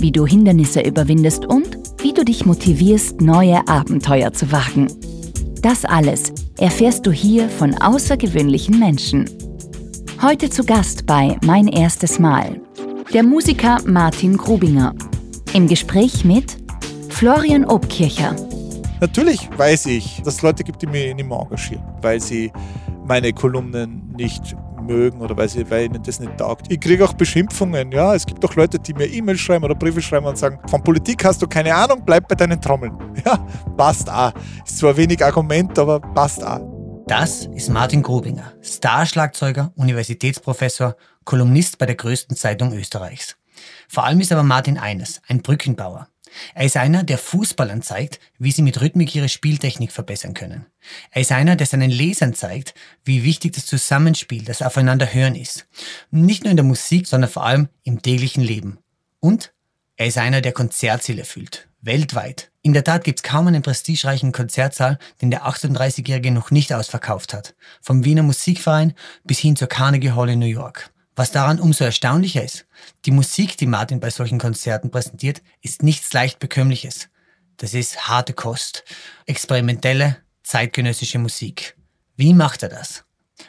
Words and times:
wie 0.00 0.12
du 0.12 0.26
Hindernisse 0.26 0.80
überwindest 0.80 1.46
und 1.46 1.78
wie 1.98 2.12
du 2.12 2.24
dich 2.24 2.46
motivierst, 2.46 3.20
neue 3.20 3.66
Abenteuer 3.68 4.32
zu 4.32 4.52
wagen. 4.52 4.88
Das 5.62 5.84
alles 5.84 6.32
erfährst 6.58 7.06
du 7.06 7.12
hier 7.12 7.48
von 7.48 7.74
außergewöhnlichen 7.74 8.78
Menschen. 8.78 9.28
Heute 10.22 10.50
zu 10.50 10.64
Gast 10.64 11.06
bei 11.06 11.36
Mein 11.44 11.68
erstes 11.68 12.18
Mal 12.18 12.60
der 13.12 13.22
Musiker 13.22 13.78
Martin 13.86 14.36
Grubinger. 14.36 14.94
Im 15.54 15.68
Gespräch 15.68 16.24
mit 16.24 16.56
Florian 17.08 17.64
Obkircher. 17.64 18.34
Natürlich 19.00 19.48
weiß 19.56 19.86
ich, 19.86 20.20
dass 20.22 20.34
es 20.34 20.42
Leute 20.42 20.64
gibt, 20.64 20.82
die 20.82 20.86
mich 20.86 21.14
nicht 21.14 21.28
mehr 21.28 21.38
engagieren, 21.40 21.82
weil 22.02 22.20
sie 22.20 22.52
meine 23.06 23.32
Kolumnen 23.32 24.12
nicht 24.16 24.56
mögen 24.86 25.20
oder 25.20 25.36
weil, 25.36 25.48
sie, 25.48 25.68
weil 25.70 25.86
ihnen 25.86 26.02
das 26.02 26.20
nicht 26.20 26.36
taugt. 26.38 26.66
Ich 26.70 26.80
kriege 26.80 27.04
auch 27.04 27.12
Beschimpfungen. 27.12 27.92
Ja, 27.92 28.14
es 28.14 28.24
gibt 28.24 28.44
auch 28.44 28.54
Leute, 28.54 28.78
die 28.78 28.94
mir 28.94 29.06
E-Mails 29.06 29.40
schreiben 29.40 29.64
oder 29.64 29.74
Briefe 29.74 30.00
schreiben 30.00 30.26
und 30.26 30.38
sagen: 30.38 30.58
Von 30.68 30.82
Politik 30.82 31.24
hast 31.24 31.42
du 31.42 31.46
keine 31.46 31.74
Ahnung, 31.74 32.02
bleib 32.04 32.28
bei 32.28 32.34
deinen 32.34 32.60
Trommeln. 32.60 32.96
Ja, 33.24 33.44
passt 33.76 34.08
auch. 34.10 34.32
Ist 34.64 34.78
zwar 34.78 34.96
wenig 34.96 35.24
Argument, 35.24 35.76
aber 35.78 35.98
passt 36.00 36.44
auch. 36.44 36.60
Das 37.08 37.46
ist 37.46 37.70
Martin 37.70 38.02
Grubinger, 38.02 38.52
Starschlagzeuger, 38.60 39.72
Universitätsprofessor, 39.76 40.96
Kolumnist 41.24 41.78
bei 41.78 41.86
der 41.86 41.94
größten 41.94 42.36
Zeitung 42.36 42.72
Österreichs. 42.72 43.36
Vor 43.88 44.04
allem 44.04 44.20
ist 44.20 44.32
aber 44.32 44.42
Martin 44.42 44.78
eines, 44.78 45.20
ein 45.28 45.40
Brückenbauer. 45.40 46.08
Er 46.54 46.64
ist 46.64 46.76
einer, 46.76 47.02
der 47.02 47.18
Fußballern 47.18 47.82
zeigt, 47.82 48.20
wie 48.38 48.52
sie 48.52 48.62
mit 48.62 48.80
Rhythmik 48.80 49.14
ihre 49.14 49.28
Spieltechnik 49.28 49.92
verbessern 49.92 50.34
können. 50.34 50.66
Er 51.10 51.22
ist 51.22 51.32
einer, 51.32 51.56
der 51.56 51.66
seinen 51.66 51.90
Lesern 51.90 52.34
zeigt, 52.34 52.74
wie 53.04 53.24
wichtig 53.24 53.52
das 53.52 53.66
Zusammenspiel, 53.66 54.44
das 54.44 54.62
Aufeinanderhören 54.62 55.34
ist. 55.34 55.66
Nicht 56.10 56.44
nur 56.44 56.50
in 56.50 56.56
der 56.56 56.64
Musik, 56.64 57.06
sondern 57.06 57.30
vor 57.30 57.44
allem 57.44 57.68
im 57.82 58.02
täglichen 58.02 58.42
Leben. 58.42 58.78
Und 59.20 59.52
er 59.96 60.06
ist 60.06 60.18
einer, 60.18 60.40
der 60.40 60.52
Konzertziele 60.52 61.20
erfüllt. 61.20 61.68
Weltweit. 61.80 62.50
In 62.62 62.72
der 62.72 62.84
Tat 62.84 63.04
gibt 63.04 63.20
es 63.20 63.22
kaum 63.22 63.46
einen 63.46 63.62
prestigereichen 63.62 64.32
Konzertsaal, 64.32 64.98
den 65.22 65.30
der 65.30 65.46
38-Jährige 65.46 66.32
noch 66.32 66.50
nicht 66.50 66.72
ausverkauft 66.72 67.32
hat. 67.32 67.54
Vom 67.80 68.04
Wiener 68.04 68.24
Musikverein 68.24 68.94
bis 69.24 69.38
hin 69.38 69.56
zur 69.56 69.68
Carnegie 69.68 70.10
Hall 70.10 70.30
in 70.30 70.40
New 70.40 70.46
York. 70.46 70.90
Was 71.18 71.30
daran 71.30 71.60
umso 71.60 71.84
erstaunlicher 71.84 72.44
ist, 72.44 72.66
die 73.06 73.10
Musik, 73.10 73.56
die 73.56 73.66
Martin 73.66 74.00
bei 74.00 74.10
solchen 74.10 74.38
Konzerten 74.38 74.90
präsentiert, 74.90 75.42
ist 75.62 75.82
nichts 75.82 76.12
leicht 76.12 76.38
bekömmliches. 76.38 77.08
Das 77.56 77.72
ist 77.72 78.06
harte 78.06 78.34
Kost, 78.34 78.84
experimentelle, 79.24 80.18
zeitgenössische 80.42 81.18
Musik. 81.18 81.74
Wie 82.16 82.34
macht 82.34 82.62
er 82.62 82.68
das? 82.68 83.04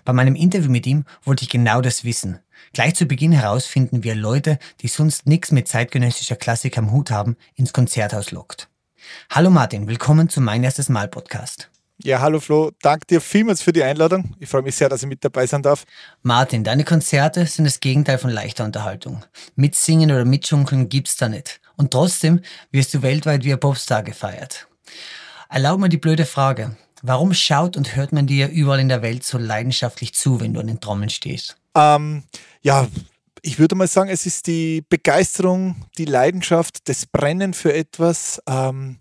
Bei 0.06 0.14
meinem 0.14 0.36
Interview 0.36 0.72
mit 0.72 0.88
ihm 0.88 1.04
wollte 1.23 1.44
ich 1.44 1.50
genau 1.50 1.82
das 1.82 2.06
wissen. 2.06 2.40
Gleich 2.72 2.95
zu 2.95 3.06
Beginn 3.06 3.34
herausfinden, 3.34 4.02
wie 4.06 4.10
er 4.10 4.16
Leute, 4.16 4.60
die 4.80 4.88
sonst 4.88 5.28
nichts 5.28 5.52
mit 5.52 5.68
zeitgenössischer 5.68 6.38
Klassik 6.38 6.78
am 6.78 6.92
Hut 6.92 7.12
haben, 7.12 7.36
ins 7.56 7.73
Konzerthaus 7.73 8.32
lockt. 8.32 8.70
Hallo 9.30 9.50
Martin, 9.50 9.88
willkommen 9.88 10.30
zum 10.30 10.45
Mein 10.45 10.64
erstes 10.64 10.88
Mal 10.88 11.10
Podcast. 11.10 11.70
Ja, 12.03 12.19
hallo 12.21 12.39
Flo, 12.39 12.71
danke 12.83 13.08
dir 13.08 13.19
vielmals 13.19 13.63
für 13.63 13.73
die 13.73 13.81
Einladung. 13.81 14.35
Ich 14.39 14.47
freue 14.47 14.61
mich 14.61 14.75
sehr, 14.75 14.87
dass 14.87 15.02
ich 15.02 15.09
mit 15.09 15.25
dabei 15.25 15.47
sein 15.47 15.63
darf. 15.63 15.83
Martin, 16.21 16.63
deine 16.63 16.83
Konzerte 16.83 17.45
sind 17.47 17.65
das 17.65 17.80
Gegenteil 17.80 18.19
von 18.19 18.30
leichter 18.30 18.65
Unterhaltung. 18.65 19.25
Mitsingen 19.55 20.11
oder 20.11 20.23
mitschunkeln 20.23 20.89
gibt's 20.89 21.17
da 21.17 21.27
nicht. 21.27 21.59
Und 21.75 21.91
trotzdem 21.91 22.41
wirst 22.71 22.93
du 22.93 23.02
weltweit 23.02 23.43
wie 23.43 23.53
ein 23.53 23.59
Popstar 23.59 24.03
gefeiert. 24.03 24.67
Erlaub 25.49 25.80
mir 25.80 25.89
die 25.89 25.97
blöde 25.97 26.25
Frage. 26.25 26.77
Warum 27.02 27.33
schaut 27.33 27.75
und 27.75 27.95
hört 27.95 28.11
man 28.11 28.27
dir 28.27 28.49
überall 28.49 28.79
in 28.79 28.89
der 28.89 29.02
Welt 29.02 29.23
so 29.23 29.39
leidenschaftlich 29.39 30.14
zu, 30.14 30.39
wenn 30.39 30.53
du 30.53 30.59
an 30.59 30.67
den 30.67 30.79
Trommeln 30.79 31.09
stehst? 31.09 31.58
Ähm, 31.75 32.23
ja, 32.61 32.87
ich 33.41 33.58
würde 33.58 33.75
mal 33.75 33.87
sagen, 33.87 34.09
es 34.09 34.27
ist 34.27 34.45
die 34.45 34.83
Begeisterung, 34.87 35.75
die 35.97 36.05
Leidenschaft, 36.05 36.87
das 36.89 37.08
Brennen 37.08 37.55
für 37.55 37.73
etwas. 37.73 38.41
Ähm, 38.47 38.99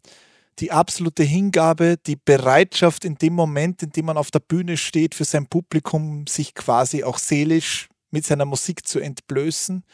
die 0.58 0.72
absolute 0.72 1.22
Hingabe, 1.22 1.96
die 2.06 2.16
Bereitschaft 2.16 3.04
in 3.04 3.16
dem 3.16 3.34
Moment, 3.34 3.82
in 3.82 3.90
dem 3.90 4.06
man 4.06 4.16
auf 4.16 4.30
der 4.30 4.40
Bühne 4.40 4.76
steht, 4.76 5.14
für 5.14 5.24
sein 5.24 5.46
Publikum 5.46 6.26
sich 6.26 6.54
quasi 6.54 7.04
auch 7.04 7.18
seelisch 7.18 7.88
mit 8.10 8.24
seiner 8.24 8.44
Musik 8.44 8.86
zu 8.86 9.00
entblößen. 9.00 9.84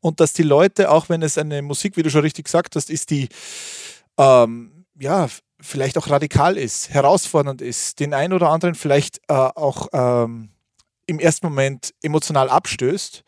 Und 0.00 0.20
dass 0.20 0.32
die 0.32 0.42
Leute, 0.42 0.90
auch 0.90 1.08
wenn 1.08 1.22
es 1.22 1.36
eine 1.36 1.62
Musik, 1.62 1.96
wie 1.96 2.02
du 2.02 2.10
schon 2.10 2.22
richtig 2.22 2.46
gesagt 2.46 2.76
hast, 2.76 2.90
ist, 2.90 3.10
die 3.10 3.28
ähm, 4.18 4.86
ja 4.98 5.28
vielleicht 5.60 5.98
auch 5.98 6.08
radikal 6.08 6.56
ist, 6.56 6.90
herausfordernd 6.90 7.62
ist, 7.62 8.00
den 8.00 8.14
einen 8.14 8.32
oder 8.32 8.50
anderen 8.50 8.74
vielleicht 8.74 9.18
äh, 9.28 9.34
auch 9.34 9.88
ähm, 9.92 10.50
im 11.06 11.18
ersten 11.18 11.46
Moment 11.46 11.94
emotional 12.02 12.48
abstößt, 12.48 13.22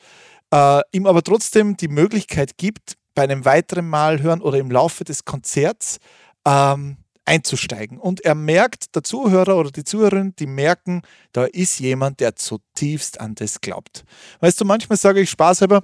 äh, 0.52 0.80
ihm 0.92 1.06
aber 1.06 1.22
trotzdem 1.22 1.76
die 1.76 1.88
Möglichkeit 1.88 2.56
gibt, 2.58 2.94
bei 3.14 3.24
einem 3.24 3.44
weiteren 3.44 3.88
Mal 3.88 4.22
hören 4.22 4.40
oder 4.40 4.58
im 4.58 4.70
Laufe 4.70 5.04
des 5.04 5.24
Konzerts 5.24 5.98
ähm, 6.48 6.96
einzusteigen. 7.26 7.98
Und 7.98 8.24
er 8.24 8.34
merkt, 8.34 8.94
der 8.96 9.04
Zuhörer 9.04 9.56
oder 9.58 9.70
die 9.70 9.84
Zuhörerin, 9.84 10.34
die 10.38 10.46
merken, 10.46 11.02
da 11.32 11.44
ist 11.44 11.78
jemand, 11.78 12.20
der 12.20 12.36
zutiefst 12.36 13.20
an 13.20 13.34
das 13.34 13.60
glaubt. 13.60 14.04
Weißt 14.40 14.58
du, 14.60 14.64
manchmal 14.64 14.96
sage 14.96 15.20
ich 15.20 15.28
spaßhalber, 15.28 15.82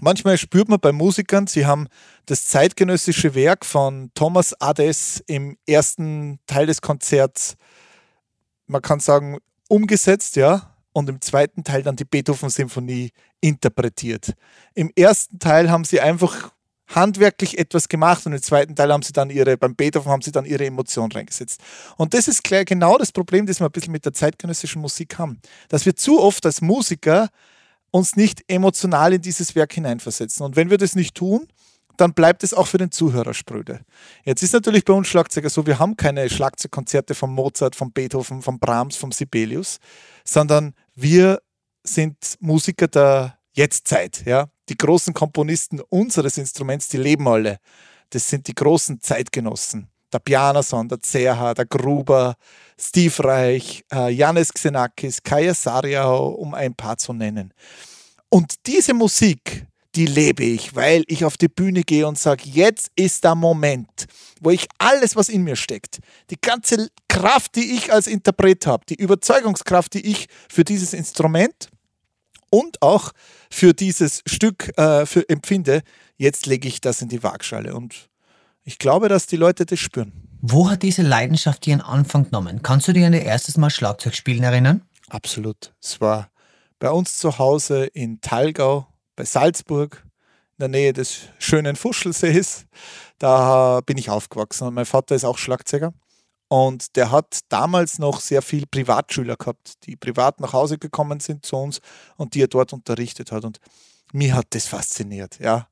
manchmal 0.00 0.36
spürt 0.36 0.68
man 0.68 0.80
bei 0.80 0.90
Musikern, 0.90 1.46
sie 1.46 1.64
haben 1.64 1.86
das 2.26 2.48
zeitgenössische 2.48 3.36
Werk 3.36 3.64
von 3.64 4.10
Thomas 4.14 4.60
Ades 4.60 5.22
im 5.28 5.56
ersten 5.66 6.40
Teil 6.46 6.66
des 6.66 6.82
Konzerts, 6.82 7.56
man 8.66 8.82
kann 8.82 8.98
sagen, 8.98 9.38
umgesetzt, 9.68 10.34
ja, 10.34 10.74
und 10.92 11.08
im 11.08 11.20
zweiten 11.20 11.62
Teil 11.62 11.82
dann 11.82 11.96
die 11.96 12.04
Beethoven-Symphonie 12.04 13.10
interpretiert. 13.40 14.32
Im 14.74 14.90
ersten 14.96 15.38
Teil 15.38 15.70
haben 15.70 15.84
sie 15.84 16.00
einfach 16.00 16.53
handwerklich 16.88 17.58
etwas 17.58 17.88
gemacht 17.88 18.26
und 18.26 18.32
im 18.32 18.42
zweiten 18.42 18.76
Teil 18.76 18.92
haben 18.92 19.02
sie 19.02 19.12
dann 19.12 19.30
ihre, 19.30 19.56
beim 19.56 19.74
Beethoven 19.74 20.10
haben 20.10 20.22
sie 20.22 20.32
dann 20.32 20.44
ihre 20.44 20.66
Emotionen 20.66 21.12
reingesetzt. 21.12 21.60
Und 21.96 22.14
das 22.14 22.28
ist 22.28 22.44
genau 22.44 22.98
das 22.98 23.12
Problem, 23.12 23.46
das 23.46 23.60
wir 23.60 23.66
ein 23.66 23.72
bisschen 23.72 23.92
mit 23.92 24.04
der 24.04 24.12
zeitgenössischen 24.12 24.82
Musik 24.82 25.18
haben. 25.18 25.40
Dass 25.68 25.86
wir 25.86 25.96
zu 25.96 26.20
oft 26.20 26.44
als 26.44 26.60
Musiker 26.60 27.28
uns 27.90 28.16
nicht 28.16 28.42
emotional 28.48 29.14
in 29.14 29.22
dieses 29.22 29.54
Werk 29.54 29.72
hineinversetzen. 29.72 30.44
Und 30.44 30.56
wenn 30.56 30.68
wir 30.68 30.78
das 30.78 30.94
nicht 30.94 31.14
tun, 31.14 31.46
dann 31.96 32.12
bleibt 32.12 32.42
es 32.42 32.52
auch 32.52 32.66
für 32.66 32.78
den 32.78 32.90
Zuhörer 32.90 33.34
spröde. 33.34 33.80
Jetzt 34.24 34.42
ist 34.42 34.52
natürlich 34.52 34.84
bei 34.84 34.92
uns 34.92 35.06
Schlagzeuger 35.06 35.48
so, 35.48 35.66
wir 35.66 35.78
haben 35.78 35.96
keine 35.96 36.28
Schlagzeugkonzerte 36.28 37.14
von 37.14 37.32
Mozart, 37.32 37.76
von 37.76 37.92
Beethoven, 37.92 38.42
von 38.42 38.58
Brahms, 38.58 38.96
von 38.96 39.12
Sibelius, 39.12 39.78
sondern 40.24 40.74
wir 40.94 41.40
sind 41.84 42.16
Musiker 42.40 42.88
der 42.88 43.38
Jetztzeit. 43.54 44.22
Ja? 44.26 44.48
Die 44.68 44.76
großen 44.76 45.14
Komponisten 45.14 45.80
unseres 45.88 46.38
Instruments, 46.38 46.88
die 46.88 46.98
leben 46.98 47.26
alle. 47.28 47.58
Das 48.10 48.28
sind 48.28 48.46
die 48.46 48.54
großen 48.54 49.00
Zeitgenossen. 49.00 49.88
Der 50.12 50.18
Pianason, 50.20 50.88
der 50.88 51.00
Zerha, 51.00 51.54
der 51.54 51.66
Gruber, 51.66 52.36
Steve 52.78 53.24
Reich, 53.24 53.84
äh, 53.92 54.10
Janis 54.10 54.52
Xenakis, 54.52 55.22
Kaya 55.22 55.54
Sariao, 55.54 56.28
um 56.28 56.54
ein 56.54 56.74
paar 56.74 56.96
zu 56.96 57.12
nennen. 57.12 57.52
Und 58.28 58.54
diese 58.66 58.94
Musik, 58.94 59.66
die 59.94 60.06
lebe 60.06 60.44
ich, 60.44 60.74
weil 60.74 61.04
ich 61.06 61.24
auf 61.24 61.36
die 61.36 61.48
Bühne 61.48 61.82
gehe 61.82 62.06
und 62.06 62.18
sage, 62.18 62.42
jetzt 62.46 62.90
ist 62.96 63.24
der 63.24 63.34
Moment, 63.34 64.06
wo 64.40 64.50
ich 64.50 64.66
alles, 64.78 65.16
was 65.16 65.28
in 65.28 65.42
mir 65.42 65.56
steckt, 65.56 65.98
die 66.30 66.40
ganze 66.40 66.88
Kraft, 67.08 67.54
die 67.56 67.76
ich 67.76 67.92
als 67.92 68.06
Interpret 68.06 68.66
habe, 68.66 68.84
die 68.88 68.96
Überzeugungskraft, 68.96 69.94
die 69.94 70.06
ich 70.06 70.26
für 70.48 70.64
dieses 70.64 70.94
Instrument 70.94 71.68
und 72.54 72.82
auch 72.82 73.10
für 73.50 73.74
dieses 73.74 74.22
Stück 74.26 74.78
äh, 74.78 75.06
für 75.06 75.28
empfinde, 75.28 75.82
jetzt 76.16 76.46
lege 76.46 76.68
ich 76.68 76.80
das 76.80 77.02
in 77.02 77.08
die 77.08 77.24
Waagschale. 77.24 77.74
Und 77.74 78.08
ich 78.62 78.78
glaube, 78.78 79.08
dass 79.08 79.26
die 79.26 79.36
Leute 79.36 79.66
das 79.66 79.80
spüren. 79.80 80.12
Wo 80.40 80.70
hat 80.70 80.84
diese 80.84 81.02
Leidenschaft 81.02 81.66
ihren 81.66 81.80
Anfang 81.80 82.26
genommen? 82.26 82.62
Kannst 82.62 82.86
du 82.86 82.92
dich 82.92 83.04
an 83.04 83.10
das 83.10 83.22
erste 83.22 83.58
Mal 83.58 83.70
Schlagzeugspielen 83.70 84.44
erinnern? 84.44 84.82
Absolut. 85.08 85.74
Es 85.82 86.00
war 86.00 86.30
bei 86.78 86.90
uns 86.90 87.18
zu 87.18 87.38
Hause 87.38 87.86
in 87.86 88.20
Thalgau, 88.20 88.86
bei 89.16 89.24
Salzburg, 89.24 90.04
in 90.52 90.60
der 90.60 90.68
Nähe 90.68 90.92
des 90.92 91.22
schönen 91.40 91.74
Fuschelsees. 91.74 92.66
Da 93.18 93.80
bin 93.84 93.98
ich 93.98 94.10
aufgewachsen 94.10 94.68
und 94.68 94.74
mein 94.74 94.86
Vater 94.86 95.16
ist 95.16 95.24
auch 95.24 95.38
Schlagzeuger. 95.38 95.92
Und 96.54 96.94
der 96.94 97.10
hat 97.10 97.40
damals 97.48 97.98
noch 97.98 98.20
sehr 98.20 98.40
viel 98.40 98.64
Privatschüler 98.64 99.34
gehabt, 99.34 99.72
die 99.86 99.96
privat 99.96 100.38
nach 100.38 100.52
Hause 100.52 100.78
gekommen 100.78 101.18
sind 101.18 101.44
zu 101.44 101.56
uns 101.56 101.80
und 102.16 102.34
die 102.34 102.42
er 102.42 102.46
dort 102.46 102.72
unterrichtet 102.72 103.32
hat. 103.32 103.44
Und 103.44 103.58
mir 104.12 104.36
hat 104.36 104.46
das 104.50 104.68
fasziniert, 104.68 105.40
ja. 105.40 105.66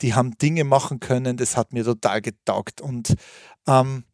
die 0.00 0.14
haben 0.14 0.38
Dinge 0.38 0.64
machen 0.64 1.00
können, 1.00 1.36
das 1.36 1.58
hat 1.58 1.74
mir 1.74 1.84
total 1.84 2.22
getaugt. 2.22 2.80
Und 2.80 3.14
ähm, 3.66 4.04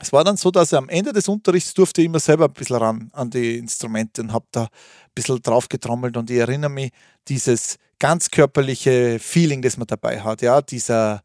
es 0.00 0.12
war 0.12 0.24
dann 0.24 0.36
so, 0.36 0.50
dass 0.50 0.72
er 0.72 0.78
am 0.78 0.88
Ende 0.88 1.12
des 1.12 1.28
Unterrichts 1.28 1.72
durfte 1.72 2.00
ich 2.00 2.06
immer 2.06 2.18
selber 2.18 2.46
ein 2.46 2.52
bisschen 2.52 2.74
ran 2.74 3.10
an 3.12 3.30
die 3.30 3.56
Instrumente 3.56 4.22
und 4.22 4.32
habe 4.32 4.46
da 4.50 4.64
ein 4.64 4.68
bisschen 5.14 5.40
drauf 5.40 5.68
getrommelt 5.68 6.16
und 6.16 6.30
ich 6.30 6.38
erinnere 6.38 6.70
mich, 6.70 6.90
dieses 7.28 7.76
ganz 8.00 8.28
körperliche 8.28 9.20
Feeling, 9.20 9.62
das 9.62 9.76
man 9.76 9.86
dabei 9.86 10.20
hat, 10.20 10.42
ja, 10.42 10.60
dieser, 10.60 11.22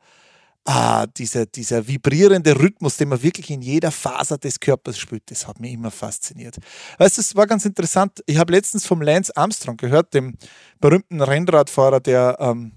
ah, 0.70 1.08
dieser, 1.08 1.48
dieser 1.48 1.88
vibrierende 1.88 2.58
Rhythmus, 2.60 2.98
den 2.98 3.10
man 3.10 3.24
wirklich 3.24 3.50
in 3.50 3.62
jeder 3.62 3.90
Faser 3.90 4.38
des 4.38 4.60
Körpers 4.60 5.00
spürt, 5.00 5.24
das 5.26 5.48
hat 5.48 5.60
mich 5.60 5.74
immer 5.74 5.90
fasziniert. 5.90 6.58
Weißt 7.00 7.18
du, 7.18 7.22
es 7.22 7.36
war 7.36 7.48
ganz 7.48 7.66
interessant. 7.66 8.24
Ich 8.28 8.38
habe 8.38 8.54
letztens 8.54 8.86
vom 8.86 9.02
Lance 9.02 9.36
Armstrong 9.36 9.78
gehört, 9.78 10.14
dem 10.14 10.38
berühmten 10.80 11.22
Rennradfahrer, 11.22 12.00
der 12.00 12.38
ähm, 12.40 12.74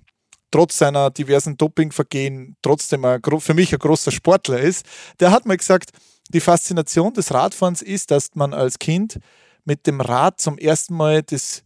trotz 0.50 0.78
seiner 0.78 1.10
diversen 1.10 1.58
Dopingvergehen 1.58 2.56
trotzdem 2.62 3.04
ein, 3.04 3.20
für 3.38 3.54
mich 3.54 3.72
ein 3.74 3.78
großer 3.78 4.10
Sportler 4.10 4.58
ist, 4.58 4.86
der 5.20 5.30
hat 5.30 5.44
mal 5.44 5.58
gesagt, 5.58 5.90
die 6.30 6.40
Faszination 6.40 7.12
des 7.12 7.32
Radfahrens 7.34 7.82
ist, 7.82 8.10
dass 8.10 8.34
man 8.34 8.54
als 8.54 8.78
Kind 8.78 9.18
mit 9.64 9.86
dem 9.86 10.00
Rad 10.00 10.40
zum 10.40 10.56
ersten 10.56 10.94
Mal 10.94 11.22
das 11.22 11.62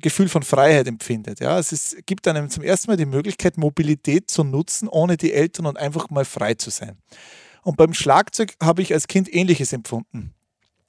Gefühl 0.00 0.28
von 0.28 0.42
Freiheit 0.42 0.86
empfindet. 0.86 1.40
Ja, 1.40 1.58
es 1.58 1.72
ist, 1.72 2.06
gibt 2.06 2.26
einem 2.28 2.50
zum 2.50 2.62
ersten 2.62 2.90
Mal 2.90 2.96
die 2.96 3.06
Möglichkeit, 3.06 3.56
Mobilität 3.56 4.30
zu 4.30 4.44
nutzen, 4.44 4.88
ohne 4.88 5.16
die 5.16 5.32
Eltern 5.32 5.66
und 5.66 5.78
einfach 5.78 6.10
mal 6.10 6.24
frei 6.24 6.54
zu 6.54 6.70
sein. 6.70 6.98
Und 7.62 7.76
beim 7.76 7.94
Schlagzeug 7.94 8.54
habe 8.62 8.82
ich 8.82 8.92
als 8.92 9.06
Kind 9.06 9.32
Ähnliches 9.32 9.72
empfunden. 9.72 10.34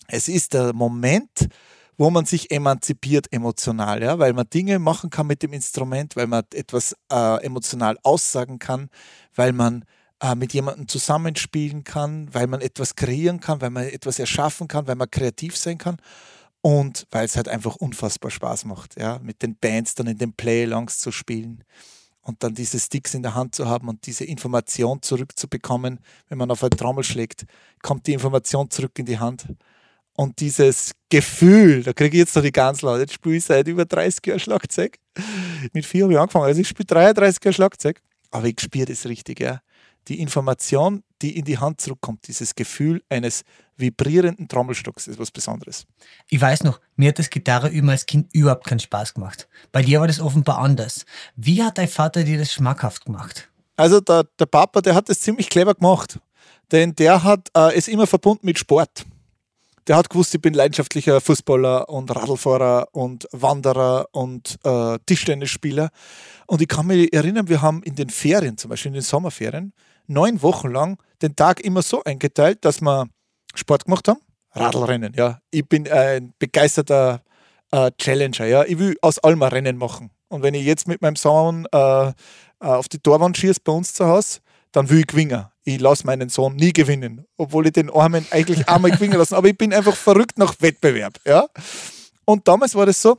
Es 0.07 0.27
ist 0.27 0.53
der 0.53 0.73
Moment, 0.73 1.49
wo 1.97 2.09
man 2.09 2.25
sich 2.25 2.51
emanzipiert 2.51 3.31
emotional, 3.31 4.01
ja, 4.01 4.17
weil 4.19 4.33
man 4.33 4.49
Dinge 4.49 4.79
machen 4.79 5.09
kann 5.09 5.27
mit 5.27 5.43
dem 5.43 5.53
Instrument, 5.53 6.15
weil 6.15 6.27
man 6.27 6.43
etwas 6.53 6.95
äh, 7.11 7.43
emotional 7.43 7.97
aussagen 8.03 8.57
kann, 8.59 8.89
weil 9.35 9.53
man 9.53 9.85
äh, 10.19 10.35
mit 10.35 10.53
jemandem 10.53 10.87
zusammenspielen 10.87 11.83
kann, 11.83 12.33
weil 12.33 12.47
man 12.47 12.61
etwas 12.61 12.95
kreieren 12.95 13.39
kann, 13.39 13.61
weil 13.61 13.69
man 13.69 13.83
etwas 13.83 14.19
erschaffen 14.19 14.67
kann, 14.67 14.87
weil 14.87 14.95
man 14.95 15.11
kreativ 15.11 15.55
sein 15.55 15.77
kann 15.77 15.97
und 16.61 17.07
weil 17.11 17.25
es 17.25 17.35
halt 17.35 17.47
einfach 17.47 17.75
unfassbar 17.75 18.31
Spaß 18.31 18.65
macht, 18.65 18.99
ja, 18.99 19.19
mit 19.19 19.41
den 19.41 19.55
Bands 19.55 19.95
dann 19.95 20.07
in 20.07 20.17
den 20.17 20.33
Play-Alongs 20.33 20.99
zu 20.99 21.11
spielen 21.11 21.63
und 22.21 22.43
dann 22.43 22.53
diese 22.53 22.79
Sticks 22.79 23.13
in 23.13 23.23
der 23.23 23.35
Hand 23.35 23.55
zu 23.55 23.67
haben 23.67 23.89
und 23.89 24.05
diese 24.05 24.25
Information 24.25 25.01
zurückzubekommen, 25.01 25.99
wenn 26.29 26.37
man 26.37 26.51
auf 26.51 26.63
eine 26.63 26.69
Trommel 26.71 27.03
schlägt, 27.03 27.45
kommt 27.81 28.07
die 28.07 28.13
Information 28.13 28.69
zurück 28.69 28.97
in 28.99 29.05
die 29.05 29.19
Hand 29.19 29.47
und 30.13 30.39
dieses 30.39 30.91
Gefühl, 31.09 31.83
da 31.83 31.93
kriege 31.93 32.15
ich 32.17 32.21
jetzt 32.21 32.35
noch 32.35 32.43
die 32.43 32.51
ganz 32.51 32.81
laut. 32.81 32.99
Jetzt 32.99 33.13
spiele 33.13 33.37
ich 33.37 33.43
seit 33.43 33.67
über 33.67 33.85
30 33.85 34.25
Jahren 34.25 34.39
Schlagzeug. 34.39 34.97
Mit 35.73 35.85
vier 35.85 36.03
habe 36.03 36.13
ich 36.13 36.19
angefangen. 36.19 36.45
Also 36.45 36.61
ich 36.61 36.67
spiele 36.67 36.85
33 36.85 37.43
Jahre 37.43 37.53
Schlagzeug. 37.53 38.01
Aber 38.29 38.45
ich 38.45 38.59
spüre 38.59 38.85
das 38.85 39.05
richtig, 39.05 39.39
ja. 39.39 39.61
Die 40.07 40.19
Information, 40.19 41.03
die 41.21 41.37
in 41.37 41.45
die 41.45 41.57
Hand 41.57 41.81
zurückkommt, 41.81 42.27
dieses 42.27 42.55
Gefühl 42.55 43.03
eines 43.09 43.43
vibrierenden 43.81 44.47
Trommelstocks 44.47 45.07
ist 45.07 45.19
was 45.19 45.31
Besonderes. 45.31 45.85
Ich 46.29 46.39
weiß 46.39 46.63
noch, 46.63 46.79
mir 46.95 47.09
hat 47.09 47.19
das 47.19 47.29
Gitarre 47.29 47.69
üben 47.69 47.89
als 47.89 48.05
Kind 48.05 48.33
überhaupt 48.33 48.65
keinen 48.65 48.79
Spaß 48.79 49.13
gemacht. 49.13 49.49
Bei 49.71 49.81
dir 49.81 49.99
war 49.99 50.07
das 50.07 50.21
offenbar 50.21 50.59
anders. 50.59 51.05
Wie 51.35 51.61
hat 51.63 51.77
dein 51.77 51.87
Vater 51.87 52.23
dir 52.23 52.37
das 52.37 52.53
schmackhaft 52.53 53.05
gemacht? 53.05 53.49
Also 53.75 53.99
der, 53.99 54.25
der 54.39 54.45
Papa, 54.45 54.81
der 54.81 54.95
hat 54.95 55.09
das 55.09 55.19
ziemlich 55.19 55.49
clever 55.49 55.73
gemacht. 55.73 56.19
Denn 56.71 56.95
der 56.95 57.23
hat 57.23 57.49
äh, 57.57 57.75
es 57.75 57.89
immer 57.89 58.07
verbunden 58.07 58.45
mit 58.45 58.57
Sport 58.57 59.05
der 59.87 59.95
hat 59.97 60.09
gewusst, 60.09 60.33
ich 60.33 60.41
bin 60.41 60.53
leidenschaftlicher 60.53 61.19
Fußballer 61.21 61.89
und 61.89 62.15
Radlfahrer 62.15 62.89
und 62.91 63.27
Wanderer 63.31 64.07
und 64.11 64.59
äh, 64.63 64.97
Tischtennisspieler. 65.05 65.89
Und 66.47 66.61
ich 66.61 66.67
kann 66.67 66.87
mich 66.87 67.11
erinnern, 67.13 67.49
wir 67.49 67.61
haben 67.61 67.81
in 67.83 67.95
den 67.95 68.09
Ferien, 68.09 68.57
zum 68.57 68.69
Beispiel 68.69 68.89
in 68.89 68.93
den 68.93 69.01
Sommerferien, 69.01 69.73
neun 70.07 70.41
Wochen 70.41 70.69
lang 70.69 70.97
den 71.21 71.35
Tag 71.35 71.61
immer 71.61 71.81
so 71.81 72.03
eingeteilt, 72.03 72.63
dass 72.63 72.81
wir 72.81 73.07
Sport 73.55 73.85
gemacht 73.85 74.07
haben. 74.07 74.19
Radlrennen, 74.53 75.13
ja. 75.15 75.39
Ich 75.49 75.67
bin 75.67 75.89
ein 75.89 76.33
begeisterter 76.39 77.21
äh, 77.71 77.91
Challenger, 77.97 78.45
ja. 78.45 78.63
Ich 78.63 78.77
will 78.77 78.97
aus 79.01 79.19
allem 79.19 79.41
ein 79.43 79.51
Rennen 79.51 79.77
machen. 79.77 80.11
Und 80.27 80.43
wenn 80.43 80.53
ich 80.53 80.65
jetzt 80.65 80.87
mit 80.87 81.01
meinem 81.01 81.15
Sohn 81.15 81.65
äh, 81.73 82.07
äh 82.07 82.13
auf 82.59 82.89
die 82.89 82.99
Torwand 82.99 83.37
schieße 83.37 83.61
bei 83.63 83.71
uns 83.71 83.93
zu 83.93 84.05
Hause, 84.05 84.39
dann 84.71 84.89
will 84.89 84.99
ich 84.99 85.07
gewinnen. 85.07 85.45
Ich 85.63 85.79
lasse 85.79 86.05
meinen 86.05 86.29
Sohn 86.29 86.55
nie 86.55 86.73
gewinnen, 86.73 87.25
obwohl 87.37 87.67
ich 87.67 87.73
den 87.73 87.89
Armen 87.89 88.25
eigentlich 88.31 88.67
einmal 88.67 88.91
gewinnen 88.91 89.17
lassen. 89.17 89.35
Aber 89.35 89.47
ich 89.47 89.57
bin 89.57 89.73
einfach 89.73 89.95
verrückt 89.95 90.37
nach 90.37 90.55
Wettbewerb. 90.59 91.19
Ja? 91.25 91.47
Und 92.25 92.47
damals 92.47 92.75
war 92.75 92.85
das 92.85 93.01
so, 93.01 93.17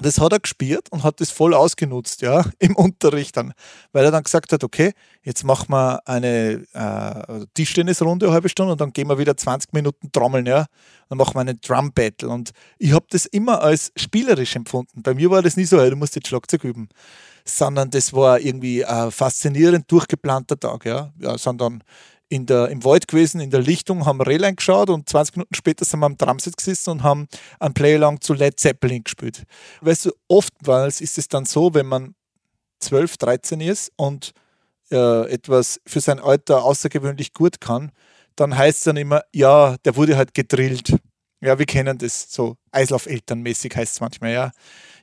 das 0.00 0.20
hat 0.20 0.32
er 0.32 0.40
gespielt 0.40 0.90
und 0.90 1.02
hat 1.02 1.20
das 1.20 1.30
voll 1.30 1.54
ausgenutzt, 1.54 2.22
ja, 2.22 2.44
im 2.58 2.76
Unterricht 2.76 3.36
dann, 3.36 3.52
weil 3.92 4.04
er 4.04 4.10
dann 4.10 4.24
gesagt 4.24 4.52
hat, 4.52 4.64
okay, 4.64 4.92
jetzt 5.22 5.44
machen 5.44 5.70
wir 5.70 6.00
eine 6.06 6.64
äh, 6.72 7.46
Tischtennisrunde 7.54 8.26
eine 8.26 8.34
halbe 8.34 8.48
Stunde 8.48 8.72
und 8.72 8.80
dann 8.80 8.92
gehen 8.92 9.08
wir 9.08 9.18
wieder 9.18 9.36
20 9.36 9.72
Minuten 9.72 10.10
trommeln, 10.12 10.46
ja, 10.46 10.66
dann 11.08 11.18
machen 11.18 11.34
wir 11.34 11.40
einen 11.40 11.60
Drum 11.60 11.92
Battle 11.92 12.28
und 12.28 12.50
ich 12.78 12.92
habe 12.92 13.06
das 13.10 13.26
immer 13.26 13.62
als 13.62 13.92
spielerisch 13.96 14.56
empfunden. 14.56 15.02
Bei 15.02 15.14
mir 15.14 15.30
war 15.30 15.42
das 15.42 15.56
nie 15.56 15.64
so, 15.64 15.80
hey, 15.80 15.90
du 15.90 15.96
musst 15.96 16.16
jetzt 16.16 16.28
Schlagzeug 16.28 16.64
üben 16.64 16.88
sondern 17.44 17.90
das 17.90 18.12
war 18.12 18.40
irgendwie 18.40 18.84
ein 18.84 19.10
faszinierend 19.10 19.90
durchgeplanter 19.90 20.58
Tag. 20.58 20.86
Ja. 20.86 21.12
Sind 21.36 21.60
dann 21.60 21.84
in 22.28 22.46
der, 22.46 22.68
im 22.68 22.84
Wald 22.84 23.08
gewesen, 23.08 23.40
in 23.40 23.50
der 23.50 23.60
Lichtung, 23.60 24.06
haben 24.06 24.20
Rehlein 24.20 24.56
geschaut 24.56 24.90
und 24.90 25.08
20 25.08 25.36
Minuten 25.36 25.54
später 25.54 25.84
sind 25.84 26.00
wir 26.00 26.06
am 26.06 26.16
Drumset 26.16 26.56
gesessen 26.56 26.90
und 26.90 27.02
haben 27.02 27.28
ein 27.60 27.74
Playalong 27.74 28.20
zu 28.20 28.34
Led 28.34 28.58
Zeppelin 28.58 29.04
gespielt. 29.04 29.44
Weißt 29.80 30.06
du, 30.06 30.12
oftmals 30.28 31.00
ist 31.00 31.18
es 31.18 31.28
dann 31.28 31.44
so, 31.44 31.74
wenn 31.74 31.86
man 31.86 32.14
12, 32.80 33.16
13 33.18 33.60
ist 33.60 33.92
und 33.96 34.32
äh, 34.90 35.30
etwas 35.30 35.80
für 35.86 36.00
sein 36.00 36.20
Alter 36.20 36.64
außergewöhnlich 36.64 37.32
gut 37.32 37.60
kann, 37.60 37.92
dann 38.36 38.56
heißt 38.56 38.78
es 38.78 38.84
dann 38.84 38.96
immer, 38.96 39.22
ja, 39.32 39.76
der 39.84 39.96
wurde 39.96 40.16
halt 40.16 40.34
gedrillt. 40.34 40.96
Ja, 41.44 41.58
wir 41.58 41.66
kennen 41.66 41.98
das 41.98 42.32
so, 42.32 42.56
Eislauf-Elternmäßig 42.72 43.76
heißt 43.76 43.94
es 43.94 44.00
manchmal, 44.00 44.32
ja 44.32 44.50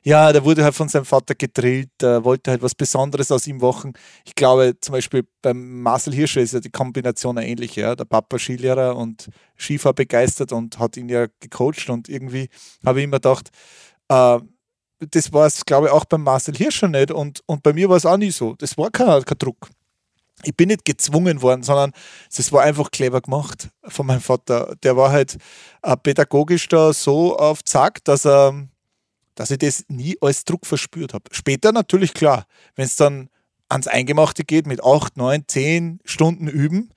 ja, 0.04 0.32
der 0.32 0.44
wurde 0.44 0.64
halt 0.64 0.74
von 0.74 0.88
seinem 0.88 1.04
Vater 1.04 1.34
gedrillt, 1.34 1.90
der 2.00 2.24
wollte 2.24 2.50
halt 2.50 2.62
was 2.62 2.74
Besonderes 2.74 3.30
aus 3.30 3.46
ihm 3.46 3.58
machen. 3.58 3.92
Ich 4.24 4.34
glaube, 4.34 4.74
zum 4.80 4.92
Beispiel 4.92 5.24
beim 5.42 5.80
Marcel 5.80 6.12
Hirscher 6.12 6.40
ist 6.40 6.54
ja 6.54 6.60
die 6.60 6.70
Kombination 6.70 7.38
eine 7.38 7.46
ähnliche. 7.46 7.82
Ja? 7.82 7.94
Der 7.94 8.04
Papa 8.04 8.38
Skilehrer 8.38 8.96
und 8.96 9.28
Skifahr 9.56 9.92
begeistert 9.92 10.52
und 10.52 10.78
hat 10.78 10.96
ihn 10.96 11.08
ja 11.08 11.26
gecoacht 11.38 11.88
und 11.88 12.08
irgendwie 12.08 12.48
habe 12.84 12.98
ich 12.98 13.04
immer 13.04 13.18
gedacht, 13.18 13.50
äh, 14.08 14.40
das 15.10 15.32
war 15.32 15.46
es, 15.46 15.64
glaube 15.64 15.86
ich, 15.86 15.92
auch 15.92 16.04
beim 16.04 16.22
Marcel 16.22 16.56
Hirscher 16.56 16.88
nicht 16.88 17.10
und, 17.12 17.40
und 17.46 17.62
bei 17.62 17.72
mir 17.72 17.88
war 17.88 17.96
es 17.96 18.06
auch 18.06 18.16
nie 18.16 18.30
so. 18.32 18.54
Das 18.58 18.76
war 18.78 18.90
kein, 18.90 19.24
kein 19.24 19.38
Druck 19.38 19.70
ich 20.44 20.56
bin 20.56 20.68
nicht 20.68 20.84
gezwungen 20.84 21.42
worden, 21.42 21.62
sondern 21.62 21.92
es 22.30 22.52
war 22.52 22.62
einfach 22.62 22.90
clever 22.90 23.20
gemacht 23.20 23.68
von 23.84 24.06
meinem 24.06 24.20
Vater. 24.20 24.74
Der 24.82 24.96
war 24.96 25.10
halt 25.10 25.38
pädagogisch 26.02 26.68
da 26.68 26.92
so 26.92 27.36
auf 27.36 27.64
Zack, 27.64 28.04
dass 28.04 28.26
er 28.26 28.68
dass 29.34 29.50
ich 29.50 29.58
das 29.58 29.84
nie 29.88 30.18
als 30.20 30.44
Druck 30.44 30.66
verspürt 30.66 31.14
habe. 31.14 31.24
Später 31.30 31.72
natürlich 31.72 32.12
klar, 32.12 32.44
wenn 32.76 32.84
es 32.84 32.96
dann 32.96 33.30
ans 33.68 33.86
Eingemachte 33.86 34.44
geht 34.44 34.66
mit 34.66 34.84
8, 34.84 35.16
9, 35.16 35.44
10 35.48 36.00
Stunden 36.04 36.48
üben, 36.48 36.90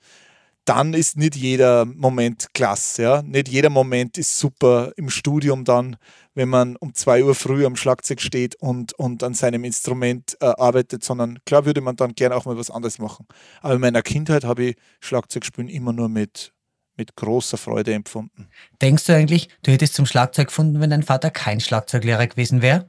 dann 0.66 0.94
ist 0.94 1.16
nicht 1.16 1.36
jeder 1.36 1.86
Moment 1.86 2.52
klasse. 2.52 3.02
Ja? 3.02 3.22
Nicht 3.22 3.48
jeder 3.48 3.70
Moment 3.70 4.18
ist 4.18 4.38
super 4.38 4.92
im 4.96 5.08
Studium 5.08 5.64
dann, 5.64 5.96
wenn 6.34 6.48
man 6.48 6.76
um 6.76 6.92
2 6.92 7.24
Uhr 7.24 7.34
früh 7.34 7.64
am 7.64 7.76
Schlagzeug 7.76 8.20
steht 8.20 8.56
und, 8.56 8.92
und 8.94 9.22
an 9.22 9.32
seinem 9.32 9.64
Instrument 9.64 10.36
äh, 10.40 10.46
arbeitet, 10.46 11.02
sondern 11.04 11.38
klar 11.46 11.64
würde 11.64 11.80
man 11.80 11.96
dann 11.96 12.14
gerne 12.14 12.34
auch 12.34 12.44
mal 12.44 12.58
was 12.58 12.70
anderes 12.70 12.98
machen. 12.98 13.26
Aber 13.62 13.74
in 13.74 13.80
meiner 13.80 14.02
Kindheit 14.02 14.44
habe 14.44 14.64
ich 14.64 14.76
Schlagzeugspielen 15.00 15.70
immer 15.70 15.92
nur 15.92 16.08
mit 16.08 16.52
mit 16.98 17.14
großer 17.14 17.58
Freude 17.58 17.92
empfunden. 17.92 18.48
Denkst 18.80 19.04
du 19.04 19.14
eigentlich, 19.14 19.50
du 19.62 19.70
hättest 19.70 19.92
zum 19.92 20.06
Schlagzeug 20.06 20.48
gefunden, 20.48 20.80
wenn 20.80 20.88
dein 20.88 21.02
Vater 21.02 21.30
kein 21.30 21.60
Schlagzeuglehrer 21.60 22.26
gewesen 22.26 22.62
wäre? 22.62 22.88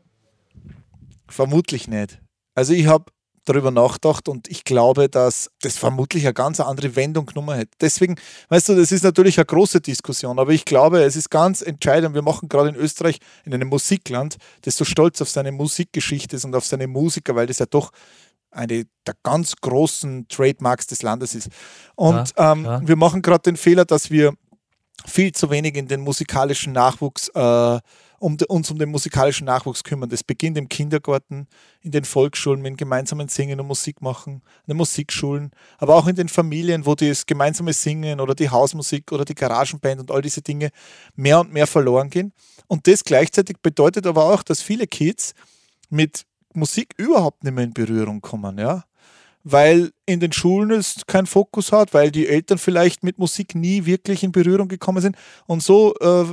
Vermutlich 1.28 1.90
nicht. 1.90 2.22
Also 2.56 2.72
ich 2.72 2.88
habe 2.88 3.12
darüber 3.48 3.72
nachgedacht 3.72 4.28
und 4.28 4.48
ich 4.50 4.64
glaube, 4.64 5.10
dass 5.10 5.50
das 5.62 5.78
vermutlich 5.78 6.26
eine 6.26 6.34
ganz 6.34 6.60
andere 6.60 6.96
Wendung 6.96 7.26
genommen 7.26 7.56
hätte. 7.56 7.72
Deswegen, 7.80 8.16
weißt 8.50 8.70
du, 8.70 8.76
das 8.76 8.92
ist 8.92 9.04
natürlich 9.04 9.38
eine 9.38 9.46
große 9.46 9.80
Diskussion, 9.80 10.38
aber 10.38 10.52
ich 10.52 10.66
glaube, 10.66 11.02
es 11.02 11.16
ist 11.16 11.30
ganz 11.30 11.62
entscheidend. 11.62 12.14
Wir 12.14 12.22
machen 12.22 12.50
gerade 12.50 12.70
in 12.70 12.76
Österreich, 12.76 13.20
in 13.46 13.54
einem 13.54 13.70
Musikland, 13.70 14.38
das 14.64 14.76
so 14.76 14.86
stolz 14.86 15.22
auf 15.22 15.30
seine 15.30 15.52
Musikgeschichte 15.52 16.36
ist 16.36 16.46
und 16.46 16.56
auf 16.56 16.66
seine 16.66 16.88
Musiker, 16.88 17.36
weil 17.36 17.48
das 17.48 17.60
ja 17.60 17.66
doch 17.66 17.92
eine 18.52 18.86
der 19.06 19.16
ganz 19.24 19.56
großen 19.56 20.28
Trademarks 20.28 20.88
des 20.88 21.02
Landes 21.02 21.36
ist. 21.36 21.50
Und 21.96 22.34
ja, 22.38 22.52
ähm, 22.52 22.66
ja. 22.66 22.82
wir 22.86 22.96
machen 22.96 23.22
gerade 23.22 23.44
den 23.44 23.58
Fehler, 23.58 23.86
dass 23.86 24.10
wir 24.10 24.34
viel 25.06 25.32
zu 25.32 25.50
wenig 25.50 25.76
in 25.76 25.88
den 25.88 26.02
musikalischen 26.02 26.74
Nachwuchs, 26.74 27.30
äh, 27.30 27.80
um 28.20 28.38
uns 28.48 28.72
um 28.72 28.78
den 28.78 28.90
musikalischen 28.90 29.46
Nachwuchs 29.46 29.84
kümmern. 29.84 30.10
Das 30.10 30.24
beginnt 30.24 30.58
im 30.58 30.70
Kindergarten, 30.70 31.48
in 31.82 31.92
den 31.92 32.06
Volksschulen 32.06 32.62
mit 32.62 32.78
gemeinsamen 32.78 33.28
Singen 33.28 33.60
und 33.60 33.68
Musik 33.68 34.02
machen, 34.02 34.42
in 34.66 34.74
den 34.74 34.78
Musikschulen, 34.78 35.52
aber 35.78 35.96
auch 35.96 36.08
in 36.08 36.16
den 36.16 36.30
Familien, 36.30 36.86
wo 36.86 36.96
das 36.96 37.26
gemeinsame 37.26 37.74
Singen 37.74 38.20
oder 38.20 38.36
die 38.36 38.50
Hausmusik 38.50 39.12
oder 39.12 39.26
die 39.26 39.36
Garagenband 39.36 40.02
und 40.02 40.12
all 40.12 40.22
diese 40.22 40.42
Dinge 40.42 40.70
mehr 41.16 41.40
und 41.40 41.54
mehr 41.54 41.68
verloren 41.68 42.10
gehen. 42.10 42.34
Und 42.68 42.88
das 42.88 43.04
gleichzeitig 43.04 43.58
bedeutet 43.62 44.08
aber 44.08 44.26
auch, 44.26 44.44
dass 44.44 44.62
viele 44.62 44.88
Kids 44.88 45.34
mit 45.90 46.26
Musik 46.54 46.94
überhaupt 46.98 47.44
nicht 47.44 47.54
mehr 47.54 47.64
in 47.64 47.74
Berührung 47.74 48.22
kommen. 48.22 48.58
Ja? 48.58 48.84
weil 49.50 49.92
in 50.06 50.20
den 50.20 50.34
Schulen 50.34 50.72
es 50.72 51.06
keinen 51.08 51.26
Fokus 51.26 51.72
hat, 51.72 51.94
weil 51.94 52.12
die 52.12 52.28
Eltern 52.28 52.58
vielleicht 52.58 53.04
mit 53.04 53.18
Musik 53.18 53.56
nie 53.56 53.86
wirklich 53.86 54.22
in 54.24 54.34
Berührung 54.34 54.68
gekommen 54.68 55.02
sind. 55.02 55.16
Und 55.46 55.64
so 55.64 55.96
äh, 56.02 56.26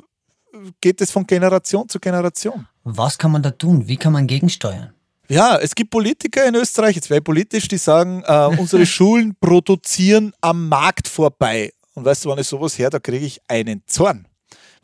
geht 0.81 1.01
es 1.01 1.11
von 1.11 1.27
Generation 1.27 1.89
zu 1.89 1.99
Generation. 1.99 2.67
Was 2.85 3.19
kann 3.19 3.33
man 3.33 3.43
da 3.43 3.51
tun? 3.51 3.87
Wie 3.89 3.97
kann 3.97 4.13
man 4.13 4.27
gegensteuern? 4.27 4.93
Ja, 5.29 5.57
es 5.57 5.75
gibt 5.75 5.91
Politiker 5.91 6.47
in 6.47 6.55
Österreich, 6.55 6.97
jetzt 6.97 7.09
wäre 7.09 7.23
politisch, 7.23 7.67
die 7.69 7.79
sagen, 7.79 8.23
äh, 8.27 8.47
unsere 8.59 8.85
Schulen 8.85 9.35
produzieren 9.41 10.33
am 10.41 10.69
Markt 10.69 11.09
vorbei. 11.09 11.73
Und 11.95 12.05
weißt 12.05 12.25
du, 12.25 12.31
wenn 12.31 12.39
ich 12.39 12.47
sowas 12.47 12.79
her, 12.79 12.91
da 12.91 12.99
kriege 12.99 13.25
ich 13.25 13.41
einen 13.49 13.83
Zorn, 13.87 14.27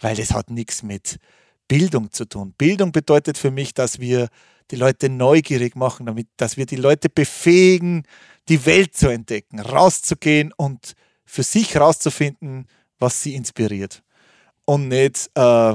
weil 0.00 0.16
das 0.16 0.32
hat 0.32 0.50
nichts 0.50 0.82
mit 0.82 1.18
Bildung 1.68 2.10
zu 2.10 2.24
tun. 2.24 2.54
Bildung 2.56 2.92
bedeutet 2.92 3.36
für 3.36 3.50
mich, 3.50 3.74
dass 3.74 4.00
wir 4.00 4.28
die 4.70 4.76
Leute 4.76 5.08
neugierig 5.08 5.76
machen, 5.76 6.06
damit, 6.06 6.28
dass 6.36 6.56
wir 6.56 6.66
die 6.66 6.76
Leute 6.76 7.08
befähigen, 7.08 8.04
die 8.48 8.64
Welt 8.66 8.96
zu 8.96 9.08
entdecken, 9.08 9.60
rauszugehen 9.60 10.52
und 10.56 10.94
für 11.24 11.42
sich 11.42 11.76
rauszufinden, 11.76 12.66
was 12.98 13.22
sie 13.22 13.34
inspiriert. 13.34 14.02
Und 14.70 14.86
nicht 14.86 15.28
äh, 15.34 15.74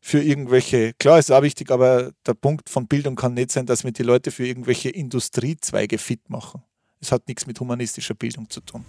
für 0.00 0.22
irgendwelche, 0.22 0.92
klar 0.92 1.18
ist 1.18 1.32
auch 1.32 1.42
wichtig, 1.42 1.72
aber 1.72 2.12
der 2.24 2.34
Punkt 2.34 2.70
von 2.70 2.86
Bildung 2.86 3.16
kann 3.16 3.34
nicht 3.34 3.50
sein, 3.50 3.66
dass 3.66 3.82
wir 3.82 3.90
die 3.90 4.04
Leute 4.04 4.30
für 4.30 4.46
irgendwelche 4.46 4.88
Industriezweige 4.88 5.98
fit 5.98 6.30
machen. 6.30 6.62
Es 7.00 7.10
hat 7.10 7.26
nichts 7.26 7.48
mit 7.48 7.58
humanistischer 7.58 8.14
Bildung 8.14 8.48
zu 8.48 8.60
tun. 8.60 8.84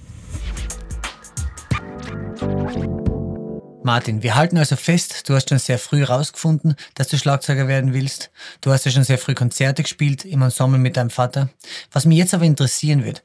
Martin, 3.83 4.21
wir 4.21 4.36
halten 4.36 4.60
also 4.60 4.75
fest, 4.75 5.27
du 5.27 5.33
hast 5.33 5.50
schon 5.50 5.57
sehr 5.57 5.79
früh 5.79 6.01
herausgefunden, 6.01 6.75
dass 6.93 7.07
du 7.07 7.17
Schlagzeuger 7.17 7.67
werden 7.67 7.95
willst. 7.95 8.29
Du 8.62 8.71
hast 8.71 8.86
ja 8.86 8.91
schon 8.91 9.03
sehr 9.03 9.17
früh 9.17 9.33
Konzerte 9.33 9.81
gespielt 9.81 10.24
im 10.24 10.43
Ensemble 10.43 10.77
mit 10.77 10.98
deinem 10.98 11.10
Vater. 11.10 11.50
Was 11.91 12.05
mich 12.05 12.19
jetzt 12.19 12.36
aber 12.36 12.45
interessieren 12.45 13.03
wird, 13.03 13.24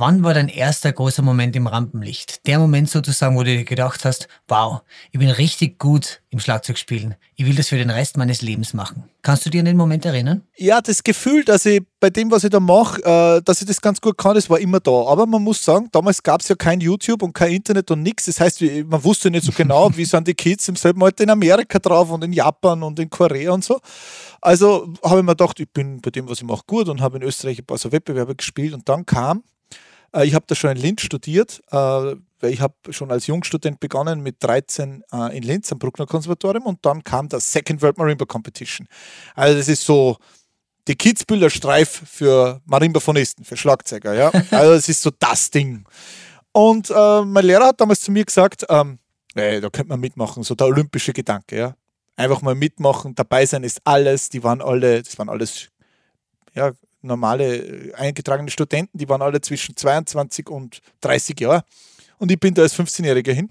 Wann 0.00 0.22
war 0.22 0.32
dein 0.32 0.46
erster 0.46 0.92
großer 0.92 1.22
Moment 1.22 1.56
im 1.56 1.66
Rampenlicht? 1.66 2.46
Der 2.46 2.60
Moment 2.60 2.88
sozusagen, 2.88 3.34
wo 3.34 3.42
du 3.42 3.56
dir 3.56 3.64
gedacht 3.64 4.04
hast, 4.04 4.28
wow, 4.46 4.82
ich 5.10 5.18
bin 5.18 5.28
richtig 5.28 5.80
gut 5.80 6.22
im 6.30 6.38
Schlagzeugspielen. 6.38 7.16
Ich 7.34 7.44
will 7.46 7.56
das 7.56 7.70
für 7.70 7.78
den 7.78 7.90
Rest 7.90 8.16
meines 8.16 8.40
Lebens 8.40 8.74
machen. 8.74 9.10
Kannst 9.22 9.44
du 9.44 9.50
dir 9.50 9.58
an 9.58 9.64
den 9.64 9.76
Moment 9.76 10.04
erinnern? 10.04 10.42
Ja, 10.56 10.80
das 10.80 11.02
Gefühl, 11.02 11.42
dass 11.44 11.66
ich 11.66 11.82
bei 11.98 12.10
dem, 12.10 12.30
was 12.30 12.44
ich 12.44 12.50
da 12.50 12.60
mache, 12.60 13.02
äh, 13.02 13.42
dass 13.42 13.60
ich 13.60 13.66
das 13.66 13.80
ganz 13.80 14.00
gut 14.00 14.16
kann, 14.16 14.36
das 14.36 14.48
war 14.48 14.60
immer 14.60 14.78
da. 14.78 14.92
Aber 14.92 15.26
man 15.26 15.42
muss 15.42 15.64
sagen, 15.64 15.88
damals 15.90 16.22
gab 16.22 16.42
es 16.42 16.48
ja 16.48 16.54
kein 16.54 16.80
YouTube 16.80 17.24
und 17.24 17.32
kein 17.32 17.54
Internet 17.54 17.90
und 17.90 18.04
nichts. 18.04 18.26
Das 18.26 18.38
heißt, 18.38 18.62
man 18.86 19.02
wusste 19.02 19.32
nicht 19.32 19.46
so 19.46 19.50
genau, 19.50 19.90
wie 19.96 20.04
sind 20.04 20.28
die 20.28 20.34
Kids 20.34 20.68
im 20.68 20.76
selben 20.76 21.02
Alter 21.02 21.24
in 21.24 21.30
Amerika 21.30 21.80
drauf 21.80 22.08
und 22.12 22.22
in 22.22 22.32
Japan 22.32 22.84
und 22.84 23.00
in 23.00 23.10
Korea 23.10 23.50
und 23.50 23.64
so. 23.64 23.80
Also 24.40 24.94
habe 25.02 25.18
ich 25.18 25.24
mir 25.24 25.34
gedacht, 25.34 25.58
ich 25.58 25.68
bin 25.68 26.00
bei 26.00 26.10
dem, 26.10 26.28
was 26.28 26.38
ich 26.38 26.44
mache, 26.44 26.62
gut 26.68 26.88
und 26.88 27.00
habe 27.00 27.16
in 27.16 27.24
Österreich 27.24 27.58
ein 27.58 27.66
paar 27.66 27.78
so 27.78 27.90
Wettbewerbe 27.90 28.36
gespielt 28.36 28.74
und 28.74 28.88
dann 28.88 29.04
kam 29.04 29.42
ich 30.22 30.34
habe 30.34 30.44
da 30.46 30.54
schon 30.54 30.70
in 30.70 30.76
Linz 30.76 31.02
studiert, 31.02 31.60
äh, 31.70 31.76
weil 31.76 32.52
ich 32.52 32.60
habe 32.60 32.74
schon 32.90 33.10
als 33.10 33.26
Jungstudent 33.26 33.80
begonnen 33.80 34.20
mit 34.20 34.36
13 34.40 35.04
äh, 35.12 35.36
in 35.36 35.42
Linz 35.42 35.70
am 35.72 35.78
Bruckner 35.78 36.06
Konservatorium 36.06 36.66
und 36.66 36.84
dann 36.86 37.04
kam 37.04 37.28
das 37.28 37.52
Second 37.52 37.82
World 37.82 37.98
Marimba 37.98 38.24
Competition. 38.24 38.86
Also 39.34 39.58
das 39.58 39.68
ist 39.68 39.84
so 39.84 40.16
die 40.86 40.96
Kitzbühler 40.96 41.50
Streif 41.50 42.02
für 42.06 42.60
Marimbafonisten, 42.64 43.44
für 43.44 43.56
Schlagzeuger. 43.56 44.14
Ja? 44.14 44.32
Also 44.50 44.72
es 44.72 44.88
ist 44.88 45.02
so 45.02 45.10
das 45.18 45.50
Ding. 45.50 45.84
Und 46.52 46.90
äh, 46.90 47.22
mein 47.22 47.44
Lehrer 47.44 47.66
hat 47.66 47.80
damals 47.80 48.00
zu 48.00 48.10
mir 48.10 48.24
gesagt, 48.24 48.64
ähm, 48.70 48.98
ey, 49.34 49.60
da 49.60 49.68
könnte 49.68 49.90
man 49.90 50.00
mitmachen, 50.00 50.42
so 50.42 50.54
der 50.54 50.66
olympische 50.66 51.12
Gedanke. 51.12 51.58
Ja? 51.58 51.74
Einfach 52.16 52.40
mal 52.40 52.54
mitmachen, 52.54 53.14
dabei 53.14 53.44
sein 53.44 53.62
ist 53.64 53.80
alles. 53.84 54.30
Die 54.30 54.42
waren 54.42 54.62
alle, 54.62 55.02
das 55.02 55.18
waren 55.18 55.28
alles 55.28 55.68
ja, 56.54 56.72
normale 57.02 57.56
äh, 57.56 57.94
eingetragene 57.94 58.50
Studenten, 58.50 58.96
die 58.98 59.08
waren 59.08 59.22
alle 59.22 59.40
zwischen 59.40 59.76
22 59.76 60.48
und 60.48 60.80
30 61.00 61.40
Jahre. 61.40 61.62
Und 62.18 62.32
ich 62.32 62.40
bin 62.40 62.54
da 62.54 62.62
als 62.62 62.78
15-Jähriger 62.78 63.32
hin 63.32 63.50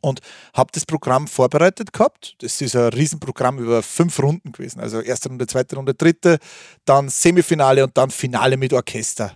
und 0.00 0.20
habe 0.54 0.70
das 0.72 0.86
Programm 0.86 1.26
vorbereitet 1.26 1.92
gehabt. 1.92 2.36
Das 2.38 2.60
ist 2.60 2.76
ein 2.76 2.92
Riesenprogramm 2.92 3.58
über 3.58 3.82
fünf 3.82 4.18
Runden 4.20 4.52
gewesen. 4.52 4.80
Also 4.80 5.00
erste 5.00 5.28
Runde, 5.28 5.46
zweite 5.46 5.76
Runde, 5.76 5.94
dritte, 5.94 6.38
dann 6.84 7.08
Semifinale 7.08 7.84
und 7.84 7.96
dann 7.96 8.10
Finale 8.10 8.56
mit 8.56 8.72
Orchester. 8.72 9.34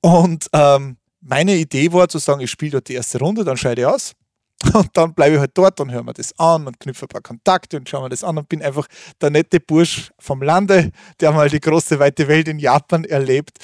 Und 0.00 0.48
ähm, 0.52 0.96
meine 1.20 1.56
Idee 1.56 1.92
war 1.92 2.08
zu 2.08 2.18
sagen, 2.18 2.40
ich 2.40 2.50
spiele 2.50 2.72
dort 2.72 2.88
die 2.88 2.94
erste 2.94 3.18
Runde, 3.18 3.44
dann 3.44 3.56
scheide 3.56 3.82
ich 3.82 3.86
aus. 3.86 4.12
Und 4.72 4.88
dann 4.94 5.14
bleibe 5.14 5.36
ich 5.36 5.40
halt 5.40 5.52
dort 5.54 5.78
und 5.80 5.92
höre 5.92 6.02
mir 6.02 6.14
das 6.14 6.36
an 6.38 6.66
und 6.66 6.80
knüpfe 6.80 7.04
ein 7.04 7.08
paar 7.08 7.20
Kontakte 7.20 7.76
und 7.76 7.88
schaue 7.88 8.02
mir 8.02 8.08
das 8.08 8.24
an 8.24 8.38
und 8.38 8.48
bin 8.48 8.60
einfach 8.60 8.88
der 9.20 9.30
nette 9.30 9.60
Bursch 9.60 10.10
vom 10.18 10.42
Lande, 10.42 10.90
der 11.20 11.30
mal 11.30 11.48
die 11.48 11.60
große 11.60 11.98
weite 12.00 12.26
Welt 12.26 12.48
in 12.48 12.58
Japan 12.58 13.04
erlebt. 13.04 13.58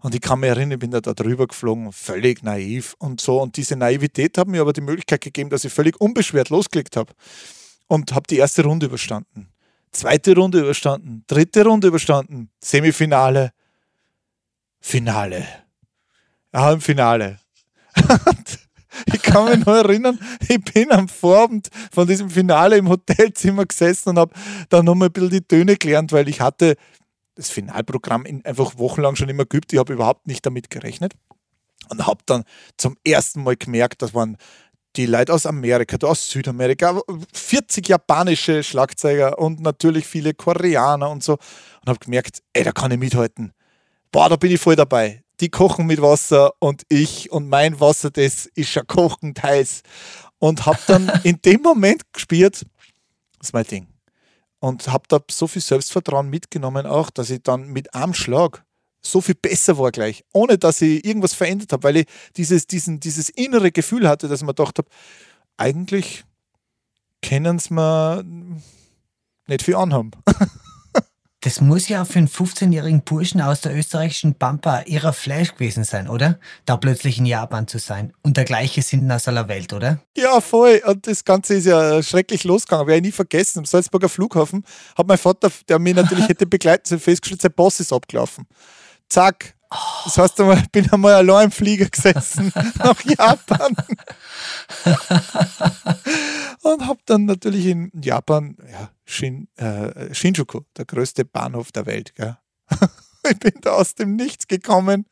Und 0.00 0.14
ich 0.14 0.20
kann 0.20 0.40
mich 0.40 0.48
erinnern, 0.48 0.72
ich 0.72 0.78
bin 0.80 0.90
da, 0.90 1.00
da 1.00 1.14
drüber 1.14 1.46
geflogen, 1.46 1.92
völlig 1.92 2.42
naiv 2.42 2.96
und 2.98 3.20
so. 3.20 3.40
Und 3.40 3.56
diese 3.56 3.76
Naivität 3.76 4.38
hat 4.38 4.48
mir 4.48 4.60
aber 4.60 4.72
die 4.72 4.80
Möglichkeit 4.80 5.20
gegeben, 5.20 5.50
dass 5.50 5.64
ich 5.64 5.72
völlig 5.72 6.00
unbeschwert 6.00 6.48
losgelegt 6.48 6.96
habe. 6.96 7.12
Und 7.86 8.12
habe 8.12 8.26
die 8.28 8.38
erste 8.38 8.64
Runde 8.64 8.86
überstanden. 8.86 9.48
Zweite 9.92 10.34
Runde 10.34 10.60
überstanden. 10.60 11.24
Dritte 11.28 11.64
Runde 11.64 11.88
überstanden. 11.88 12.50
Semifinale. 12.60 13.52
Finale. 14.80 15.46
Ja, 16.52 16.72
im 16.72 16.80
Finale. 16.80 17.38
ich 19.12 19.22
kann 19.22 19.50
mich 19.50 19.66
noch 19.66 19.74
erinnern, 19.74 20.18
ich 20.48 20.62
bin 20.62 20.90
am 20.92 21.08
Vorabend 21.08 21.68
von 21.92 22.06
diesem 22.06 22.30
Finale 22.30 22.76
im 22.76 22.88
Hotelzimmer 22.88 23.66
gesessen 23.66 24.10
und 24.10 24.18
habe 24.18 24.34
dann 24.68 24.84
nochmal 24.84 25.08
ein 25.08 25.12
bisschen 25.12 25.30
die 25.30 25.42
Töne 25.42 25.76
gelernt, 25.76 26.12
weil 26.12 26.28
ich 26.28 26.40
hatte 26.40 26.76
das 27.34 27.50
Finalprogramm 27.50 28.24
einfach 28.44 28.78
wochenlang 28.78 29.16
schon 29.16 29.28
immer 29.28 29.44
geübt. 29.44 29.72
Ich 29.72 29.78
habe 29.78 29.92
überhaupt 29.92 30.26
nicht 30.26 30.44
damit 30.44 30.70
gerechnet 30.70 31.14
und 31.88 32.06
habe 32.06 32.20
dann 32.26 32.44
zum 32.76 32.96
ersten 33.04 33.42
Mal 33.42 33.56
gemerkt, 33.56 34.02
dass 34.02 34.12
man 34.12 34.36
die 34.96 35.06
Leute 35.06 35.32
aus 35.32 35.46
Amerika, 35.46 35.96
aus 36.06 36.28
Südamerika, 36.28 37.00
40 37.32 37.88
japanische 37.88 38.62
Schlagzeuger 38.62 39.38
und 39.38 39.60
natürlich 39.60 40.06
viele 40.06 40.34
Koreaner 40.34 41.10
und 41.10 41.22
so. 41.22 41.34
Und 41.34 41.88
habe 41.88 41.98
gemerkt, 42.00 42.42
ey, 42.52 42.64
da 42.64 42.72
kann 42.72 42.90
ich 42.90 42.98
mithalten. 42.98 43.52
Boah, 44.10 44.28
da 44.28 44.36
bin 44.36 44.50
ich 44.50 44.60
voll 44.60 44.74
dabei 44.74 45.22
die 45.40 45.48
kochen 45.48 45.86
mit 45.86 46.02
Wasser 46.02 46.52
und 46.58 46.82
ich 46.88 47.30
und 47.32 47.48
mein 47.48 47.80
Wasser, 47.80 48.10
das 48.10 48.46
ist 48.46 48.70
schon 48.70 48.86
kochend 48.86 49.42
heiß. 49.42 49.82
Und 50.38 50.66
habe 50.66 50.78
dann 50.86 51.10
in 51.24 51.40
dem 51.42 51.62
Moment 51.62 52.02
gespürt, 52.12 52.62
das 53.38 53.48
ist 53.48 53.52
mein 53.52 53.64
Ding. 53.64 53.86
Und 54.58 54.88
habe 54.88 55.04
da 55.08 55.20
so 55.30 55.46
viel 55.46 55.62
Selbstvertrauen 55.62 56.28
mitgenommen 56.28 56.86
auch, 56.86 57.10
dass 57.10 57.30
ich 57.30 57.42
dann 57.42 57.68
mit 57.68 57.94
einem 57.94 58.14
Schlag 58.14 58.62
so 59.02 59.22
viel 59.22 59.34
besser 59.34 59.78
war 59.78 59.90
gleich, 59.90 60.24
ohne 60.32 60.58
dass 60.58 60.82
ich 60.82 61.04
irgendwas 61.04 61.32
verändert 61.32 61.72
habe, 61.72 61.84
weil 61.84 61.96
ich 61.98 62.06
dieses, 62.36 62.66
diesen, 62.66 63.00
dieses 63.00 63.30
innere 63.30 63.72
Gefühl 63.72 64.06
hatte, 64.06 64.28
dass 64.28 64.40
ich 64.40 64.46
mir 64.46 64.54
gedacht 64.54 64.76
habe, 64.76 64.88
eigentlich 65.56 66.24
können 67.22 67.56
es 67.56 67.70
mir 67.70 68.22
nicht 69.46 69.62
viel 69.62 69.76
anhaben. 69.76 70.10
Das 71.42 71.62
muss 71.62 71.88
ja 71.88 72.04
für 72.04 72.18
einen 72.18 72.28
15-jährigen 72.28 73.02
Burschen 73.02 73.40
aus 73.40 73.62
der 73.62 73.74
österreichischen 73.74 74.34
Pampa 74.34 74.82
ihrer 74.82 75.14
Flash 75.14 75.54
gewesen 75.54 75.84
sein, 75.84 76.06
oder? 76.06 76.38
Da 76.66 76.76
plötzlich 76.76 77.16
in 77.16 77.24
Japan 77.24 77.66
zu 77.66 77.78
sein. 77.78 78.12
Und 78.22 78.36
der 78.36 78.44
gleiche 78.44 78.82
sind 78.82 79.10
aus 79.10 79.26
aller 79.26 79.48
Welt, 79.48 79.72
oder? 79.72 80.02
Ja, 80.14 80.42
voll. 80.42 80.82
Und 80.84 81.06
das 81.06 81.24
Ganze 81.24 81.54
ist 81.54 81.64
ja 81.64 82.02
schrecklich 82.02 82.44
losgegangen. 82.44 82.86
Werde 82.86 82.98
ich 82.98 83.04
nie 83.04 83.12
vergessen. 83.12 83.60
Am 83.60 83.64
Salzburger 83.64 84.10
Flughafen 84.10 84.64
hat 84.98 85.06
mein 85.06 85.16
Vater, 85.16 85.50
der 85.66 85.78
mich 85.78 85.94
natürlich 85.94 86.28
hätte 86.28 86.44
begleiten 86.44 86.84
sollen, 86.84 87.00
festgestellt, 87.00 87.40
sein 87.40 87.52
Boss 87.52 87.80
ist 87.80 87.92
abgelaufen. 87.92 88.46
Zack. 89.08 89.54
Das 90.04 90.18
heißt, 90.18 90.40
ich 90.40 90.68
bin 90.70 90.90
einmal 90.90 91.14
allein 91.14 91.46
im 91.46 91.50
Flieger 91.52 91.88
gesessen 91.88 92.52
nach 92.78 93.00
Japan. 93.04 93.76
und 96.62 96.86
habe 96.86 97.00
dann 97.06 97.26
natürlich 97.26 97.66
in 97.66 97.90
Japan, 97.94 98.56
ja, 98.70 98.90
Shin, 99.04 99.48
äh, 99.56 100.12
Shinjuku, 100.12 100.62
der 100.76 100.86
größte 100.86 101.24
Bahnhof 101.24 101.70
der 101.70 101.86
Welt. 101.86 102.14
Gell? 102.16 102.36
ich 103.30 103.38
bin 103.38 103.52
da 103.60 103.72
aus 103.72 103.94
dem 103.94 104.16
Nichts 104.16 104.48
gekommen. 104.48 105.06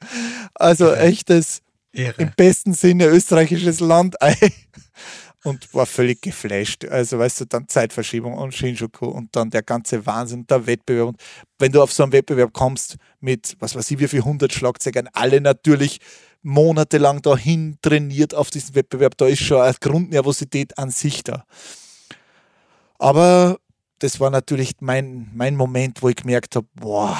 Also 0.55 0.93
echtes, 0.93 1.63
Irre. 1.93 2.23
im 2.23 2.33
besten 2.37 2.75
Sinne 2.75 3.07
österreichisches 3.07 3.81
Landei. 3.81 4.37
Und 5.45 5.73
war 5.75 5.87
völlig 5.87 6.21
geflasht. 6.23 6.85
Also, 6.85 7.19
weißt 7.19 7.41
du, 7.41 7.45
dann 7.47 7.69
Zeitverschiebung 7.69 8.35
und 8.35 8.55
Shinjuku 8.55 9.07
und 9.07 9.35
dann 9.37 9.51
der 9.51 9.63
ganze 9.63 10.05
Wahnsinn, 10.05 10.47
der 10.47 10.67
Wettbewerb. 10.67 11.09
Und 11.09 11.21
wenn 11.59 11.73
du 11.73 11.83
auf 11.83 11.93
so 11.93 12.03
einen 12.03 12.13
Wettbewerb 12.13 12.53
kommst 12.53 12.97
mit, 13.21 13.57
was 13.61 13.75
weiß 13.75 13.91
ich, 13.91 13.99
wie 13.99 14.09
viel 14.09 14.21
100 14.21 14.53
Schlagzeugern, 14.53 15.09
alle 15.13 15.41
natürlich 15.41 16.01
monatelang 16.43 17.23
dahin 17.23 17.79
trainiert 17.83 18.35
auf 18.35 18.51
diesen 18.51 18.75
Wettbewerb, 18.75 19.17
da 19.17 19.27
ist 19.27 19.41
schon 19.41 19.61
eine 19.61 19.75
Grundnervosität 19.81 20.77
an 20.79 20.91
sich 20.91 21.23
da. 21.25 21.45
Aber 22.99 23.59
das 24.01 24.21
war 24.21 24.31
natürlich 24.31 24.77
mein, 24.81 25.31
mein 25.35 25.57
Moment, 25.57 26.03
wo 26.03 26.09
ich 26.09 26.17
gemerkt 26.17 26.57
habe, 26.57 26.67
boah, 26.75 27.17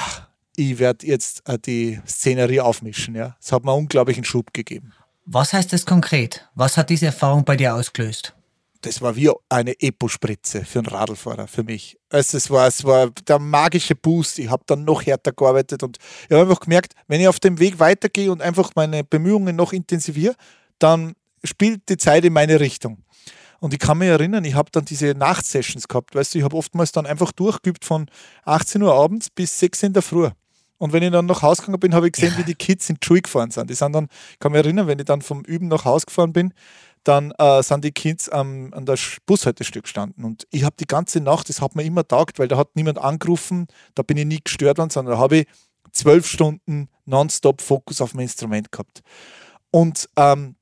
ich 0.55 0.77
werde 0.79 1.07
jetzt 1.07 1.47
äh, 1.47 1.57
die 1.57 1.99
Szenerie 2.05 2.59
aufmischen. 2.59 3.15
Ja. 3.15 3.37
Das 3.39 3.51
hat 3.51 3.63
mir 3.63 3.71
einen 3.71 3.81
unglaublichen 3.81 4.23
Schub 4.23 4.53
gegeben. 4.53 4.93
Was 5.31 5.53
heißt 5.53 5.71
das 5.73 5.85
konkret? 5.85 6.49
Was 6.55 6.75
hat 6.75 6.89
diese 6.89 7.05
Erfahrung 7.05 7.45
bei 7.45 7.55
dir 7.55 7.75
ausgelöst? 7.75 8.33
das 8.81 9.01
war 9.01 9.15
wie 9.17 9.29
eine 9.49 9.73
Epo-Spritze 9.81 10.63
für 10.63 10.79
einen 10.79 10.87
Radlfahrer, 10.87 11.47
für 11.47 11.63
mich. 11.63 11.97
Also 12.09 12.37
es, 12.37 12.49
war, 12.49 12.65
es 12.65 12.85
war 12.85 13.09
der 13.27 13.37
magische 13.37 13.93
Boost. 13.93 14.39
Ich 14.39 14.49
habe 14.49 14.63
dann 14.65 14.85
noch 14.85 15.05
härter 15.05 15.33
gearbeitet 15.33 15.83
und 15.83 15.97
ich 15.97 16.31
habe 16.31 16.43
einfach 16.43 16.61
gemerkt, 16.61 16.93
wenn 17.07 17.19
ich 17.19 17.27
auf 17.27 17.41
dem 17.41 17.59
Weg 17.59 17.79
weitergehe 17.79 18.31
und 18.31 18.41
einfach 18.41 18.71
meine 18.75 19.03
Bemühungen 19.03 19.55
noch 19.57 19.73
intensiviere, 19.73 20.33
dann 20.79 21.13
spielt 21.43 21.89
die 21.89 21.97
Zeit 21.97 22.23
in 22.23 22.31
meine 22.31 22.61
Richtung. 22.61 23.03
Und 23.59 23.73
ich 23.73 23.79
kann 23.79 23.97
mich 23.97 24.07
erinnern, 24.07 24.45
ich 24.45 24.55
habe 24.55 24.71
dann 24.71 24.85
diese 24.85 25.07
Nachtsessions 25.07 25.89
gehabt. 25.89 26.15
Weißt 26.15 26.33
du, 26.33 26.37
ich 26.37 26.45
habe 26.45 26.55
oftmals 26.55 26.93
dann 26.93 27.05
einfach 27.05 27.33
durchgeübt 27.33 27.83
von 27.83 28.09
18 28.45 28.81
Uhr 28.81 28.93
abends 28.93 29.29
bis 29.29 29.59
6 29.59 29.83
Uhr 29.83 29.87
in 29.87 29.93
der 29.93 30.03
Früh. 30.03 30.29
Und 30.79 30.93
wenn 30.93 31.03
ich 31.03 31.11
dann 31.11 31.27
nach 31.27 31.41
Hause 31.41 31.61
gegangen 31.61 31.79
bin, 31.79 31.93
habe 31.93 32.07
ich 32.07 32.13
gesehen, 32.13 32.33
ja. 32.33 32.39
wie 32.39 32.43
die 32.43 32.55
Kids 32.55 32.89
in 32.89 32.97
Schule 33.03 33.21
gefahren 33.21 33.51
sind. 33.51 33.69
Die 33.69 33.75
sind 33.75 33.93
dann, 33.93 34.07
ich 34.31 34.39
kann 34.39 34.51
mich 34.51 34.63
erinnern, 34.63 34.87
wenn 34.87 34.97
ich 34.97 35.05
dann 35.05 35.21
vom 35.21 35.43
Üben 35.43 35.67
nach 35.67 35.85
Hause 35.85 36.07
gefahren 36.07 36.33
bin, 36.33 36.53
dann 37.03 37.31
äh, 37.37 37.61
sind 37.61 37.83
die 37.83 37.91
Kids 37.91 38.29
ähm, 38.33 38.71
an 38.73 38.85
der 38.85 38.97
Bushaltestelle 39.25 39.83
gestanden. 39.83 40.23
Und 40.23 40.47
ich 40.51 40.63
habe 40.63 40.75
die 40.79 40.87
ganze 40.87 41.19
Nacht, 41.21 41.49
das 41.49 41.61
hat 41.61 41.75
mir 41.75 41.83
immer 41.83 42.07
taugt, 42.07 42.39
weil 42.39 42.47
da 42.47 42.57
hat 42.57 42.75
niemand 42.75 42.97
angerufen, 42.97 43.67
da 43.95 44.03
bin 44.03 44.17
ich 44.17 44.25
nie 44.25 44.39
gestört 44.43 44.77
worden, 44.77 44.89
sondern 44.89 45.15
da 45.15 45.19
habe 45.19 45.37
ich 45.37 45.47
zwölf 45.91 46.27
Stunden 46.27 46.89
nonstop 47.05 47.61
Fokus 47.61 48.01
auf 48.01 48.13
mein 48.13 48.23
Instrument 48.23 48.71
gehabt. 48.71 49.01
Und 49.71 50.09
ähm, 50.15 50.55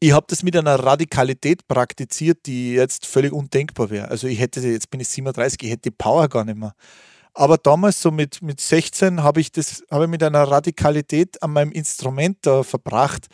ich 0.00 0.12
habe 0.12 0.26
das 0.28 0.42
mit 0.42 0.56
einer 0.56 0.76
Radikalität 0.76 1.66
praktiziert, 1.68 2.46
die 2.46 2.74
jetzt 2.74 3.06
völlig 3.06 3.32
undenkbar 3.32 3.90
wäre. 3.90 4.08
Also 4.08 4.26
ich 4.26 4.38
hätte, 4.38 4.60
jetzt 4.60 4.90
bin 4.90 5.00
ich 5.00 5.08
37, 5.08 5.62
ich 5.62 5.70
hätte 5.70 5.90
die 5.90 5.96
Power 5.96 6.28
gar 6.28 6.44
nicht 6.44 6.58
mehr. 6.58 6.74
Aber 7.38 7.58
damals, 7.58 8.00
so 8.00 8.10
mit, 8.10 8.40
mit 8.40 8.60
16, 8.60 9.22
habe 9.22 9.42
ich 9.42 9.52
das 9.52 9.84
habe 9.90 10.04
ich 10.04 10.10
mit 10.10 10.22
einer 10.22 10.44
Radikalität 10.44 11.42
an 11.42 11.52
meinem 11.52 11.70
Instrument 11.70 12.38
da 12.40 12.62
verbracht. 12.62 13.26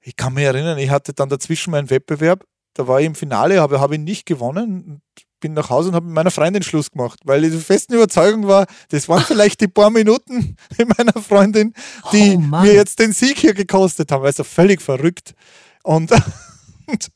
Ich 0.00 0.16
kann 0.16 0.32
mich 0.32 0.44
erinnern, 0.44 0.78
ich 0.78 0.88
hatte 0.88 1.12
dann 1.12 1.28
dazwischen 1.28 1.72
meinen 1.72 1.90
Wettbewerb, 1.90 2.44
da 2.72 2.88
war 2.88 3.00
ich 3.00 3.06
im 3.06 3.14
Finale, 3.14 3.60
aber 3.60 3.80
habe 3.80 3.96
ihn 3.96 4.04
nicht 4.04 4.24
gewonnen. 4.24 5.02
Bin 5.40 5.52
nach 5.52 5.68
Hause 5.68 5.90
und 5.90 5.94
habe 5.94 6.06
mit 6.06 6.14
meiner 6.14 6.30
Freundin 6.30 6.62
Schluss 6.62 6.90
gemacht, 6.90 7.20
weil 7.24 7.44
ich 7.44 7.50
der 7.50 7.60
festen 7.60 7.94
Überzeugung 7.94 8.48
war, 8.48 8.66
das 8.88 9.10
waren 9.10 9.22
vielleicht 9.22 9.60
die 9.60 9.68
paar 9.68 9.90
Minuten 9.90 10.56
mit 10.78 10.96
meiner 10.96 11.20
Freundin, 11.20 11.74
die 12.12 12.34
oh 12.34 12.40
mir 12.40 12.72
jetzt 12.72 12.98
den 12.98 13.12
Sieg 13.12 13.38
hier 13.38 13.52
gekostet 13.52 14.10
haben. 14.10 14.24
Also 14.24 14.42
völlig 14.42 14.80
verrückt. 14.80 15.34
Und, 15.82 16.12
und 16.86 17.08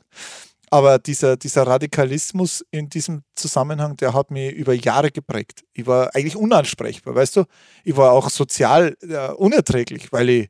aber 0.73 0.99
dieser, 0.99 1.37
dieser 1.37 1.67
Radikalismus 1.67 2.64
in 2.71 2.88
diesem 2.88 3.25
Zusammenhang, 3.35 3.95
der 3.99 4.14
hat 4.14 4.31
mich 4.31 4.55
über 4.55 4.73
Jahre 4.73 5.11
geprägt. 5.11 5.64
Ich 5.75 5.87
war 5.87 6.14
eigentlich 6.14 6.35
unansprechbar, 6.35 7.14
weißt 7.14 7.37
du? 7.37 7.45
Ich 7.85 7.95
war 7.95 8.12
auch 8.12 8.31
sozial 8.31 8.97
äh, 9.02 9.33
unerträglich, 9.33 10.11
weil 10.12 10.31
ich 10.31 10.49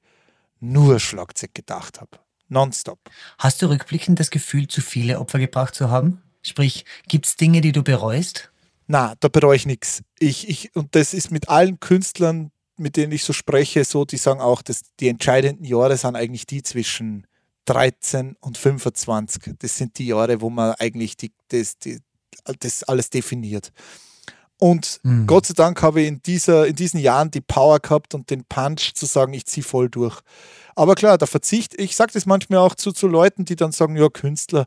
nur 0.61 1.01
Schlagzeug 1.01 1.53
gedacht 1.55 2.01
habe. 2.01 2.21
Nonstop. 2.49 3.01
Hast 3.37 3.63
du 3.63 3.69
rückblickend 3.69 4.21
das 4.21 4.31
Gefühl, 4.31 4.69
zu 4.69 4.81
viele 4.81 5.19
Opfer 5.19 5.41
gebracht 5.41 5.75
zu 5.75 5.91
haben? 5.91 6.23
Sprich, 6.43 6.85
gibt 7.09 7.27
es 7.27 7.35
Dinge, 7.35 7.61
die 7.61 7.73
du 7.73 7.83
bereust? 7.83 8.53
Na, 8.87 9.15
da 9.19 9.27
bereue 9.27 9.57
ich 9.57 9.67
nichts. 9.67 10.05
Ich, 10.21 10.49
ich, 10.49 10.77
und 10.77 10.95
das 10.95 11.15
ist 11.15 11.33
mit 11.33 11.49
allen 11.49 11.81
Künstlern, 11.81 12.53
mit 12.77 12.97
denen 12.97 13.11
ich 13.11 13.25
so 13.25 13.33
spreche, 13.33 13.85
so, 13.85 14.05
die 14.05 14.19
sagen 14.19 14.41
auch, 14.41 14.63
dass 14.63 14.83
die 15.01 15.09
entscheidenden 15.09 15.65
Jahre 15.65 15.97
sind 15.97 16.15
eigentlich 16.15 16.47
die 16.47 16.63
zwischen 16.63 17.27
13 17.67 18.37
und 18.41 18.59
25. 18.59 19.55
Das 19.59 19.77
sind 19.77 19.99
die 19.99 20.07
Jahre, 20.07 20.41
wo 20.41 20.51
man 20.51 20.75
eigentlich 20.79 21.17
die, 21.17 21.33
das, 21.49 21.79
die, 21.79 22.01
das 22.61 22.83
alles 22.85 23.11
definiert. 23.11 23.73
Und 24.63 25.01
mhm. 25.03 25.27
Gott 25.27 25.47
sei 25.47 25.55
Dank 25.55 25.83
habe 25.83 26.03
ich 26.03 26.09
in, 26.09 26.23
dieser, 26.23 26.69
in 26.69 26.77
diesen 26.77 27.01
Jahren 27.01 27.33
die 27.33 27.41
Power 27.41 27.81
gehabt 27.81 28.15
und 28.15 28.31
den 28.31 28.45
Punch 28.45 28.95
zu 28.95 29.07
sagen, 29.07 29.33
ich 29.33 29.45
ziehe 29.47 29.65
voll 29.65 29.89
durch. 29.89 30.21
Aber 30.77 30.95
klar, 30.95 31.19
der 31.19 31.27
Verzicht, 31.27 31.75
ich 31.81 31.97
sage 31.97 32.13
das 32.13 32.27
manchmal 32.27 32.61
auch 32.61 32.77
zu, 32.77 32.93
zu 32.93 33.09
Leuten, 33.09 33.45
die 33.45 33.57
dann 33.57 33.73
sagen, 33.73 33.97
ja, 33.97 34.09
Künstler, 34.09 34.67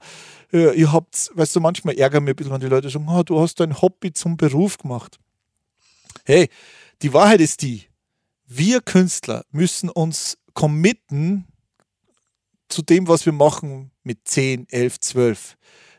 ja, 0.51 0.71
ihr 0.73 0.91
habt, 0.91 1.31
weißt 1.35 1.55
du, 1.55 1.61
manchmal 1.61 1.97
ärgern 1.97 2.25
mich 2.25 2.33
ein 2.33 2.35
bisschen, 2.35 2.51
wenn 2.51 2.59
die 2.59 2.67
Leute 2.67 2.89
sagen, 2.89 3.07
oh, 3.09 3.23
du 3.23 3.39
hast 3.39 3.59
dein 3.61 3.81
Hobby 3.81 4.11
zum 4.11 4.35
Beruf 4.35 4.77
gemacht. 4.77 5.17
Hey, 6.25 6.49
die 7.01 7.13
Wahrheit 7.13 7.39
ist 7.39 7.61
die, 7.61 7.85
wir 8.47 8.81
Künstler 8.81 9.45
müssen 9.51 9.89
uns 9.89 10.37
committen 10.53 11.47
zu 12.69 12.81
dem, 12.81 13.07
was 13.07 13.25
wir 13.25 13.33
machen 13.33 13.91
mit 14.03 14.27
10, 14.27 14.67
11, 14.69 14.99
12, 14.99 15.57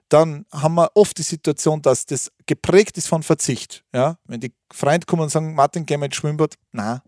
dann 0.08 0.46
haben 0.52 0.74
wir 0.76 0.90
oft 0.94 1.18
die 1.18 1.22
Situation, 1.22 1.82
dass 1.82 2.06
das 2.06 2.30
geprägt 2.46 2.96
ist 2.96 3.08
von 3.08 3.22
Verzicht. 3.22 3.84
Ja? 3.92 4.18
Wenn 4.24 4.40
die 4.40 4.52
Freunde 4.72 5.06
kommen 5.06 5.22
und 5.22 5.30
sagen, 5.30 5.54
Martin, 5.54 5.84
geh 5.84 5.96
mal 5.96 6.06
ins 6.06 6.16
Schwimmbad, 6.16 6.54
na, 6.72 7.02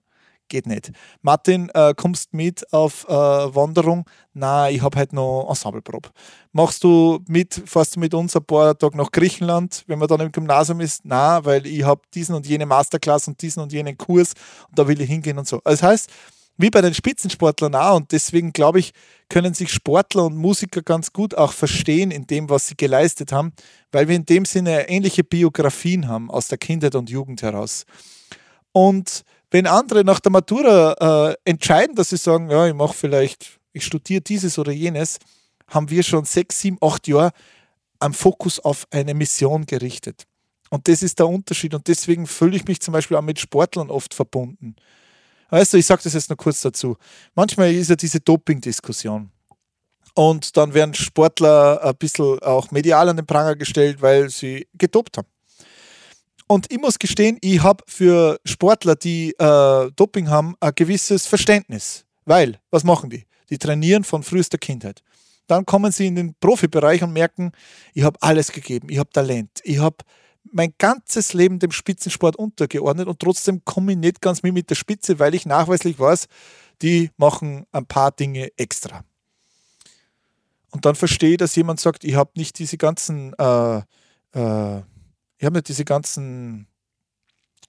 geht 0.49 0.66
nicht. 0.66 0.90
Martin, 1.23 1.71
äh, 1.75 1.94
kommst 1.94 2.33
mit 2.33 2.73
auf 2.73 3.07
äh, 3.09 3.12
Wanderung? 3.12 4.09
Na, 4.33 4.71
ich 4.71 4.83
habe 4.83 4.99
halt 4.99 5.12
noch 5.12 5.47
Ensembleprobe. 5.49 6.09
Machst 6.53 6.83
du 6.83 7.21
mit, 7.29 7.62
fährst 7.66 7.97
du 7.97 8.01
mit 8.01 8.14
uns 8.14 8.35
ein 8.35 8.44
paar 8.44 8.77
Tage 8.77 8.97
nach 8.97 9.12
Griechenland, 9.12 9.85
wenn 9.87 9.99
man 9.99 10.09
dann 10.09 10.21
im 10.21 10.33
Gymnasium 10.33 10.81
ist? 10.81 11.03
Na, 11.05 11.44
weil 11.44 11.66
ich 11.66 11.85
habe 11.85 12.03
diesen 12.14 12.35
und 12.35 12.47
jene 12.47 12.66
Masterclass 12.66 13.29
und 13.29 13.40
diesen 13.40 13.62
und 13.62 13.73
jenen 13.73 13.97
Kurs 13.97 14.33
und 14.68 14.79
da 14.79 14.88
will 14.88 15.01
ich 15.01 15.09
hingehen 15.09 15.38
und 15.38 15.47
so. 15.47 15.61
Also 15.64 15.81
das 15.81 15.83
heißt, 15.83 16.11
wie 16.59 16.71
bei 16.71 16.83
den 16.83 16.92
Spitzensportlern 16.92 17.75
auch. 17.75 17.97
Und 17.97 18.12
deswegen 18.12 18.53
glaube 18.53 18.81
ich, 18.81 18.92
können 19.31 19.55
sich 19.55 19.73
Sportler 19.73 20.27
und 20.27 20.37
Musiker 20.37 20.83
ganz 20.83 21.12
gut 21.12 21.35
auch 21.35 21.53
verstehen 21.53 22.11
in 22.11 22.27
dem, 22.27 22.51
was 22.51 22.66
sie 22.66 22.77
geleistet 22.77 23.33
haben, 23.33 23.53
weil 23.92 24.09
wir 24.09 24.16
in 24.16 24.27
dem 24.27 24.44
Sinne 24.44 24.88
ähnliche 24.88 25.25
Biografien 25.25 26.09
haben 26.09 26.31
aus 26.31 26.49
der 26.49 26.59
Kindheit 26.59 26.94
und 26.94 27.09
Jugend 27.09 27.42
heraus. 27.42 27.87
Und 28.73 29.25
wenn 29.51 29.66
andere 29.66 30.05
nach 30.05 30.21
der 30.21 30.33
Matura 30.33 31.31
äh, 31.31 31.37
entscheiden, 31.51 31.94
dass 31.94 32.11
sie 32.11 32.18
sagen, 32.18 32.51
ja, 32.51 32.66
ich 32.66 32.75
mache 32.75 32.94
vielleicht, 32.94 33.59
ich 33.73 33.85
studiere 33.85 34.21
dieses 34.21 34.59
oder 34.59 34.73
jenes, 34.73 35.18
haben 35.68 35.88
wir 35.90 36.03
schon 36.03 36.25
sechs, 36.25 36.61
sieben, 36.61 36.79
acht 36.81 37.09
Jahre 37.09 37.31
am 37.99 38.14
Fokus 38.14 38.61
auf 38.61 38.87
eine 38.90 39.14
Mission 39.14 39.66
gerichtet. 39.66 40.27
Und 40.71 40.88
das 40.88 41.03
ist 41.03 41.18
der 41.18 41.29
Unterschied. 41.29 41.75
Und 41.75 41.88
deswegen 41.88 42.27
fühle 42.27 42.57
ich 42.57 42.66
mich 42.66 42.81
zum 42.81 42.92
Beispiel 42.92 43.16
auch 43.16 43.23
mit 43.23 43.38
Sportlern 43.38 43.90
oft 43.90 44.12
verbunden. 44.14 44.77
Weißt 45.50 45.72
du, 45.72 45.78
ich 45.78 45.87
sage 45.87 46.02
das 46.04 46.12
jetzt 46.12 46.30
noch 46.30 46.37
kurz 46.37 46.61
dazu. 46.61 46.96
Manchmal 47.34 47.72
ist 47.72 47.90
ja 47.90 47.96
diese 47.96 48.20
Doping-Diskussion. 48.20 49.30
Und 50.14 50.56
dann 50.56 50.74
werden 50.74 50.94
Sportler 50.94 51.82
ein 51.82 51.96
bisschen 51.96 52.40
auch 52.40 52.70
medial 52.70 53.08
an 53.08 53.16
den 53.16 53.26
Pranger 53.26 53.56
gestellt, 53.56 54.02
weil 54.02 54.30
sie 54.30 54.66
gedopt 54.74 55.16
haben. 55.16 55.28
Und 56.48 56.72
ich 56.72 56.78
muss 56.78 56.98
gestehen, 56.98 57.38
ich 57.40 57.62
habe 57.62 57.84
für 57.87 58.40
Sportler, 58.44 58.96
die 58.96 59.34
äh, 59.38 59.90
Doping 59.94 60.28
haben, 60.28 60.56
ein 60.61 60.72
gewisses 60.74 61.26
Verständnis. 61.26 62.04
Weil, 62.24 62.58
was 62.70 62.84
machen 62.84 63.11
die? 63.11 63.26
Die 63.50 63.58
trainieren 63.58 64.02
von 64.02 64.22
frühester 64.22 64.58
Kindheit. 64.58 65.02
Dann 65.46 65.64
kommen 65.64 65.92
sie 65.92 66.06
in 66.06 66.16
den 66.16 66.34
Profibereich 66.40 67.02
und 67.02 67.12
merken, 67.12 67.52
ich 67.94 68.02
habe 68.02 68.20
alles 68.20 68.52
gegeben, 68.52 68.88
ich 68.90 68.98
habe 68.98 69.11
Talent, 69.11 69.61
ich 69.62 69.78
habe 69.78 69.96
mein 70.52 70.74
ganzes 70.78 71.32
Leben 71.32 71.58
dem 71.58 71.72
Spitzensport 71.72 72.37
untergeordnet 72.37 73.08
und 73.08 73.20
trotzdem 73.20 73.64
komme 73.64 73.92
ich 73.92 73.98
nicht 73.98 74.20
ganz 74.20 74.42
mit 74.42 74.54
mit 74.54 74.70
der 74.70 74.74
Spitze, 74.74 75.18
weil 75.18 75.34
ich 75.34 75.46
nachweislich 75.46 75.98
weiß, 75.98 76.26
die 76.82 77.11
machen 77.16 77.66
ein 77.72 77.87
paar 77.87 78.12
Dinge 78.12 78.50
extra. 78.56 79.04
Und 80.70 80.84
dann 80.84 80.94
verstehe 80.94 81.32
ich, 81.32 81.37
dass 81.38 81.56
jemand 81.56 81.80
sagt, 81.80 82.04
ich 82.04 82.14
habe 82.14 82.30
nicht 82.37 82.58
diese 82.58 82.76
ganzen, 82.76 83.32
äh, 83.38 83.78
äh, 83.78 84.78
ich 85.38 85.44
habe 85.44 85.54
nicht 85.56 85.68
diese 85.68 85.84
ganzen 85.84 86.66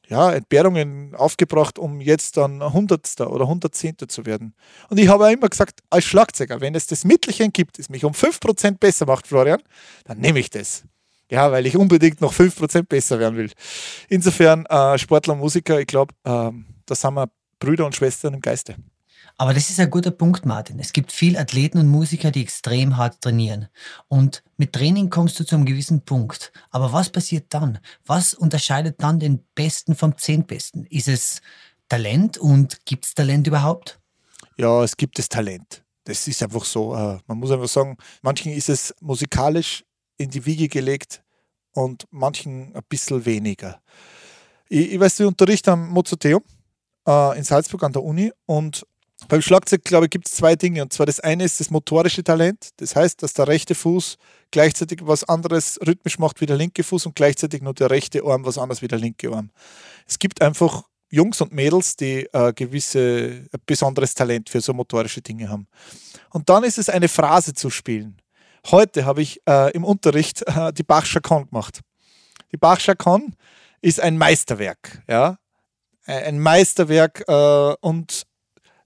ja, 0.10 0.34
Entbehrungen 0.34 1.16
aufgebracht, 1.16 1.78
um 1.78 2.02
jetzt 2.02 2.36
dann 2.38 2.62
Hundertster 2.74 3.32
oder 3.32 3.48
Hundertzehnter 3.48 4.08
zu 4.08 4.26
werden. 4.26 4.56
Und 4.90 5.00
ich 5.00 5.08
habe 5.08 5.26
auch 5.26 5.30
immer 5.30 5.48
gesagt, 5.48 5.82
als 5.90 6.06
Schlagzeuger, 6.06 6.62
wenn 6.62 6.76
es 6.76 6.88
das 6.88 7.06
Mittelchen 7.06 7.54
gibt, 7.54 7.78
das 7.78 7.90
mich 7.90 8.04
um 8.04 8.14
5% 8.14 8.80
besser 8.80 9.06
macht, 9.06 9.28
Florian, 9.28 9.62
dann 10.06 10.20
nehme 10.20 10.40
ich 10.40 10.50
das. 10.50 10.84
Ja, 11.30 11.52
weil 11.52 11.66
ich 11.66 11.78
unbedingt 11.78 12.22
noch 12.22 12.34
5% 12.34 12.84
besser 12.84 13.20
werden 13.20 13.38
will. 13.38 13.52
Insofern, 14.08 14.66
äh, 14.66 14.98
Sportler 14.98 15.34
und 15.34 15.40
Musiker, 15.40 15.80
ich 15.80 15.88
glaube, 15.88 16.14
äh, 16.24 16.52
da 16.86 16.96
sind 16.96 17.14
wir 17.14 17.30
Brüder 17.60 17.86
und 17.86 17.96
Schwestern 17.96 18.34
im 18.34 18.42
Geiste. 18.42 18.76
Aber 19.38 19.54
das 19.54 19.70
ist 19.70 19.80
ein 19.80 19.90
guter 19.90 20.12
Punkt, 20.12 20.46
Martin. 20.46 20.80
Es 20.80 20.92
gibt 20.92 21.14
viele 21.14 21.40
Athleten 21.40 21.78
und 21.78 21.88
Musiker, 21.88 22.30
die 22.30 22.42
extrem 22.42 22.98
hart 22.98 23.22
trainieren. 23.22 23.70
Und 24.10 24.44
mit 24.58 24.74
Training 24.74 25.10
kommst 25.10 25.40
du 25.40 25.46
zu 25.46 25.56
einem 25.56 25.64
gewissen 25.64 26.02
Punkt. 26.02 26.52
Aber 26.72 26.92
was 26.92 27.10
passiert 27.10 27.46
dann? 27.50 27.80
Was 28.06 28.34
unterscheidet 28.34 29.02
dann 29.02 29.20
den 29.20 29.46
Besten 29.56 29.96
vom 29.96 30.18
Zehntbesten? 30.18 30.86
Ist 30.88 31.08
es 31.08 31.42
Talent 31.88 32.38
und 32.38 32.86
gibt 32.86 33.06
es 33.06 33.14
Talent 33.14 33.48
überhaupt? 33.48 34.00
Ja, 34.58 34.84
es 34.84 34.98
gibt 34.98 35.18
das 35.18 35.30
Talent. 35.30 35.84
Das 36.04 36.28
ist 36.28 36.44
einfach 36.44 36.66
so. 36.66 36.94
Äh, 36.94 37.20
man 37.28 37.38
muss 37.38 37.52
einfach 37.52 37.70
sagen, 37.70 37.96
manchen 38.22 38.52
ist 38.52 38.68
es 38.68 38.94
musikalisch 39.00 39.86
in 40.20 40.30
die 40.30 40.46
Wiege 40.46 40.68
gelegt 40.68 41.24
und 41.74 42.06
manchen 42.12 42.76
ein 42.76 42.84
bisschen 42.88 43.26
weniger. 43.26 43.82
Ich, 44.68 44.94
ich 44.94 45.00
weiß, 45.00 45.20
ich 45.22 45.26
unterrichte 45.26 45.72
am 45.72 45.90
Mozarteum 45.90 46.44
äh, 47.08 47.38
in 47.38 47.44
Salzburg 47.44 47.84
an 47.84 47.94
der 47.94 48.04
Uni 48.04 48.32
und 48.46 48.86
beim 49.28 49.42
Schlagzeug, 49.42 49.84
glaube 49.84 50.06
ich, 50.06 50.12
gibt 50.12 50.28
es 50.28 50.36
zwei 50.36 50.56
Dinge. 50.56 50.82
Und 50.82 50.94
zwar 50.94 51.06
das 51.06 51.20
eine 51.20 51.44
ist 51.44 51.60
das 51.60 51.70
motorische 51.70 52.24
Talent. 52.24 52.70
Das 52.78 52.96
heißt, 52.96 53.22
dass 53.22 53.34
der 53.34 53.50
rechte 53.50 53.76
Fuß 53.76 54.18
gleichzeitig 54.50 55.02
was 55.04 55.26
anderes 55.26 55.78
rhythmisch 55.86 56.20
macht 56.20 56.40
wie 56.40 56.46
der 56.46 56.56
linke 56.56 56.84
Fuß 56.84 57.06
und 57.06 57.16
gleichzeitig 57.16 57.62
nur 57.62 57.74
der 57.74 57.90
rechte 57.90 58.24
Arm 58.24 58.46
was 58.46 58.58
anderes 58.58 58.82
wie 58.82 58.88
der 58.88 58.98
linke 58.98 59.30
Arm. 59.30 59.52
Es 60.08 60.20
gibt 60.20 60.42
einfach 60.42 60.84
Jungs 61.12 61.42
und 61.42 61.52
Mädels, 61.52 61.96
die 61.98 62.30
äh, 62.32 62.54
gewisse, 62.54 63.44
ein 63.52 63.62
besonderes 63.66 64.14
Talent 64.14 64.50
für 64.50 64.62
so 64.62 64.74
motorische 64.74 65.22
Dinge 65.22 65.50
haben. 65.50 65.68
Und 66.30 66.50
dann 66.50 66.64
ist 66.64 66.78
es 66.78 66.88
eine 66.88 67.10
Phrase 67.10 67.54
zu 67.54 67.70
spielen 67.70 68.22
Heute 68.72 69.06
habe 69.06 69.22
ich 69.22 69.42
äh, 69.48 69.72
im 69.72 69.84
Unterricht 69.84 70.44
äh, 70.48 70.72
die 70.72 70.84
Bach 70.84 71.06
Chacon 71.06 71.48
gemacht. 71.48 71.82
Die 72.52 72.58
Bach 72.58 72.78
Chacon 72.80 73.36
ist 73.82 74.00
ein 74.00 74.18
Meisterwerk, 74.18 75.04
ja. 75.08 75.38
Ein 76.06 76.40
Meisterwerk 76.40 77.24
äh, 77.28 77.76
und 77.82 78.26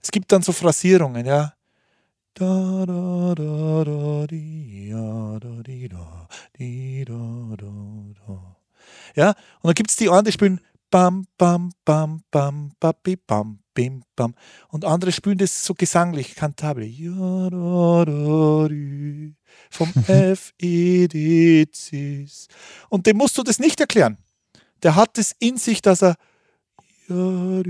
es 0.02 0.10
gibt 0.10 0.30
dann 0.32 0.42
so 0.42 0.52
Phrasierungen, 0.52 1.24
ja. 1.24 1.54
Ja, 9.16 9.28
und 9.28 9.64
dann 9.64 9.74
gibt 9.74 9.90
es 9.90 9.96
die 9.96 10.08
anderen, 10.08 10.24
die 10.26 10.32
spielen 10.32 10.60
bam, 10.90 11.26
bam, 11.38 11.72
bam, 11.84 12.22
bam, 12.30 12.72
babi, 12.80 13.16
bam, 13.16 13.60
bim, 13.74 14.04
bam. 14.16 14.34
Und 14.68 14.84
andere 14.84 15.12
spielen 15.12 15.38
das 15.38 15.64
so 15.64 15.74
gesanglich, 15.74 16.34
kantabel. 16.34 16.84
Ja, 16.84 17.50
vom 19.70 19.92
F, 20.06 20.52
E, 20.58 21.08
D, 21.08 21.66
C. 21.70 22.26
Und 22.88 23.06
dem 23.06 23.16
musst 23.16 23.36
du 23.36 23.42
das 23.42 23.58
nicht 23.58 23.80
erklären. 23.80 24.18
Der 24.82 24.94
hat 24.94 25.18
es 25.18 25.34
in 25.38 25.56
sich, 25.56 25.82
dass 25.82 26.02
er 26.02 26.16
ja, 27.08 27.62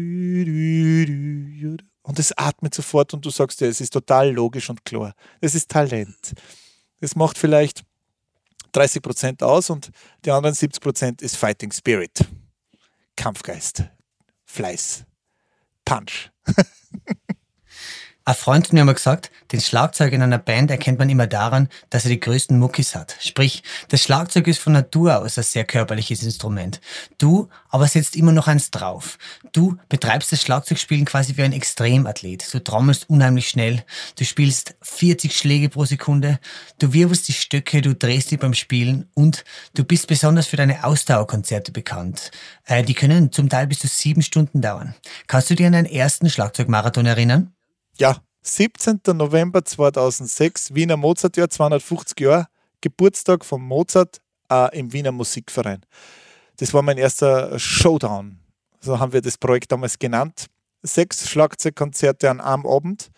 ja, 1.56 1.76
und 2.02 2.18
es 2.18 2.36
atmet 2.36 2.74
sofort 2.74 3.14
und 3.14 3.24
du 3.24 3.30
sagst 3.30 3.60
dir, 3.60 3.66
es 3.66 3.80
ist 3.80 3.92
total 3.92 4.30
logisch 4.30 4.68
und 4.70 4.84
klar. 4.84 5.14
Das 5.40 5.54
ist 5.54 5.70
Talent. 5.70 6.34
Das 7.00 7.16
macht 7.16 7.38
vielleicht 7.38 7.82
30 8.72 9.02
Prozent 9.02 9.42
aus 9.42 9.70
und 9.70 9.90
die 10.24 10.30
anderen 10.30 10.54
70 10.54 10.82
Prozent 10.82 11.22
ist 11.22 11.36
Fighting 11.36 11.72
Spirit. 11.72 12.26
Kampfgeist, 13.16 13.84
Fleiß, 14.44 15.04
Punch. 15.84 16.30
Ein 18.26 18.34
Freund 18.36 18.64
hat 18.64 18.72
mir 18.72 18.80
einmal 18.80 18.94
gesagt, 18.94 19.30
den 19.52 19.60
Schlagzeug 19.60 20.14
in 20.14 20.22
einer 20.22 20.38
Band 20.38 20.70
erkennt 20.70 20.98
man 20.98 21.10
immer 21.10 21.26
daran, 21.26 21.68
dass 21.90 22.04
er 22.04 22.08
die 22.08 22.20
größten 22.20 22.58
Muckis 22.58 22.94
hat. 22.94 23.18
Sprich, 23.20 23.62
das 23.90 24.02
Schlagzeug 24.02 24.46
ist 24.46 24.60
von 24.60 24.72
Natur 24.72 25.18
aus 25.18 25.36
ein 25.36 25.44
sehr 25.44 25.66
körperliches 25.66 26.22
Instrument. 26.22 26.80
Du 27.18 27.50
aber 27.68 27.86
setzt 27.86 28.16
immer 28.16 28.32
noch 28.32 28.48
eins 28.48 28.70
drauf. 28.70 29.18
Du 29.52 29.76
betreibst 29.90 30.32
das 30.32 30.40
Schlagzeugspielen 30.40 31.04
quasi 31.04 31.36
wie 31.36 31.42
ein 31.42 31.52
Extremathlet. 31.52 32.54
Du 32.54 32.64
trommelst 32.64 33.10
unheimlich 33.10 33.46
schnell, 33.46 33.84
du 34.18 34.24
spielst 34.24 34.74
40 34.80 35.36
Schläge 35.36 35.68
pro 35.68 35.84
Sekunde, 35.84 36.40
du 36.78 36.94
wirbelst 36.94 37.28
die 37.28 37.34
Stöcke, 37.34 37.82
du 37.82 37.94
drehst 37.94 38.30
die 38.30 38.38
beim 38.38 38.54
Spielen 38.54 39.06
und 39.12 39.44
du 39.74 39.84
bist 39.84 40.06
besonders 40.06 40.46
für 40.46 40.56
deine 40.56 40.84
Ausdauerkonzerte 40.84 41.72
bekannt. 41.72 42.30
Äh, 42.64 42.84
die 42.84 42.94
können 42.94 43.32
zum 43.32 43.50
Teil 43.50 43.66
bis 43.66 43.80
zu 43.80 43.86
sieben 43.86 44.22
Stunden 44.22 44.62
dauern. 44.62 44.94
Kannst 45.26 45.50
du 45.50 45.56
dir 45.56 45.66
an 45.66 45.74
deinen 45.74 45.84
ersten 45.84 46.30
Schlagzeugmarathon 46.30 47.04
erinnern? 47.04 47.54
Ja, 47.98 48.16
17. 48.42 49.00
November 49.14 49.64
2006, 49.64 50.74
Wiener 50.74 50.96
Mozartjahr, 50.96 51.48
250 51.48 52.20
Jahre, 52.20 52.48
Geburtstag 52.80 53.44
von 53.44 53.62
Mozart 53.62 54.20
äh, 54.50 54.76
im 54.78 54.92
Wiener 54.92 55.12
Musikverein. 55.12 55.86
Das 56.56 56.74
war 56.74 56.82
mein 56.82 56.98
erster 56.98 57.58
Showdown. 57.58 58.38
So 58.80 58.98
haben 58.98 59.12
wir 59.12 59.22
das 59.22 59.38
Projekt 59.38 59.72
damals 59.72 59.98
genannt. 59.98 60.46
Sechs 60.82 61.28
Schlagzeugkonzerte 61.30 62.28
an 62.28 62.40
einem 62.40 62.66
Abend, 62.66 63.10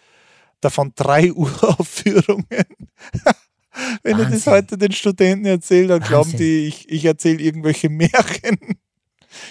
davon 0.61 0.93
drei 0.95 1.33
Uraufführungen. 1.35 2.47
Wenn 4.03 4.19
Wahnsinn. 4.19 4.39
ich 4.39 4.45
das 4.45 4.47
heute 4.47 4.79
den 4.79 4.93
Studenten 4.93 5.47
erzähle, 5.47 5.89
dann 5.89 6.01
glauben 6.01 6.33
Wahnsinn. 6.33 6.39
die, 6.39 6.67
ich, 6.67 6.89
ich 6.89 7.05
erzähle 7.05 7.43
irgendwelche 7.43 7.89
Märchen. 7.91 8.59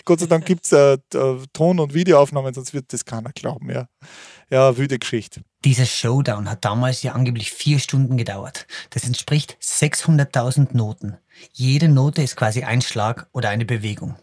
Gott 0.03 0.19
sei 0.19 0.25
Dank 0.27 0.45
gibt 0.45 0.65
es 0.65 0.71
äh, 0.71 0.97
Ton- 1.53 1.79
und 1.79 1.93
Videoaufnahmen, 1.93 2.53
sonst 2.53 2.73
wird 2.73 2.91
das 2.93 3.05
keiner 3.05 3.31
glauben. 3.33 3.69
Ja, 3.69 3.87
ja 4.49 4.77
wüde 4.77 4.99
Geschichte. 4.99 5.41
Dieser 5.63 5.85
Showdown 5.85 6.49
hat 6.49 6.63
damals 6.63 7.01
ja 7.03 7.13
angeblich 7.13 7.51
vier 7.51 7.79
Stunden 7.79 8.17
gedauert. 8.17 8.67
Das 8.91 9.03
entspricht 9.03 9.57
600.000 9.61 10.75
Noten. 10.75 11.17
Jede 11.53 11.89
Note 11.89 12.21
ist 12.21 12.35
quasi 12.35 12.63
ein 12.63 12.81
Schlag 12.81 13.27
oder 13.31 13.49
eine 13.49 13.65
Bewegung. 13.65 14.15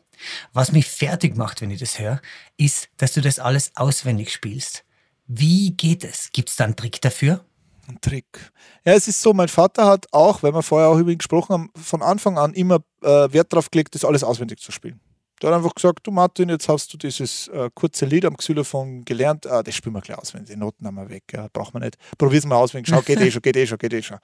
Was 0.53 0.73
mich 0.73 0.87
fertig 0.87 1.37
macht, 1.37 1.61
wenn 1.61 1.71
ich 1.71 1.81
das 1.81 1.99
höre, 1.99 2.21
ist, 2.57 2.89
dass 2.97 3.13
du 3.13 3.21
das 3.21 3.39
alles 3.39 3.73
auswendig 3.75 4.33
spielst. 4.33 4.85
Wie 5.27 5.73
geht 5.73 6.05
es? 6.05 6.31
Gibt 6.33 6.51
es 6.51 6.57
da 6.57 6.65
einen 6.65 6.77
Trick 6.77 7.01
dafür? 7.01 7.45
Ein 7.89 8.01
Trick. 8.01 8.53
Ja, 8.85 8.93
es 8.93 9.09
ist 9.09 9.21
so, 9.21 9.33
mein 9.33 9.49
Vater 9.49 9.87
hat 9.87 10.07
auch, 10.13 10.43
weil 10.43 10.55
wir 10.55 10.63
vorher 10.63 10.89
auch 10.89 10.99
über 10.99 11.11
ihn 11.11 11.19
gesprochen 11.19 11.53
haben, 11.53 11.71
von 11.75 12.03
Anfang 12.03 12.39
an 12.39 12.55
immer 12.55 12.81
äh, 13.03 13.33
Wert 13.33 13.53
darauf 13.53 13.71
gelegt, 13.71 13.95
das 13.95 14.05
alles 14.05 14.23
auswendig 14.23 14.61
zu 14.61 14.71
spielen. 14.71 15.01
Der 15.43 15.51
hat 15.51 15.57
einfach 15.57 15.75
gesagt, 15.75 16.07
du 16.07 16.13
Martin, 16.13 16.49
jetzt 16.51 16.69
hast 16.69 16.93
du 16.93 16.97
dieses 16.97 17.49
äh, 17.49 17.69
kurze 17.75 18.07
Lied 18.07 18.25
am 18.25 18.37
Xylophon 18.37 19.05
gelernt, 19.05 19.45
ah, 19.47 19.63
das 19.65 19.75
spielen 19.75 19.95
wir 19.95 20.01
gleich 20.01 20.17
aus, 20.17 20.33
wenn 20.35 20.45
die 20.45 20.55
Noten 20.55 20.87
haben 20.87 20.95
wir 20.95 21.09
weg, 21.11 21.25
ja, 21.33 21.49
braucht 21.53 21.75
man 21.75 21.83
nicht. 21.83 21.97
Probier's 22.17 22.47
mal 22.47 22.57
aus, 22.57 22.73
wenn 22.75 22.87
schau, 22.87 23.03
geht 23.03 23.21
eh 23.21 23.31
schon, 23.31 23.43
geht 23.43 23.57
eh 23.57 23.67
schon, 23.67 23.79
geht 23.79 23.93
eh 23.93 24.03
schon. 24.03 24.19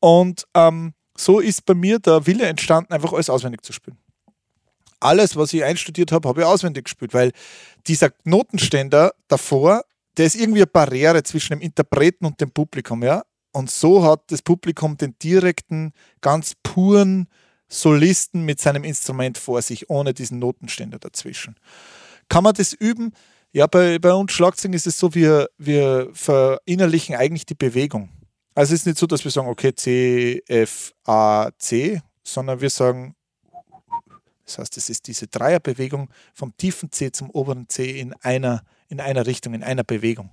Und 0.00 0.44
ähm, 0.54 0.92
so 1.16 1.38
ist 1.38 1.64
bei 1.66 1.74
mir 1.74 2.00
der 2.00 2.26
Wille 2.26 2.46
entstanden, 2.46 2.92
einfach 2.92 3.12
alles 3.12 3.30
auswendig 3.30 3.62
zu 3.62 3.72
spielen. 3.72 3.96
Alles, 4.98 5.36
was 5.36 5.52
ich 5.52 5.62
einstudiert 5.62 6.10
habe, 6.10 6.28
habe 6.28 6.40
ich 6.40 6.46
auswendig 6.46 6.84
gespielt, 6.84 7.14
weil 7.14 7.32
dieser 7.86 8.10
Notenständer 8.24 9.12
davor, 9.28 9.84
der 10.16 10.26
ist 10.26 10.34
irgendwie 10.34 10.60
eine 10.60 10.66
Barriere 10.66 11.22
zwischen 11.22 11.52
dem 11.54 11.60
Interpreten 11.60 12.26
und 12.26 12.40
dem 12.40 12.50
Publikum, 12.50 13.04
ja. 13.04 13.22
Und 13.52 13.70
so 13.70 14.04
hat 14.04 14.22
das 14.28 14.42
Publikum 14.42 14.96
den 14.96 15.16
direkten, 15.18 15.92
ganz 16.20 16.54
puren 16.62 17.28
Solisten 17.70 18.44
mit 18.44 18.60
seinem 18.60 18.84
Instrument 18.84 19.38
vor 19.38 19.62
sich, 19.62 19.88
ohne 19.88 20.12
diesen 20.12 20.38
Notenständer 20.38 20.98
dazwischen. 20.98 21.56
Kann 22.28 22.44
man 22.44 22.54
das 22.54 22.72
üben? 22.72 23.12
Ja, 23.52 23.66
bei, 23.66 23.98
bei 23.98 24.12
uns 24.12 24.32
Schlagzeugen 24.32 24.74
ist 24.74 24.86
es 24.86 24.98
so, 24.98 25.14
wir, 25.14 25.48
wir 25.56 26.10
verinnerlichen 26.12 27.16
eigentlich 27.16 27.46
die 27.46 27.54
Bewegung. 27.54 28.08
Also 28.54 28.74
es 28.74 28.80
ist 28.80 28.86
nicht 28.86 28.98
so, 28.98 29.06
dass 29.06 29.24
wir 29.24 29.30
sagen, 29.30 29.48
okay, 29.48 29.74
C, 29.74 30.42
F, 30.46 30.92
A, 31.04 31.50
C, 31.58 32.02
sondern 32.24 32.60
wir 32.60 32.70
sagen, 32.70 33.14
das 34.44 34.58
heißt, 34.58 34.76
es 34.76 34.90
ist 34.90 35.06
diese 35.06 35.28
Dreierbewegung 35.28 36.10
vom 36.34 36.56
tiefen 36.56 36.90
C 36.90 37.12
zum 37.12 37.30
oberen 37.30 37.68
C 37.68 38.00
in 38.00 38.14
einer, 38.14 38.64
in 38.88 39.00
einer 39.00 39.26
Richtung, 39.26 39.54
in 39.54 39.62
einer 39.62 39.84
Bewegung. 39.84 40.30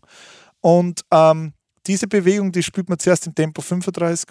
Und 0.60 1.02
ähm, 1.12 1.54
diese 1.86 2.08
Bewegung, 2.08 2.52
die 2.52 2.64
spielt 2.64 2.90
man 2.90 2.98
zuerst 3.00 3.28
im 3.28 3.36
Tempo 3.36 3.62
35 3.62 4.28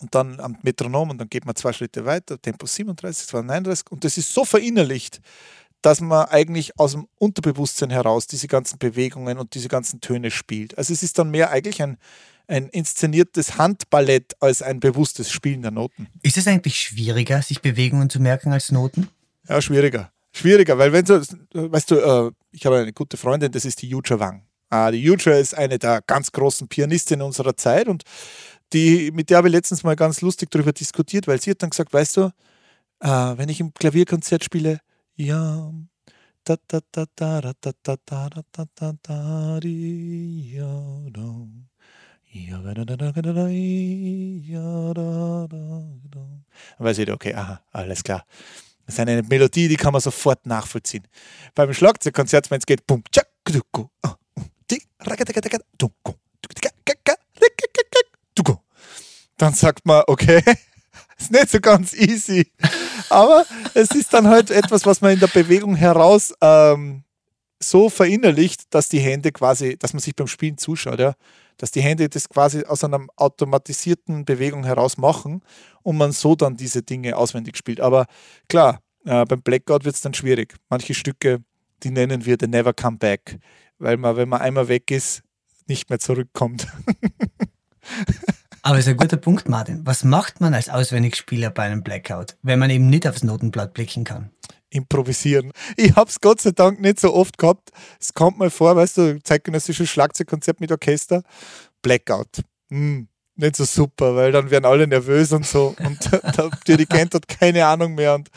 und 0.00 0.14
dann 0.14 0.40
am 0.40 0.58
Metronom 0.62 1.10
und 1.10 1.18
dann 1.18 1.28
geht 1.28 1.46
man 1.46 1.54
zwei 1.56 1.72
Schritte 1.72 2.04
weiter, 2.04 2.40
Tempo 2.40 2.66
37, 2.66 3.32
39 3.32 3.90
und 3.90 4.04
das 4.04 4.18
ist 4.18 4.32
so 4.32 4.44
verinnerlicht, 4.44 5.20
dass 5.82 6.00
man 6.00 6.26
eigentlich 6.26 6.78
aus 6.78 6.92
dem 6.92 7.06
Unterbewusstsein 7.18 7.90
heraus 7.90 8.26
diese 8.26 8.48
ganzen 8.48 8.78
Bewegungen 8.78 9.38
und 9.38 9.54
diese 9.54 9.68
ganzen 9.68 10.00
Töne 10.00 10.30
spielt. 10.30 10.76
Also 10.78 10.92
es 10.92 11.02
ist 11.02 11.18
dann 11.18 11.30
mehr 11.30 11.50
eigentlich 11.50 11.82
ein, 11.82 11.98
ein 12.48 12.68
inszeniertes 12.68 13.58
Handballett 13.58 14.34
als 14.40 14.62
ein 14.62 14.80
bewusstes 14.80 15.30
Spielen 15.30 15.62
der 15.62 15.70
Noten. 15.70 16.08
Ist 16.22 16.38
es 16.38 16.46
eigentlich 16.46 16.80
schwieriger, 16.80 17.42
sich 17.42 17.62
Bewegungen 17.62 18.10
zu 18.10 18.20
merken 18.20 18.52
als 18.52 18.72
Noten? 18.72 19.08
Ja, 19.48 19.60
schwieriger. 19.60 20.10
Schwieriger, 20.32 20.76
weil 20.76 20.92
wenn 20.92 21.04
du, 21.04 21.22
weißt 21.52 21.90
du, 21.90 21.94
äh, 21.96 22.30
ich 22.50 22.66
habe 22.66 22.78
eine 22.78 22.92
gute 22.92 23.16
Freundin, 23.16 23.52
das 23.52 23.64
ist 23.64 23.80
die 23.80 23.88
Yuja 23.88 24.18
Wang. 24.18 24.42
Ah, 24.68 24.90
die 24.90 25.00
Yuja 25.00 25.38
ist 25.38 25.54
eine 25.56 25.78
der 25.78 26.02
ganz 26.06 26.32
großen 26.32 26.68
Pianistinnen 26.68 27.24
unserer 27.24 27.56
Zeit 27.56 27.86
und 27.86 28.02
die, 28.76 29.10
mit 29.10 29.30
der 29.30 29.38
habe 29.38 29.48
ich 29.48 29.52
letztens 29.52 29.82
mal 29.82 29.96
ganz 29.96 30.20
lustig 30.20 30.50
darüber 30.50 30.72
diskutiert, 30.72 31.26
weil 31.26 31.40
sie 31.40 31.50
hat 31.50 31.62
dann 31.62 31.70
gesagt, 31.70 31.92
weißt 31.92 32.18
du, 32.18 32.30
äh, 33.00 33.08
wenn 33.08 33.48
ich 33.48 33.60
im 33.60 33.72
Klavierkonzert 33.72 34.44
spiele, 34.44 34.80
ja, 35.16 35.72
da 46.78 46.84
weiß 46.84 46.98
ich, 46.98 47.10
okay, 47.10 47.34
aha, 47.34 47.62
alles 47.72 48.04
klar. 48.04 48.26
Das 48.84 48.94
ist 48.94 49.00
eine 49.00 49.22
Melodie, 49.22 49.68
die 49.68 49.76
kann 49.76 49.92
man 49.92 50.02
sofort 50.02 50.44
nachvollziehen. 50.46 51.08
Beim 51.54 51.72
Schlagzeugkonzert, 51.72 52.50
wenn 52.50 52.58
es 52.58 52.66
geht, 52.66 52.86
bum, 52.86 53.02
tschak, 53.10 53.26
duku, 53.44 53.86
duku, 55.78 56.12
dann 59.38 59.54
sagt 59.54 59.86
man, 59.86 60.02
okay, 60.06 60.42
ist 61.18 61.30
nicht 61.30 61.50
so 61.50 61.60
ganz 61.60 61.94
easy. 61.94 62.50
Aber 63.08 63.44
es 63.74 63.90
ist 63.90 64.12
dann 64.12 64.28
halt 64.28 64.50
etwas, 64.50 64.86
was 64.86 65.00
man 65.00 65.12
in 65.12 65.20
der 65.20 65.28
Bewegung 65.28 65.74
heraus 65.74 66.34
ähm, 66.40 67.04
so 67.60 67.88
verinnerlicht, 67.88 68.74
dass 68.74 68.88
die 68.88 68.98
Hände 68.98 69.32
quasi, 69.32 69.76
dass 69.78 69.92
man 69.92 70.00
sich 70.00 70.14
beim 70.14 70.26
Spielen 70.26 70.58
zuschaut, 70.58 70.98
ja, 70.98 71.14
dass 71.56 71.70
die 71.70 71.80
Hände 71.80 72.08
das 72.08 72.28
quasi 72.28 72.64
aus 72.64 72.84
einer 72.84 73.06
automatisierten 73.16 74.24
Bewegung 74.24 74.64
heraus 74.64 74.98
machen 74.98 75.42
und 75.82 75.96
man 75.96 76.12
so 76.12 76.34
dann 76.34 76.56
diese 76.56 76.82
Dinge 76.82 77.16
auswendig 77.16 77.56
spielt. 77.56 77.80
Aber 77.80 78.06
klar, 78.48 78.80
äh, 79.04 79.24
beim 79.24 79.40
Blackout 79.40 79.84
wird 79.84 79.94
es 79.94 80.02
dann 80.02 80.14
schwierig. 80.14 80.54
Manche 80.68 80.94
Stücke, 80.94 81.42
die 81.82 81.90
nennen 81.90 82.26
wir 82.26 82.36
The 82.38 82.46
Never 82.46 82.74
Come 82.74 82.98
Back, 82.98 83.38
weil 83.78 83.96
man, 83.96 84.16
wenn 84.16 84.28
man 84.28 84.40
einmal 84.40 84.68
weg 84.68 84.90
ist, 84.90 85.22
nicht 85.66 85.88
mehr 85.88 85.98
zurückkommt. 85.98 86.66
Aber 88.66 88.80
ist 88.80 88.88
ein 88.88 88.96
guter 88.96 89.16
Punkt, 89.16 89.48
Martin. 89.48 89.86
Was 89.86 90.02
macht 90.02 90.40
man 90.40 90.52
als 90.52 90.68
Auswendigspieler 90.68 91.50
bei 91.50 91.62
einem 91.62 91.84
Blackout, 91.84 92.36
wenn 92.42 92.58
man 92.58 92.68
eben 92.68 92.90
nicht 92.90 93.06
aufs 93.06 93.22
Notenblatt 93.22 93.72
blicken 93.74 94.02
kann? 94.02 94.30
Improvisieren. 94.70 95.52
Ich 95.76 95.94
habe 95.94 96.10
es 96.10 96.20
Gott 96.20 96.40
sei 96.40 96.50
Dank 96.50 96.80
nicht 96.80 96.98
so 96.98 97.14
oft 97.14 97.38
gehabt. 97.38 97.70
Es 98.00 98.12
kommt 98.12 98.38
mal 98.38 98.50
vor, 98.50 98.74
weißt 98.74 98.98
du, 98.98 99.22
zeitgenössisches 99.22 99.88
Schlagzeugkonzert 99.88 100.60
mit 100.60 100.72
Orchester, 100.72 101.22
Blackout. 101.80 102.42
Hm. 102.68 103.06
nicht 103.36 103.54
so 103.54 103.64
super, 103.64 104.16
weil 104.16 104.32
dann 104.32 104.50
werden 104.50 104.64
alle 104.64 104.88
nervös 104.88 105.30
und 105.30 105.46
so 105.46 105.76
und 105.84 106.10
der 106.10 106.50
Dirigent 106.66 107.14
hat 107.14 107.28
keine 107.28 107.66
Ahnung 107.66 107.94
mehr 107.94 108.16
und 108.16 108.30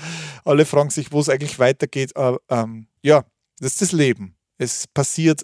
alle 0.46 0.66
fragen 0.66 0.92
sich, 0.92 1.12
wo 1.12 1.22
es 1.22 1.30
eigentlich 1.30 1.58
weitergeht. 1.58 2.16
Aber, 2.16 2.40
ähm, 2.50 2.86
ja, 3.02 3.26
das 3.60 3.72
ist 3.72 3.82
das 3.82 3.92
Leben. 3.94 4.36
Es 4.60 4.86
passiert. 4.86 5.44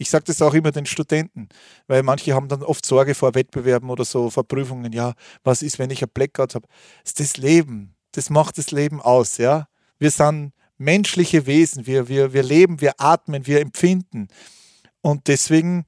Ich 0.00 0.08
sage 0.08 0.24
das 0.24 0.40
auch 0.40 0.54
immer 0.54 0.72
den 0.72 0.86
Studenten, 0.86 1.50
weil 1.86 2.02
manche 2.02 2.32
haben 2.32 2.48
dann 2.48 2.62
oft 2.62 2.86
Sorge 2.86 3.14
vor 3.14 3.34
Wettbewerben 3.34 3.90
oder 3.90 4.06
so, 4.06 4.30
vor 4.30 4.48
Prüfungen. 4.48 4.94
Ja, 4.94 5.12
was 5.44 5.60
ist, 5.60 5.78
wenn 5.78 5.90
ich 5.90 6.02
ein 6.02 6.08
Blackout 6.08 6.54
habe? 6.54 6.66
Das 7.02 7.10
ist 7.10 7.20
das 7.20 7.36
Leben. 7.36 7.94
Das 8.12 8.30
macht 8.30 8.56
das 8.56 8.70
Leben 8.70 9.02
aus. 9.02 9.36
Ja, 9.36 9.68
wir 9.98 10.10
sind 10.10 10.52
menschliche 10.78 11.44
Wesen. 11.44 11.86
Wir, 11.86 12.08
wir, 12.08 12.32
wir 12.32 12.42
leben, 12.42 12.80
wir 12.80 12.94
atmen, 12.96 13.46
wir 13.46 13.60
empfinden. 13.60 14.28
Und 15.02 15.28
deswegen, 15.28 15.84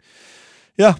ja, 0.76 0.94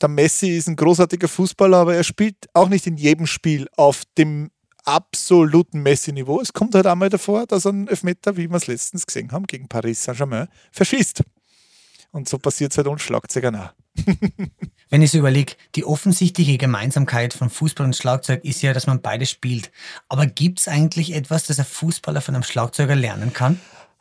der 0.00 0.08
Messi 0.08 0.56
ist 0.56 0.68
ein 0.68 0.76
großartiger 0.76 1.28
Fußballer, 1.28 1.76
aber 1.76 1.94
er 1.94 2.04
spielt 2.04 2.46
auch 2.54 2.70
nicht 2.70 2.86
in 2.86 2.96
jedem 2.96 3.26
Spiel 3.26 3.68
auf 3.76 4.04
dem 4.16 4.50
absoluten 4.84 5.82
Messi-Niveau. 5.82 6.40
Es 6.40 6.54
kommt 6.54 6.74
halt 6.74 6.86
einmal 6.86 7.10
davor, 7.10 7.46
dass 7.46 7.66
einen 7.66 7.88
Elfmeter, 7.88 8.38
wie 8.38 8.48
wir 8.48 8.56
es 8.56 8.68
letztens 8.68 9.04
gesehen 9.04 9.32
haben, 9.32 9.46
gegen 9.46 9.68
Paris 9.68 10.02
Saint-Germain 10.02 10.48
verschießt. 10.72 11.24
Und 12.10 12.28
so 12.28 12.38
passiert 12.38 12.72
es 12.72 12.78
halt 12.78 12.86
uns 12.86 13.02
Schlagzeugern 13.02 13.56
auch. 13.56 13.72
Wenn 14.90 15.02
ich 15.02 15.10
so 15.10 15.18
überlege, 15.18 15.54
die 15.74 15.84
offensichtliche 15.84 16.56
Gemeinsamkeit 16.56 17.34
von 17.34 17.50
Fußball 17.50 17.86
und 17.86 17.96
Schlagzeug 17.96 18.44
ist 18.44 18.62
ja, 18.62 18.72
dass 18.72 18.86
man 18.86 19.02
beide 19.02 19.26
spielt. 19.26 19.70
Aber 20.08 20.26
gibt 20.26 20.60
es 20.60 20.68
eigentlich 20.68 21.14
etwas, 21.14 21.44
das 21.44 21.58
ein 21.58 21.66
Fußballer 21.66 22.20
von 22.20 22.34
einem 22.34 22.44
Schlagzeuger 22.44 22.96
lernen 22.96 23.32
kann? 23.32 23.60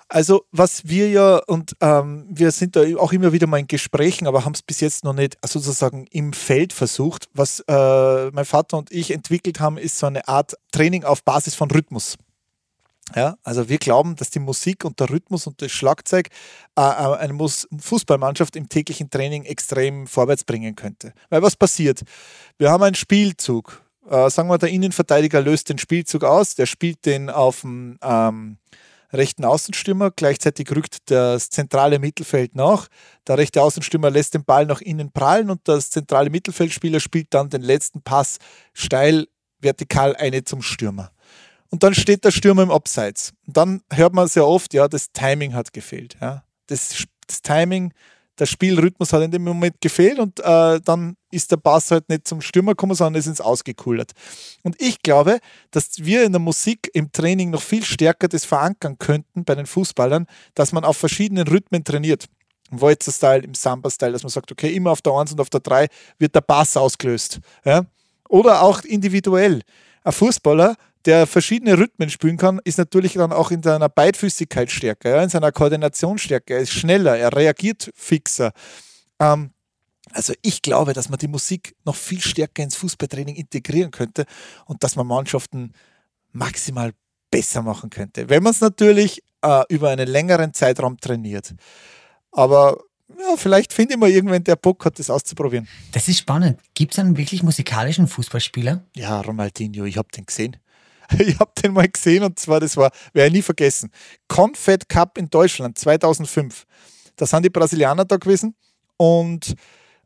Also 0.10 0.46
was 0.54 0.88
wir 0.88 1.10
ja, 1.10 1.38
und 1.48 1.76
ähm, 1.82 2.26
wir 2.30 2.52
sind 2.52 2.78
da 2.78 2.84
auch 2.98 3.12
immer 3.12 3.34
wieder 3.34 3.46
mal 3.46 3.58
in 3.58 3.68
Gesprächen, 3.68 4.26
aber 4.26 4.46
haben 4.46 4.54
es 4.54 4.62
bis 4.62 4.80
jetzt 4.80 5.04
noch 5.04 5.12
nicht 5.12 5.38
sozusagen 5.46 6.08
im 6.08 6.32
Feld 6.32 6.72
versucht. 6.72 7.28
Was 7.34 7.60
äh, 7.68 8.32
mein 8.32 8.46
Vater 8.46 8.78
und 8.78 8.90
ich 8.90 9.12
entwickelt 9.12 9.60
haben, 9.60 9.78
ist 9.78 10.00
so 10.00 10.08
eine 10.08 10.26
Art 10.30 10.54
Training 10.72 11.04
auf 11.04 11.24
Basis 11.24 11.56
von 11.56 11.70
Rhythmus. 11.70 12.16
Ja, 13.16 13.38
also 13.44 13.70
wir 13.70 13.78
glauben, 13.78 14.16
dass 14.16 14.30
die 14.30 14.40
Musik 14.40 14.84
und 14.84 15.00
der 15.00 15.10
Rhythmus 15.10 15.48
und 15.48 15.62
das 15.62 15.72
Schlagzeug 15.72 16.28
äh, 16.78 16.82
äh 16.82 17.18
eine 17.18 17.38
Fußballmannschaft 17.38 18.56
im 18.56 18.68
täglichen 18.68 19.10
Training 19.10 19.44
extrem 19.44 20.08
vorwärts 20.08 20.44
bringen 20.44 20.76
könnte. 20.76 21.14
Weil 21.30 21.42
was 21.42 21.56
passiert? 21.56 22.02
Wir 22.58 22.70
haben 22.70 22.84
einen 22.84 22.96
Spielzug. 22.96 23.82
Äh, 24.10 24.30
sagen 24.30 24.50
wir, 24.50 24.58
der 24.58 24.70
Innenverteidiger 24.70 25.42
löst 25.42 25.70
den 25.70 25.78
Spielzug 25.78 26.24
aus, 26.24 26.56
der 26.56 26.66
spielt 26.66 27.06
den 27.06 27.30
auf 27.30 27.62
dem 27.62 27.98
ähm, 28.02 28.58
rechten 29.14 29.46
Außenstürmer. 29.46 30.12
Gleichzeitig 30.12 30.70
rückt 30.72 31.10
das 31.10 31.50
zentrale 31.50 32.00
Mittelfeld 32.00 32.56
nach. 32.56 32.88
Der 33.28 33.38
rechte 33.38 33.62
Außenstürmer 33.62 34.10
lässt 34.10 34.34
den 34.34 34.44
Ball 34.44 34.66
nach 34.66 34.82
innen 34.82 35.12
prallen 35.12 35.50
und 35.50 35.62
das 35.66 35.90
zentrale 35.90 36.30
Mittelfeldspieler 36.30 37.00
spielt 37.00 37.34
dann 37.34 37.50
den 37.50 37.62
letzten 37.62 38.02
Pass 38.02 38.38
steil 38.74 39.28
vertikal 39.60 40.16
eine 40.16 40.44
zum 40.44 40.62
Stürmer. 40.62 41.12
Und 41.70 41.84
dann 41.84 41.94
steht 41.94 42.24
der 42.24 42.32
Stürmer 42.32 42.64
im 42.64 42.72
Abseits. 42.72 43.34
Und 43.46 43.58
dann 43.58 43.82
hört 43.92 44.14
man 44.14 44.28
sehr 44.28 44.48
oft, 44.48 44.74
ja, 44.74 44.88
das 44.88 45.12
Timing 45.12 45.54
hat 45.54 45.74
gefehlt. 45.74 46.18
Ja. 46.22 46.44
Das, 46.68 47.06
das 47.28 47.42
Timing 47.42 47.94
der 48.40 48.46
Spielrhythmus 48.46 49.14
hat 49.14 49.24
in 49.24 49.32
dem 49.32 49.44
Moment 49.44 49.82
gefehlt 49.82 50.20
und 50.20 50.40
äh, 50.40 50.80
dann 50.82 51.18
ist 51.32 51.52
der 51.52 51.58
Bass 51.58 51.92
halt 51.92 52.08
nicht 52.10 52.28
zum 52.28 52.42
Stürmer 52.42 52.74
gekommen, 52.74 52.94
sondern 52.94 53.20
ist 53.20 53.28
ins 53.28 53.42
Ausgekullert. 53.42 54.12
Und 54.64 54.80
ich 54.80 55.02
glaube, 55.02 55.40
dass 55.72 55.92
wir 55.98 56.24
in 56.24 56.32
der 56.32 56.40
Musik 56.40 56.90
im 56.94 57.12
Training 57.12 57.50
noch 57.50 57.62
viel 57.62 57.84
stärker 57.84 58.28
das 58.28 58.46
verankern 58.46 58.98
könnten 59.00 59.44
bei 59.44 59.56
den 59.56 59.66
Fußballern, 59.66 60.28
dass 60.54 60.72
man 60.72 60.84
auf 60.84 60.98
verschiedenen 60.98 61.48
Rhythmen 61.48 61.84
trainiert. 61.84 62.26
Im 62.70 62.82
Walzer-Style, 62.82 63.44
im 63.44 63.54
Samba-Style, 63.54 64.12
dass 64.12 64.24
man 64.24 64.30
sagt, 64.30 64.52
okay, 64.52 64.74
immer 64.74 64.92
auf 64.92 65.02
der 65.02 65.14
1 65.14 65.32
und 65.32 65.42
auf 65.42 65.50
der 65.50 65.62
3 65.62 65.88
wird 66.20 66.36
der 66.36 66.42
Bass 66.42 66.76
ausgelöst. 66.78 67.40
Ja? 67.66 67.86
Oder 68.30 68.62
auch 68.62 68.82
individuell. 68.82 69.62
Ein 70.04 70.12
Fußballer 70.12 70.76
der 71.08 71.26
verschiedene 71.26 71.78
Rhythmen 71.78 72.10
spielen 72.10 72.38
kann, 72.38 72.60
ist 72.66 72.78
natürlich 72.78 73.14
dann 73.14 73.32
auch 73.32 73.50
in 73.50 73.64
seiner 73.64 73.88
Beidfüßigkeit 73.88 74.70
stärker, 74.70 75.10
ja, 75.10 75.24
in 75.24 75.30
seiner 75.30 75.54
Koordination 75.54 76.18
stärker. 76.18 76.56
Er 76.56 76.62
ist 76.62 76.74
schneller, 76.74 77.18
er 77.18 77.34
reagiert 77.34 77.90
fixer. 77.96 78.52
Ähm, 79.20 79.52
also 80.12 80.34
ich 80.42 80.62
glaube, 80.62 80.94
dass 80.94 81.10
man 81.10 81.18
die 81.18 81.30
Musik 81.30 81.76
noch 81.86 81.96
viel 81.96 82.20
stärker 82.20 82.62
ins 82.62 82.76
Fußballtraining 82.76 83.36
integrieren 83.36 83.92
könnte 83.92 84.26
und 84.66 84.84
dass 84.84 84.98
man 84.98 85.08
Mannschaften 85.08 85.72
maximal 86.34 86.92
besser 87.32 87.62
machen 87.62 87.90
könnte, 87.90 88.30
wenn 88.30 88.44
man 88.44 88.52
es 88.52 88.62
natürlich 88.62 89.24
äh, 89.42 89.64
über 89.70 89.90
einen 89.90 90.08
längeren 90.08 90.54
Zeitraum 90.54 90.98
trainiert. 90.98 91.56
Aber 92.32 92.78
ja, 93.18 93.38
vielleicht 93.38 93.72
finde 93.72 93.94
ich 93.94 94.00
mal 94.00 94.10
irgendwann, 94.10 94.44
der 94.44 94.58
Bock 94.58 94.84
hat, 94.84 95.00
das 95.00 95.10
auszuprobieren. 95.10 95.68
Das 95.94 96.10
ist 96.10 96.20
spannend. 96.20 96.60
Gibt 96.74 96.94
es 96.94 97.00
einen 97.00 97.18
wirklich 97.18 97.44
musikalischen 97.44 98.08
Fußballspieler? 98.08 98.84
Ja, 98.96 99.22
Ronaldinho, 99.22 99.86
ich 99.86 99.98
habe 99.98 100.10
den 100.14 100.26
gesehen. 100.26 100.58
Ich 101.20 101.40
habe 101.40 101.52
den 101.62 101.74
mal 101.74 101.88
gesehen 101.88 102.24
und 102.24 102.40
zwar, 102.40 102.60
das 102.60 102.78
war, 102.78 102.92
werde 103.14 103.28
ich 103.28 103.34
nie 103.34 103.42
vergessen, 103.42 103.92
Confed 104.28 104.90
Cup 104.90 105.18
in 105.18 105.30
Deutschland 105.30 105.78
2005. 105.78 106.66
Da 107.16 107.26
sind 107.26 107.44
die 107.44 107.50
Brasilianer 107.50 108.06
da 108.06 108.18
gewesen 108.18 108.56
und 108.98 109.56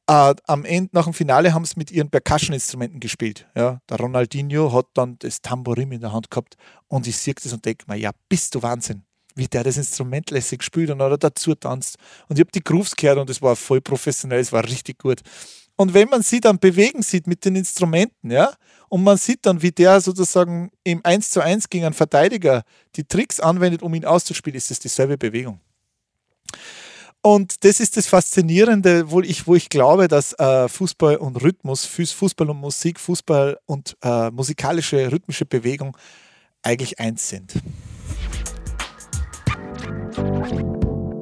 äh, 0.08 0.36
am 0.48 0.66
Ende, 0.66 0.90
nach 0.94 1.06
dem 1.06 1.14
Finale, 1.14 1.54
haben 1.54 1.66
sie 1.66 1.76
mit 1.78 1.92
ihren 1.92 2.10
Percussion-Instrumenten 2.10 3.00
gespielt. 3.00 3.48
Ja, 3.56 3.80
der 3.90 3.98
Ronaldinho 3.98 4.74
hat 4.74 4.88
dann 4.94 5.18
das 5.20 5.42
Tambourin 5.42 5.92
in 5.92 6.02
der 6.02 6.12
Hand 6.12 6.30
gehabt 6.32 6.56
und 6.88 7.08
ich 7.08 7.18
sehe 7.18 7.34
das 7.34 7.54
und 7.54 7.64
denke 7.66 7.86
mir, 7.88 7.98
ja, 7.98 8.12
bist 8.28 8.56
du 8.56 8.62
Wahnsinn, 8.62 9.04
wie 9.36 9.48
der 9.48 9.64
das 9.64 9.78
Instrument 9.78 10.30
lässig 10.32 10.64
spielt 10.64 10.90
und 10.90 11.02
hat 11.02 11.24
dazu 11.24 11.56
tanzt. 11.56 11.98
Und 12.28 12.38
ich 12.38 12.42
habe 12.42 12.52
die 12.52 12.64
Grooves 12.64 12.96
gehört 12.96 13.20
und 13.20 13.30
es 13.30 13.42
war 13.42 13.56
voll 13.56 13.82
professionell, 13.82 14.40
es 14.40 14.52
war 14.52 14.64
richtig 14.64 15.00
gut. 15.00 15.22
Und 15.82 15.96
wenn 15.96 16.10
man 16.10 16.22
sie 16.22 16.40
dann 16.40 16.60
bewegen 16.60 17.02
sieht 17.02 17.26
mit 17.26 17.44
den 17.44 17.56
Instrumenten, 17.56 18.30
ja, 18.30 18.54
und 18.88 19.04
man 19.04 19.18
sieht 19.18 19.48
dann, 19.48 19.64
wie 19.64 19.72
der 19.72 20.00
sozusagen 20.00 20.70
im 20.84 21.02
1 21.04 21.32
zu 21.32 21.42
1 21.42 21.70
gegen 21.70 21.86
einen 21.86 21.96
Verteidiger 21.96 22.62
die 22.96 23.04
Tricks 23.04 23.40
anwendet, 23.40 23.82
um 23.82 23.92
ihn 23.96 24.06
auszuspielen, 24.06 24.58
ist 24.58 24.70
es 24.70 24.80
dieselbe 24.80 25.18
Bewegung. 25.18 25.60
Und 27.24 27.64
das 27.64 27.80
ist 27.80 27.98
das 27.98 28.06
Faszinierende, 28.06 29.10
wo 29.10 29.22
ich, 29.22 29.48
wo 29.48 29.56
ich 29.56 29.70
glaube, 29.70 30.08
dass 30.08 30.34
äh, 30.34 30.70
Fußball 30.70 31.16
und 31.16 31.42
Rhythmus, 31.42 31.86
Fußball 31.86 32.52
und 32.52 32.58
Musik, 32.58 33.00
Fußball 33.00 33.58
und 33.66 33.98
äh, 34.04 34.30
musikalische, 34.30 35.12
rhythmische 35.12 35.46
Bewegung 35.48 35.98
eigentlich 36.62 37.00
eins 37.00 37.28
sind. 37.28 37.54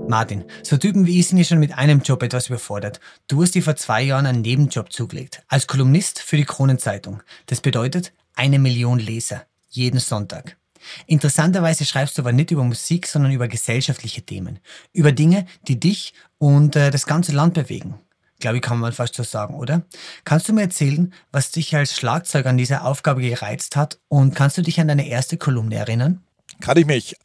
Martin, 0.09 0.43
so 0.63 0.75
Typen 0.75 1.05
wie 1.05 1.19
ich 1.19 1.27
sind 1.27 1.37
ja 1.37 1.43
schon 1.43 1.59
mit 1.59 1.77
einem 1.77 2.01
Job 2.01 2.23
etwas 2.23 2.47
überfordert. 2.47 2.99
Du 3.27 3.43
hast 3.43 3.53
dir 3.53 3.61
vor 3.61 3.75
zwei 3.75 4.01
Jahren 4.01 4.25
einen 4.25 4.41
Nebenjob 4.41 4.91
zugelegt. 4.91 5.43
Als 5.47 5.67
Kolumnist 5.67 6.19
für 6.19 6.35
die 6.35 6.45
Kronenzeitung. 6.45 7.21
Das 7.45 7.61
bedeutet 7.61 8.11
eine 8.33 8.57
Million 8.57 8.97
Leser. 8.97 9.43
Jeden 9.69 9.99
Sonntag. 9.99 10.57
Interessanterweise 11.05 11.85
schreibst 11.85 12.17
du 12.17 12.23
aber 12.23 12.31
nicht 12.31 12.49
über 12.49 12.63
Musik, 12.63 13.05
sondern 13.05 13.31
über 13.31 13.47
gesellschaftliche 13.47 14.23
Themen. 14.23 14.57
Über 14.93 15.11
Dinge, 15.11 15.45
die 15.67 15.79
dich 15.79 16.15
und 16.39 16.75
äh, 16.75 16.89
das 16.89 17.05
ganze 17.05 17.31
Land 17.31 17.53
bewegen. 17.53 17.93
Glaube 18.39 18.57
ich, 18.57 18.63
kann 18.63 18.79
man 18.79 18.93
fast 18.93 19.13
so 19.13 19.21
sagen, 19.21 19.53
oder? 19.53 19.83
Kannst 20.23 20.49
du 20.49 20.53
mir 20.53 20.61
erzählen, 20.61 21.13
was 21.31 21.51
dich 21.51 21.75
als 21.75 21.95
Schlagzeuger 21.95 22.49
an 22.49 22.57
dieser 22.57 22.83
Aufgabe 22.83 23.21
gereizt 23.21 23.75
hat? 23.75 23.99
Und 24.07 24.33
kannst 24.33 24.57
du 24.57 24.63
dich 24.63 24.79
an 24.79 24.87
deine 24.87 25.07
erste 25.07 25.37
Kolumne 25.37 25.75
erinnern? 25.75 26.23
Kann 26.61 26.77
ich 26.77 26.87
mich. 26.87 27.15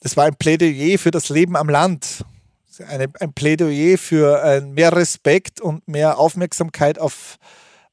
Das 0.00 0.16
war 0.16 0.24
ein 0.24 0.36
Plädoyer 0.36 0.98
für 0.98 1.10
das 1.10 1.28
Leben 1.28 1.56
am 1.56 1.68
Land. 1.68 2.24
Eine, 2.88 3.08
ein 3.20 3.32
Plädoyer 3.32 3.96
für 3.96 4.42
äh, 4.42 4.60
mehr 4.60 4.94
Respekt 4.94 5.60
und 5.60 5.86
mehr 5.88 6.18
Aufmerksamkeit 6.18 6.98
auf 6.98 7.38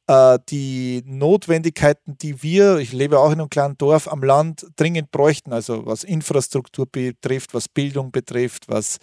äh, 0.08 0.40
die 0.50 1.02
Notwendigkeiten, 1.06 2.18
die 2.18 2.44
wir, 2.44 2.78
ich 2.78 2.92
lebe 2.92 3.20
auch 3.20 3.32
in 3.32 3.40
einem 3.40 3.50
kleinen 3.50 3.78
Dorf 3.78 4.08
am 4.08 4.24
Land, 4.24 4.68
dringend 4.76 5.12
bräuchten. 5.12 5.54
Also 5.54 5.86
was 5.86 6.04
Infrastruktur 6.04 6.86
betrifft, 6.86 7.54
was 7.54 7.70
Bildung 7.70 8.12
betrifft, 8.12 8.68
was 8.68 8.98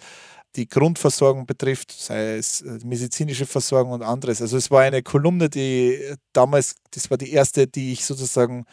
die 0.55 0.67
Grundversorgung 0.67 1.45
betrifft, 1.45 1.91
sei 1.91 2.35
es 2.35 2.61
äh, 2.61 2.79
medizinische 2.83 3.45
Versorgung 3.45 3.93
und 3.93 4.03
anderes. 4.03 4.41
Also 4.41 4.57
es 4.57 4.69
war 4.69 4.81
eine 4.81 5.01
Kolumne, 5.01 5.49
die 5.49 5.99
damals, 6.33 6.75
das 6.91 7.09
war 7.09 7.17
die 7.17 7.31
erste, 7.31 7.67
die 7.67 7.93
ich 7.93 8.05
sozusagen 8.05 8.65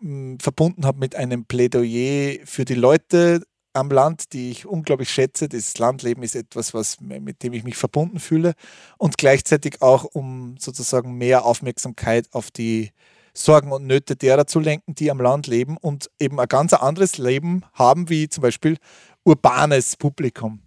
mh, 0.00 0.38
verbunden 0.42 0.84
habe 0.84 0.98
mit 0.98 1.14
einem 1.14 1.44
Plädoyer 1.44 2.38
für 2.44 2.64
die 2.64 2.74
Leute 2.74 3.42
am 3.72 3.90
Land, 3.90 4.32
die 4.32 4.50
ich 4.50 4.66
unglaublich 4.66 5.10
schätze. 5.10 5.48
Das 5.48 5.78
Landleben 5.78 6.22
ist 6.22 6.36
etwas, 6.36 6.74
was, 6.74 7.00
mit 7.00 7.42
dem 7.42 7.52
ich 7.52 7.64
mich 7.64 7.76
verbunden 7.76 8.20
fühle 8.20 8.54
und 8.98 9.18
gleichzeitig 9.18 9.82
auch, 9.82 10.04
um 10.04 10.56
sozusagen 10.58 11.14
mehr 11.14 11.44
Aufmerksamkeit 11.44 12.28
auf 12.32 12.50
die 12.50 12.90
Sorgen 13.34 13.72
und 13.72 13.86
Nöte 13.86 14.14
derer 14.14 14.46
zu 14.46 14.60
lenken, 14.60 14.94
die 14.94 15.10
am 15.10 15.20
Land 15.20 15.46
leben 15.46 15.76
und 15.78 16.10
eben 16.18 16.38
ein 16.38 16.48
ganz 16.48 16.74
anderes 16.74 17.16
Leben 17.16 17.62
haben, 17.72 18.08
wie 18.10 18.28
zum 18.28 18.42
Beispiel 18.42 18.76
urbanes 19.24 19.96
Publikum. 19.96 20.60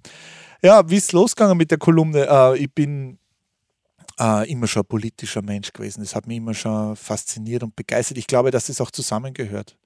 Ja, 0.63 0.89
wie 0.89 0.97
ist 0.97 1.11
losgegangen 1.11 1.57
mit 1.57 1.69
der 1.69 1.77
Kolumne? 1.77 2.27
Äh, 2.27 2.57
ich 2.57 2.73
bin 2.73 3.19
äh, 4.19 4.49
immer 4.49 4.65
schon 4.65 4.81
ein 4.81 4.87
politischer 4.87 5.43
Mensch 5.43 5.71
gewesen. 5.71 6.01
Das 6.01 6.15
hat 6.15 6.25
mich 6.25 6.37
immer 6.37 6.53
schon 6.53 6.95
fasziniert 6.95 7.61
und 7.61 7.75
begeistert. 7.75 8.17
Ich 8.17 8.27
glaube, 8.27 8.49
dass 8.49 8.69
es 8.69 8.77
das 8.77 8.87
auch 8.87 8.91
zusammengehört. 8.91 9.77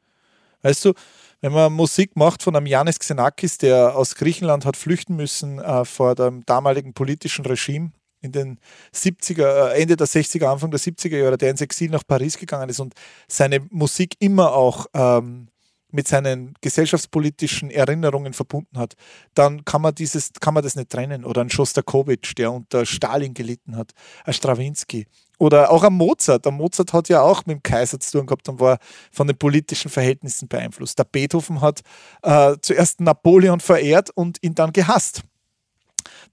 Weißt 0.62 0.86
du, 0.86 0.94
wenn 1.42 1.54
man 1.54 1.72
Musik 1.72 2.16
macht 2.16 2.44
von 2.44 2.56
einem 2.56 2.66
Yanis 2.66 3.00
Xenakis, 3.00 3.58
der 3.58 3.96
aus 3.96 4.16
Griechenland 4.16 4.66
hat 4.66 4.76
flüchten 4.76 5.16
müssen 5.16 5.60
äh, 5.60 5.86
vor 5.86 6.16
dem 6.16 6.46
damaligen 6.46 6.94
politischen 6.94 7.46
Regime 7.46 7.92
in 8.22 8.32
den 8.34 8.60
70er, 8.94 9.72
äh, 9.72 9.82
Ende 9.82 9.96
der 9.96 10.08
60er, 10.08 10.46
Anfang 10.46 10.72
der 10.72 10.80
70er 10.80 11.18
Jahre, 11.18 11.38
der 11.38 11.52
ins 11.52 11.62
Exil 11.62 11.90
nach 11.90 12.04
Paris 12.06 12.38
gegangen 12.38 12.70
ist 12.70 12.80
und 12.80 12.94
seine 13.28 13.62
Musik 13.70 14.16
immer 14.20 14.54
auch 14.54 14.88
ähm, 14.94 15.48
mit 15.92 16.08
seinen 16.08 16.54
gesellschaftspolitischen 16.62 17.72
Erinnerungen 17.72 18.34
verbunden 18.34 18.78
hat, 18.78 18.94
dann 19.34 19.66
kann 19.66 19.82
man 19.82 19.96
dieses, 19.96 20.32
kann 20.40 20.54
man 20.54 20.64
das 20.64 20.76
nicht 20.76 20.90
trennen. 20.90 21.26
Oder 21.26 21.42
ein 21.42 21.50
Schostakowitsch, 21.50 22.34
der 22.38 22.52
unter 22.52 22.86
Stalin 22.86 23.34
gelitten 23.34 23.76
hat, 23.76 23.92
ein 24.24 24.34
Stravinsky. 24.34 25.08
Oder 25.40 25.72
auch 25.72 25.84
ein 25.84 25.94
Mozart. 25.94 26.46
Der 26.46 26.52
Mozart 26.52 26.94
hat 26.94 27.10
ja 27.10 27.22
auch 27.22 27.46
mit 27.46 27.56
dem 27.56 27.64
Kaiser 27.64 28.00
zu 28.00 28.18
tun 28.18 28.28
gehabt 28.28 28.48
und 28.50 28.60
war 28.60 28.78
von 29.12 29.26
den 29.26 29.38
politischen 29.38 29.90
Verhältnissen 29.90 30.48
beeinflusst. 30.48 31.00
Der 31.00 31.06
Beethoven 31.06 31.62
hat 31.62 31.82
äh, 32.22 32.56
zuerst 32.62 33.00
Napoleon 33.00 33.62
verehrt 33.62 34.10
und 34.12 34.38
ihn 34.44 34.54
dann 34.54 34.74
gehasst. 34.74 35.24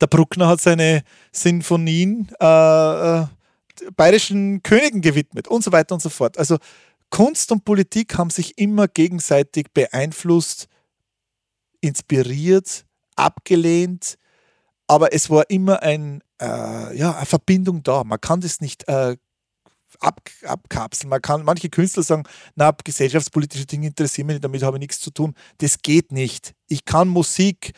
Der 0.00 0.08
Bruckner 0.08 0.48
hat 0.48 0.60
seine 0.60 1.02
Sinfonien 1.30 2.28
äh, 2.40 3.20
äh, 3.20 3.26
bayerischen 3.96 4.62
Königen 4.62 5.00
gewidmet 5.00 5.48
und 5.48 5.62
so 5.62 5.70
weiter 5.70 5.94
und 5.94 6.02
so 6.02 6.10
fort. 6.10 6.36
Also 6.36 6.58
Kunst 7.10 7.52
und 7.52 7.64
Politik 7.64 8.18
haben 8.18 8.30
sich 8.30 8.58
immer 8.58 8.88
gegenseitig 8.88 9.66
beeinflusst, 9.72 10.66
inspiriert, 11.80 12.84
abgelehnt, 13.14 14.18
aber 14.88 15.12
es 15.12 15.30
war 15.30 15.48
immer 15.48 15.82
ein, 15.82 16.22
äh, 16.40 16.96
ja, 16.96 17.16
eine 17.16 17.26
Verbindung 17.26 17.82
da. 17.82 18.04
Man 18.04 18.20
kann 18.20 18.40
das 18.40 18.60
nicht 18.60 18.88
äh, 18.88 19.16
ab, 20.00 20.20
abkapseln. 20.44 21.10
Man 21.10 21.22
kann, 21.22 21.44
manche 21.44 21.68
Künstler 21.68 22.02
sagen, 22.02 22.24
na, 22.54 22.70
gesellschaftspolitische 22.70 23.66
Dinge 23.66 23.88
interessieren 23.88 24.26
mich 24.26 24.34
nicht, 24.34 24.44
damit 24.44 24.62
habe 24.62 24.76
ich 24.76 24.80
nichts 24.80 25.00
zu 25.00 25.10
tun. 25.10 25.34
Das 25.58 25.78
geht 25.78 26.12
nicht. 26.12 26.54
Ich 26.68 26.84
kann 26.84 27.08
Musik 27.08 27.72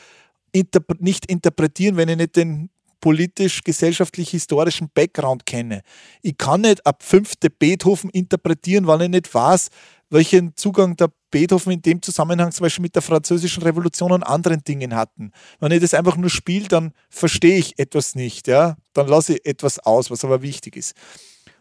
interp 0.52 1.00
nicht 1.00 1.26
interpretieren, 1.26 1.96
wenn 1.96 2.08
ich 2.08 2.16
nicht 2.16 2.36
den 2.36 2.70
politisch-gesellschaftlich-historischen 3.00 4.90
Background 4.92 5.46
kenne. 5.46 5.82
Ich 6.22 6.36
kann 6.36 6.62
nicht 6.62 6.84
ab 6.84 7.02
fünfte 7.02 7.48
Beethoven 7.50 8.10
interpretieren, 8.10 8.86
weil 8.86 9.02
ich 9.02 9.08
nicht 9.08 9.32
weiß, 9.32 9.68
welchen 10.10 10.56
Zugang 10.56 10.96
der 10.96 11.10
Beethoven 11.30 11.72
in 11.72 11.82
dem 11.82 12.02
Zusammenhang 12.02 12.52
zum 12.52 12.64
Beispiel 12.64 12.82
mit 12.82 12.94
der 12.94 13.02
französischen 13.02 13.62
Revolution 13.62 14.12
und 14.12 14.22
anderen 14.22 14.62
Dingen 14.64 14.94
hatten. 14.94 15.32
Wenn 15.60 15.72
ich 15.72 15.80
das 15.80 15.94
einfach 15.94 16.16
nur 16.16 16.30
spiele, 16.30 16.68
dann 16.68 16.92
verstehe 17.10 17.58
ich 17.58 17.78
etwas 17.78 18.14
nicht. 18.14 18.48
Ja? 18.48 18.76
Dann 18.92 19.08
lasse 19.08 19.34
ich 19.34 19.46
etwas 19.46 19.78
aus, 19.78 20.10
was 20.10 20.24
aber 20.24 20.42
wichtig 20.42 20.76
ist. 20.76 20.94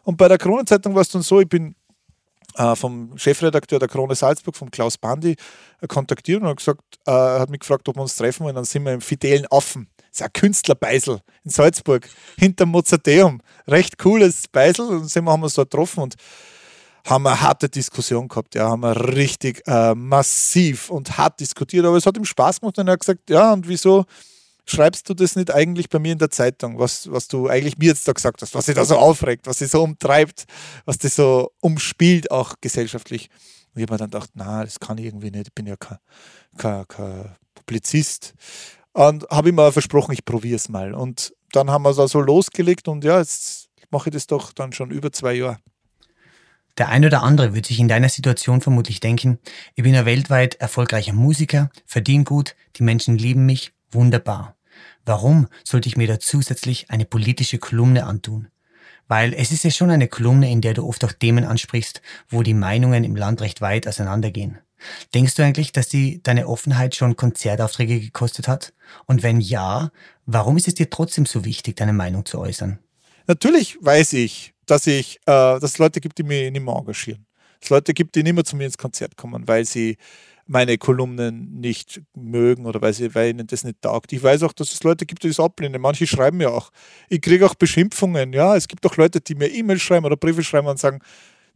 Und 0.04 0.16
bei 0.16 0.28
der 0.28 0.38
Kronenzeitung 0.38 0.94
war 0.94 1.02
es 1.02 1.10
dann 1.10 1.22
so, 1.22 1.40
ich 1.40 1.48
bin 1.48 1.74
äh, 2.56 2.74
vom 2.74 3.16
Chefredakteur 3.16 3.78
der 3.78 3.88
Krone 3.88 4.14
Salzburg, 4.14 4.56
vom 4.56 4.70
Klaus 4.70 4.96
Bandi, 4.96 5.36
äh, 5.80 5.86
kontaktiert 5.86 6.42
und 6.42 6.48
hat, 6.48 6.56
gesagt, 6.56 6.82
äh, 7.06 7.10
hat 7.12 7.50
mich 7.50 7.60
gefragt, 7.60 7.88
ob 7.88 7.96
wir 7.96 8.02
uns 8.02 8.16
treffen 8.16 8.44
wollen. 8.44 8.54
Dann 8.54 8.64
sind 8.64 8.84
wir 8.84 8.92
im 8.92 9.00
Fidelen 9.00 9.46
Affen 9.50 9.88
ist 10.18 10.22
ein 10.22 10.32
Künstlerbeisel 10.32 11.20
in 11.44 11.50
Salzburg, 11.50 12.08
hinterm 12.38 12.70
Mozarteum. 12.70 13.40
Recht 13.66 13.98
cooles 13.98 14.48
Beisel. 14.48 14.86
Und 14.88 15.08
sind 15.08 15.24
wir, 15.24 15.32
haben 15.32 15.40
wir 15.40 15.44
uns 15.44 15.54
da 15.54 15.62
getroffen 15.62 16.02
und 16.02 16.14
haben 17.08 17.26
eine 17.26 17.40
harte 17.40 17.68
Diskussion 17.68 18.28
gehabt. 18.28 18.54
Ja, 18.54 18.68
haben 18.68 18.82
wir 18.82 19.14
richtig 19.14 19.62
äh, 19.66 19.94
massiv 19.94 20.90
und 20.90 21.16
hart 21.16 21.40
diskutiert. 21.40 21.86
Aber 21.86 21.96
es 21.96 22.06
hat 22.06 22.16
ihm 22.16 22.24
Spaß 22.24 22.60
gemacht 22.60 22.78
und 22.78 22.88
er 22.88 22.92
hat 22.92 23.00
gesagt, 23.00 23.30
ja, 23.30 23.52
und 23.52 23.68
wieso 23.68 24.04
schreibst 24.66 25.08
du 25.08 25.14
das 25.14 25.34
nicht 25.34 25.52
eigentlich 25.52 25.88
bei 25.88 25.98
mir 25.98 26.12
in 26.12 26.18
der 26.18 26.30
Zeitung, 26.30 26.78
was, 26.78 27.10
was 27.10 27.28
du 27.28 27.48
eigentlich 27.48 27.78
mir 27.78 27.88
jetzt 27.88 28.06
da 28.06 28.12
gesagt 28.12 28.42
hast, 28.42 28.54
was 28.54 28.66
sich 28.66 28.74
da 28.74 28.84
so 28.84 28.96
aufregt, 28.96 29.46
was 29.46 29.58
sich 29.58 29.70
so 29.70 29.82
umtreibt, 29.82 30.44
was 30.84 30.98
dich 30.98 31.14
so 31.14 31.52
umspielt, 31.60 32.30
auch 32.30 32.54
gesellschaftlich. 32.60 33.30
Und 33.74 33.80
ich 33.80 33.82
habe 33.82 33.94
mir 33.94 33.98
dann 33.98 34.10
gedacht, 34.10 34.30
na, 34.34 34.64
das 34.64 34.78
kann 34.78 34.98
ich 34.98 35.06
irgendwie 35.06 35.30
nicht, 35.30 35.48
ich 35.48 35.54
bin 35.54 35.66
ja 35.66 35.76
kein, 35.76 35.98
kein, 36.58 36.86
kein 36.86 37.36
Publizist. 37.54 38.34
Und 38.92 39.26
habe 39.30 39.48
ihm 39.48 39.54
mal 39.54 39.72
versprochen, 39.72 40.12
ich 40.12 40.24
probiere 40.24 40.56
es 40.56 40.68
mal. 40.68 40.92
Und 40.92 41.32
dann 41.52 41.70
haben 41.70 41.84
wir 41.84 41.90
es 41.90 41.98
also 41.98 42.20
losgelegt 42.20 42.88
und 42.88 43.04
ja, 43.04 43.18
jetzt 43.18 43.68
mache 43.90 44.10
ich 44.10 44.14
das 44.14 44.26
doch 44.26 44.52
dann 44.52 44.72
schon 44.72 44.90
über 44.90 45.12
zwei 45.12 45.34
Jahre. 45.34 45.58
Der 46.78 46.88
ein 46.88 47.04
oder 47.04 47.24
andere 47.24 47.54
wird 47.54 47.66
sich 47.66 47.80
in 47.80 47.88
deiner 47.88 48.08
Situation 48.08 48.60
vermutlich 48.60 49.00
denken, 49.00 49.38
ich 49.74 49.82
bin 49.82 49.96
ein 49.96 50.06
weltweit 50.06 50.54
erfolgreicher 50.54 51.12
Musiker, 51.12 51.70
verdiene 51.86 52.22
gut, 52.22 52.54
die 52.76 52.84
Menschen 52.84 53.18
lieben 53.18 53.46
mich, 53.46 53.72
wunderbar. 53.90 54.56
Warum 55.04 55.48
sollte 55.64 55.88
ich 55.88 55.96
mir 55.96 56.06
da 56.06 56.20
zusätzlich 56.20 56.90
eine 56.90 57.04
politische 57.04 57.58
Kolumne 57.58 58.06
antun? 58.06 58.48
Weil 59.08 59.34
es 59.34 59.50
ist 59.50 59.64
ja 59.64 59.70
schon 59.70 59.90
eine 59.90 60.06
Kolumne, 60.06 60.50
in 60.52 60.60
der 60.60 60.74
du 60.74 60.86
oft 60.86 61.04
auch 61.04 61.12
Themen 61.12 61.44
ansprichst, 61.44 62.00
wo 62.28 62.42
die 62.42 62.54
Meinungen 62.54 63.02
im 63.02 63.16
Land 63.16 63.40
recht 63.40 63.60
weit 63.60 63.88
auseinandergehen. 63.88 64.58
Denkst 65.14 65.34
du 65.34 65.42
eigentlich, 65.42 65.72
dass 65.72 65.88
die 65.88 66.22
deine 66.22 66.46
Offenheit 66.46 66.94
schon 66.94 67.16
Konzertaufträge 67.16 67.98
gekostet 67.98 68.46
hat? 68.46 68.72
Und 69.06 69.24
wenn 69.24 69.40
ja, 69.40 69.90
warum 70.26 70.56
ist 70.56 70.68
es 70.68 70.74
dir 70.74 70.90
trotzdem 70.90 71.26
so 71.26 71.44
wichtig, 71.44 71.74
deine 71.76 71.92
Meinung 71.92 72.24
zu 72.24 72.38
äußern? 72.38 72.78
Natürlich 73.28 73.78
weiß 73.80 74.14
ich, 74.14 74.54
dass 74.66 74.86
ich, 74.86 75.16
äh, 75.26 75.60
dass 75.60 75.62
es 75.62 75.78
Leute 75.78 76.00
gibt, 76.00 76.18
die 76.18 76.22
mich 76.22 76.50
nicht 76.50 76.64
mehr 76.64 76.74
engagieren. 76.74 77.26
Es 77.60 77.68
Leute 77.70 77.92
gibt, 77.92 78.14
die 78.14 78.22
nicht 78.22 78.34
mehr 78.34 78.44
zu 78.44 78.56
mir 78.56 78.64
ins 78.64 78.78
Konzert 78.78 79.16
kommen, 79.16 79.46
weil 79.46 79.64
sie 79.64 79.98
meine 80.46 80.78
Kolumnen 80.78 81.60
nicht 81.60 82.00
mögen 82.14 82.64
oder 82.64 82.80
weil, 82.80 82.94
sie, 82.94 83.14
weil 83.14 83.30
ihnen 83.30 83.46
das 83.46 83.64
nicht 83.64 83.82
taugt. 83.82 84.12
Ich 84.14 84.22
weiß 84.22 84.42
auch, 84.44 84.54
dass 84.54 84.72
es 84.72 84.82
Leute 84.82 85.04
gibt, 85.04 85.22
die 85.22 85.28
das 85.28 85.38
ablehnen. 85.38 85.80
Manche 85.80 86.06
schreiben 86.06 86.38
mir 86.38 86.50
auch. 86.50 86.70
Ich 87.10 87.20
kriege 87.20 87.44
auch 87.44 87.54
Beschimpfungen. 87.54 88.32
Ja, 88.32 88.56
es 88.56 88.66
gibt 88.66 88.86
auch 88.86 88.96
Leute, 88.96 89.20
die 89.20 89.34
mir 89.34 89.48
E-Mails 89.48 89.82
schreiben 89.82 90.06
oder 90.06 90.16
Briefe 90.16 90.42
schreiben 90.42 90.66
und 90.66 90.78
sagen, 90.78 91.00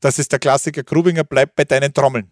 das 0.01 0.19
ist 0.19 0.31
der 0.31 0.39
Klassiker 0.39 0.83
Grubinger, 0.83 1.25
bleib 1.25 1.57
bei 1.57 1.65
deinen 1.65 1.95
Trommeln. 1.95 2.31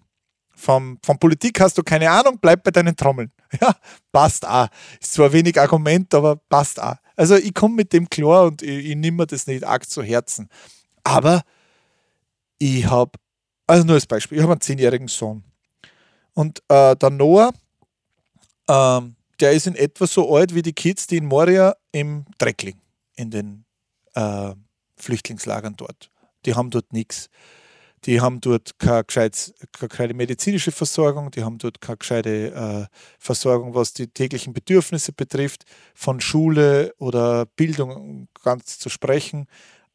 Vom, 0.55 0.99
von 1.03 1.19
Politik 1.19 1.59
hast 1.61 1.79
du 1.79 1.83
keine 1.83 2.11
Ahnung, 2.11 2.37
bleib 2.39 2.63
bei 2.63 2.71
deinen 2.71 2.95
Trommeln. 2.95 3.33
Ja, 3.61 3.75
passt 4.13 4.47
auch. 4.47 4.69
Ist 5.01 5.15
zwar 5.15 5.33
wenig 5.33 5.59
Argument, 5.59 6.15
aber 6.15 6.37
passt 6.37 6.81
auch. 6.81 6.97
Also 7.21 7.37
ich 7.37 7.53
komme 7.53 7.75
mit 7.75 7.93
dem 7.93 8.09
klar 8.09 8.47
und 8.47 8.63
ich, 8.63 8.87
ich 8.87 8.97
nehme 8.97 9.19
mir 9.19 9.27
das 9.27 9.47
nicht 9.47 9.63
arg 9.63 9.87
zu 9.87 10.03
Herzen. 10.03 10.49
Aber 11.05 11.43
ich 12.59 12.87
habe, 12.87 13.11
also 13.67 13.85
nur 13.85 13.97
als 13.97 14.07
Beispiel, 14.07 14.39
ich 14.39 14.43
habe 14.43 14.55
einen 14.55 14.63
zehnjährigen 14.63 15.07
Sohn. 15.07 15.45
Und 16.33 16.63
äh, 16.69 16.97
der 16.97 17.11
Noah, 17.11 17.53
äh, 18.69 19.03
der 19.39 19.53
ist 19.53 19.67
in 19.67 19.75
etwa 19.75 20.07
so 20.07 20.35
alt 20.35 20.55
wie 20.55 20.63
die 20.63 20.73
Kids, 20.73 21.09
die 21.09 21.19
in 21.19 21.27
Moria 21.27 21.77
im 21.93 22.25
Dreck 22.39 22.63
liegen, 22.63 22.81
in 23.17 23.31
den 23.31 23.65
äh, 24.15 24.55
Flüchtlingslagern 24.97 25.77
dort. 25.77 26.11
Die 26.47 26.55
haben 26.55 26.71
dort 26.71 26.91
nichts. 26.95 27.29
Die 28.07 28.21
haben 28.21 28.41
dort 28.41 28.79
keine, 28.79 29.05
gescheit, 29.05 29.53
keine 29.73 29.89
gescheite 29.89 30.15
medizinische 30.15 30.73
Versorgung, 30.73 31.31
die 31.31 31.45
haben 31.45 31.59
dort 31.59 31.81
keine 31.81 31.99
gescheite 31.99 32.89
äh, 32.91 32.97
Versorgung, 33.19 33.75
was 33.75 33.93
die 33.93 34.09
täglichen 34.09 34.55
Bedürfnisse 34.55 35.13
betrifft, 35.13 35.65
von 35.95 36.21
Schule 36.21 36.95
oder 36.99 37.45
Bildung 37.45 38.29
ganz 38.43 38.79
zu 38.79 38.89
sprechen. 38.89 39.47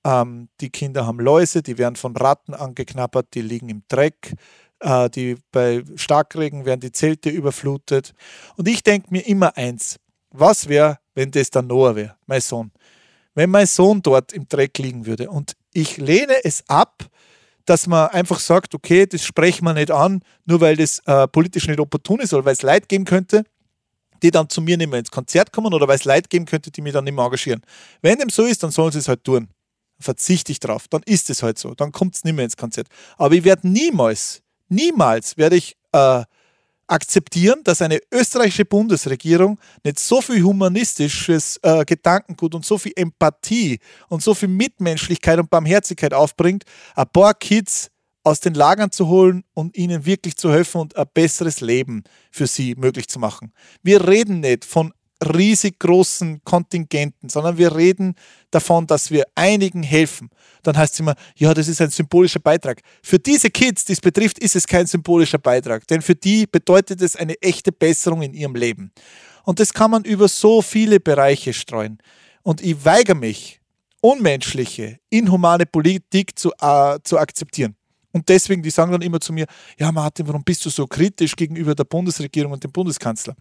Ähm, 0.04 0.50
die 0.62 0.70
Kinder 0.70 1.08
haben 1.08 1.20
Läuse, 1.20 1.64
die 1.64 1.80
werden 1.80 1.96
von 1.96 2.16
Ratten 2.16 2.54
angeknabbert, 2.54 3.28
die 3.34 3.42
liegen 3.42 3.70
im 3.70 3.82
Dreck. 3.88 4.34
Äh, 4.80 5.10
die, 5.10 5.38
bei 5.52 5.84
Starkregen 5.96 6.66
werden 6.66 6.82
die 6.82 6.92
Zelte 6.92 7.32
überflutet. 7.32 8.14
Und 8.56 8.68
ich 8.68 8.84
denke 8.84 9.08
mir 9.10 9.26
immer 9.26 9.58
eins: 9.58 9.98
Was 10.30 10.68
wäre, 10.68 11.00
wenn 11.16 11.32
das 11.32 11.50
der 11.50 11.64
Noah 11.64 11.96
wäre, 11.96 12.18
mein 12.28 12.42
Sohn? 12.42 12.72
Wenn 13.34 13.50
mein 13.50 13.66
Sohn 13.66 14.02
dort 14.02 14.32
im 14.32 14.48
Dreck 14.48 14.78
liegen 14.78 15.08
würde 15.08 15.30
und 15.30 15.54
ich 15.74 15.98
lehne 15.98 16.36
es 16.44 16.64
ab, 16.70 17.04
dass 17.66 17.88
man 17.88 18.10
einfach 18.10 18.40
sagt, 18.40 18.76
okay, 18.76 19.06
das 19.06 19.24
sprechen 19.24 19.66
wir 19.66 19.74
nicht 19.74 19.92
an, 19.92 20.22
nur 20.46 20.62
weil 20.62 20.76
das 20.76 21.00
äh, 21.06 21.28
politisch 21.28 21.68
nicht 21.68 21.80
opportun 21.80 22.20
ist 22.20 22.34
oder 22.34 22.46
weil 22.46 22.54
es 22.54 22.62
Leid 22.62 22.88
geben 22.88 23.06
könnte, 23.06 23.44
die 24.22 24.32
dann 24.32 24.50
zu 24.50 24.62
mir 24.62 24.78
nicht 24.78 24.90
mehr 24.90 25.00
ins 25.00 25.12
Konzert 25.12 25.52
kommen 25.52 25.74
oder 25.74 25.88
weil 25.88 25.96
es 25.96 26.06
Leid 26.06 26.30
geben 26.30 26.46
könnte, 26.46 26.72
die 26.72 26.82
mich 26.82 26.94
dann 26.94 27.04
nicht 27.04 27.14
mehr 27.16 27.26
engagieren. 27.26 27.62
Wenn 28.02 28.20
dem 28.20 28.30
so 28.30 28.44
ist, 28.44 28.64
dann 28.64 28.72
sollen 28.72 28.92
sie 28.92 29.00
es 29.00 29.08
halt 29.08 29.24
tun. 29.24 29.50
Verzichte 30.00 30.52
ich 30.52 30.60
drauf. 30.60 30.88
Dann 30.90 31.02
ist 31.06 31.30
es 31.30 31.42
halt 31.42 31.58
so. 31.58 31.74
Dann 31.74 31.92
kommt 31.92 32.16
es 32.16 32.24
nicht 32.24 32.36
mehr 32.36 32.46
ins 32.46 32.58
Konzert. 32.58 32.88
Aber 33.18 33.34
ich 33.34 33.44
werde 33.44 33.68
niemals, 33.68 34.42
niemals 34.68 35.38
werde 35.38 35.56
ich 35.56 35.76
äh, 35.92 36.24
akzeptieren, 36.88 37.62
dass 37.64 37.82
eine 37.82 38.00
österreichische 38.12 38.66
Bundesregierung 38.66 39.60
nicht 39.84 40.00
so 40.00 40.22
viel 40.22 40.44
humanistisches 40.44 41.60
äh, 41.64 41.84
Gedankengut 41.86 42.54
und 42.56 42.66
so 42.66 42.78
viel 42.78 42.94
Empathie 42.96 43.80
und 44.08 44.22
so 44.22 44.34
viel 44.34 44.50
Mitmenschlichkeit 44.50 45.40
und 45.40 45.50
Barmherzigkeit 45.50 46.14
aufbringt, 46.14 46.64
ein 46.96 47.08
paar 47.12 47.34
Kids 47.34 47.90
aus 48.24 48.40
den 48.40 48.56
Lagern 48.56 48.92
zu 48.92 49.08
holen 49.08 49.44
und 49.54 49.78
ihnen 49.78 50.06
wirklich 50.06 50.36
zu 50.36 50.52
helfen 50.52 50.82
und 50.82 50.96
ein 50.98 51.06
besseres 51.14 51.62
Leben 51.62 52.04
für 52.32 52.48
sie 52.48 52.76
möglich 52.76 53.08
zu 53.08 53.20
machen. 53.20 53.54
Wir 53.84 54.08
reden 54.08 54.40
nicht 54.40 54.66
von 54.66 54.94
riesig 55.24 55.80
großen 55.80 56.42
Kontingenten, 56.44 57.30
sondern 57.30 57.58
wir 57.58 57.76
reden 57.76 58.16
davon, 58.52 58.86
dass 58.88 59.12
wir 59.12 59.26
einigen 59.36 59.84
helfen. 59.84 60.30
Dann 60.64 60.78
heißt 60.78 60.94
es 60.94 61.00
immer, 61.00 61.16
ja, 61.36 61.54
das 61.54 61.68
ist 61.68 61.82
ein 61.82 61.90
symbolischer 61.90 62.40
Beitrag. 62.40 62.82
Für 63.02 63.20
diese 63.20 63.50
Kids, 63.50 63.86
die 63.86 63.94
es 63.94 64.02
betrifft, 64.02 64.40
ist 64.40 64.56
es 64.56 64.68
kein 64.68 64.88
symbolischer 64.88 65.38
Beitrag, 65.38 65.88
denn 65.88 66.02
für 66.02 66.16
die 66.16 66.46
bedeutet 66.48 67.02
es 67.02 67.16
eine 67.16 67.40
echte 67.42 67.72
Besserung 67.72 68.22
in 68.22 68.34
ihrem 68.34 68.56
Leben. 68.56 68.92
Und 69.44 69.60
das 69.60 69.74
kann 69.74 69.92
man 69.92 70.04
über 70.04 70.28
so 70.28 70.62
viele 70.62 71.00
Bereiche 71.00 71.54
streuen. 71.54 72.00
Und 72.44 72.62
ich 72.62 72.84
weigere 72.84 73.16
mich, 73.16 73.62
unmenschliche, 74.02 75.00
inhumane 75.10 75.66
Politik 75.66 76.38
zu, 76.38 76.52
äh, 76.60 77.00
zu 77.04 77.18
akzeptieren. 77.18 77.76
Und 78.12 78.30
deswegen, 78.30 78.64
die 78.64 78.70
sagen 78.70 78.92
dann 78.92 79.02
immer 79.02 79.20
zu 79.20 79.34
mir, 79.34 79.46
ja 79.78 79.92
Martin, 79.92 80.28
warum 80.28 80.44
bist 80.44 80.66
du 80.66 80.70
so 80.70 80.88
kritisch 80.88 81.36
gegenüber 81.36 81.76
der 81.76 81.84
Bundesregierung 81.84 82.54
und 82.54 82.64
dem 82.64 82.72
Bundeskanzler? 82.72 83.36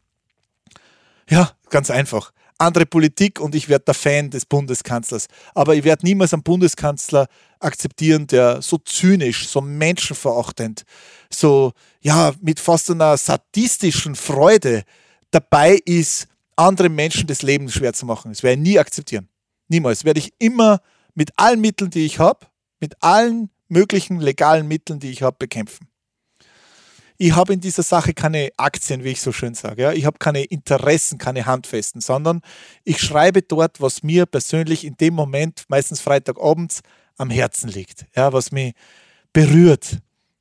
Ja, 1.29 1.53
ganz 1.71 1.91
einfach. 1.91 2.33
andere 2.59 2.87
Politik 2.87 3.41
und 3.41 3.55
ich 3.55 3.69
werde 3.69 3.87
der 3.87 3.95
Fan 3.95 4.31
des 4.31 4.47
Bundeskanzlers. 4.47 5.27
Aber 5.55 5.75
ich 5.75 5.85
werde 5.85 6.07
niemals 6.07 6.33
einen 6.33 6.45
Bundeskanzler 6.45 7.27
akzeptieren, 7.59 8.27
der 8.27 8.63
so 8.63 8.79
zynisch, 8.79 9.49
so 9.49 9.61
menschenverachtend, 9.61 10.85
so 11.31 11.73
ja, 12.01 12.33
mit 12.41 12.61
fast 12.61 12.91
einer 12.91 13.17
sadistischen 13.17 14.15
Freude 14.15 14.85
dabei 15.31 15.81
ist, 15.85 16.29
anderen 16.57 16.95
Menschen 16.95 17.27
das 17.27 17.43
Leben 17.43 17.69
schwer 17.71 17.93
zu 17.93 18.07
machen. 18.07 18.31
Das 18.31 18.43
werde 18.43 18.61
ich 18.61 18.69
nie 18.69 18.79
akzeptieren. 18.79 19.29
Niemals. 19.69 20.05
Werde 20.05 20.21
ich 20.21 20.33
immer 20.39 20.81
mit 21.15 21.31
allen 21.37 21.61
Mitteln, 21.61 21.91
die 21.91 22.07
ich 22.07 22.19
habe, 22.19 22.47
mit 22.81 22.95
allen 23.03 23.51
möglichen 23.69 24.21
legalen 24.21 24.69
Mitteln, 24.69 25.01
die 25.01 25.11
ich 25.11 25.23
habe, 25.23 25.37
bekämpfen. 25.39 25.89
Ich 27.17 27.35
habe 27.35 27.53
in 27.53 27.61
dieser 27.61 27.83
Sache 27.83 28.13
keine 28.13 28.51
Aktien, 28.57 29.05
wie 29.05 29.11
ich 29.11 29.21
so 29.21 29.31
schön 29.31 29.55
sage. 29.55 29.83
Ja. 29.83 29.93
Ich 29.93 30.05
habe 30.05 30.19
keine 30.19 30.43
Interessen, 30.43 31.19
keine 31.19 31.47
Handfesten, 31.47 32.01
sondern 32.01 32.41
ich 32.83 33.01
schreibe 33.01 33.43
dort, 33.43 33.81
was 33.81 34.03
mir 34.03 34.27
persönlich 34.27 34.85
in 34.85 34.97
dem 34.97 35.15
Moment, 35.15 35.65
meistens 35.69 36.01
Freitagabends, 36.01 36.81
am 37.17 37.31
Herzen 37.31 37.69
liegt. 37.69 38.07
Ja, 38.17 38.33
was 38.33 38.51
mich 38.51 38.75
berührt, 39.33 39.99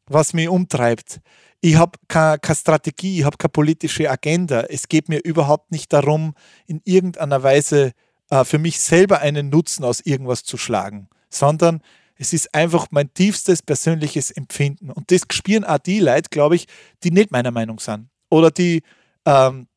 was 0.08 0.34
mich 0.34 0.50
umtreibt. 0.50 1.20
Ich 1.62 1.76
habe 1.76 1.98
keine, 2.08 2.40
keine 2.40 2.56
Strategie, 2.56 3.20
ich 3.20 3.26
habe 3.26 3.38
keine 3.38 3.52
politische 3.52 4.10
Agenda. 4.10 4.62
Es 4.62 4.88
geht 4.88 5.08
mir 5.10 5.20
überhaupt 5.24 5.72
nicht 5.72 5.94
darum, 5.94 6.34
in 6.66 6.82
irgendeiner 6.84 7.44
Weise 7.44 7.92
äh, 8.30 8.44
für 8.44 8.58
mich 8.58 8.80
selber 8.80 9.20
einen 9.20 9.50
Nutzen 9.50 9.84
aus 9.84 10.02
irgendwas 10.02 10.44
zu 10.44 10.58
schlagen, 10.58 11.08
sondern 11.30 11.82
es 12.16 12.34
ist 12.34 12.54
einfach 12.54 12.88
mein 12.92 13.14
tiefstes 13.14 13.62
persönliches 13.62 14.32
Empfinden. 14.32 14.92
Und 14.92 15.12
das 15.12 15.22
spüren 15.32 15.64
auch 15.64 15.80
die 15.80 16.00
Leute, 16.00 16.30
glaube 16.30 16.56
ich, 16.56 16.68
die 17.04 17.12
nicht 17.12 17.32
meiner 17.32 17.52
Meinung 17.52 17.80
sind. 17.80 18.10
Oder 18.30 18.52
die 18.52 18.82
ähm, 19.26 19.68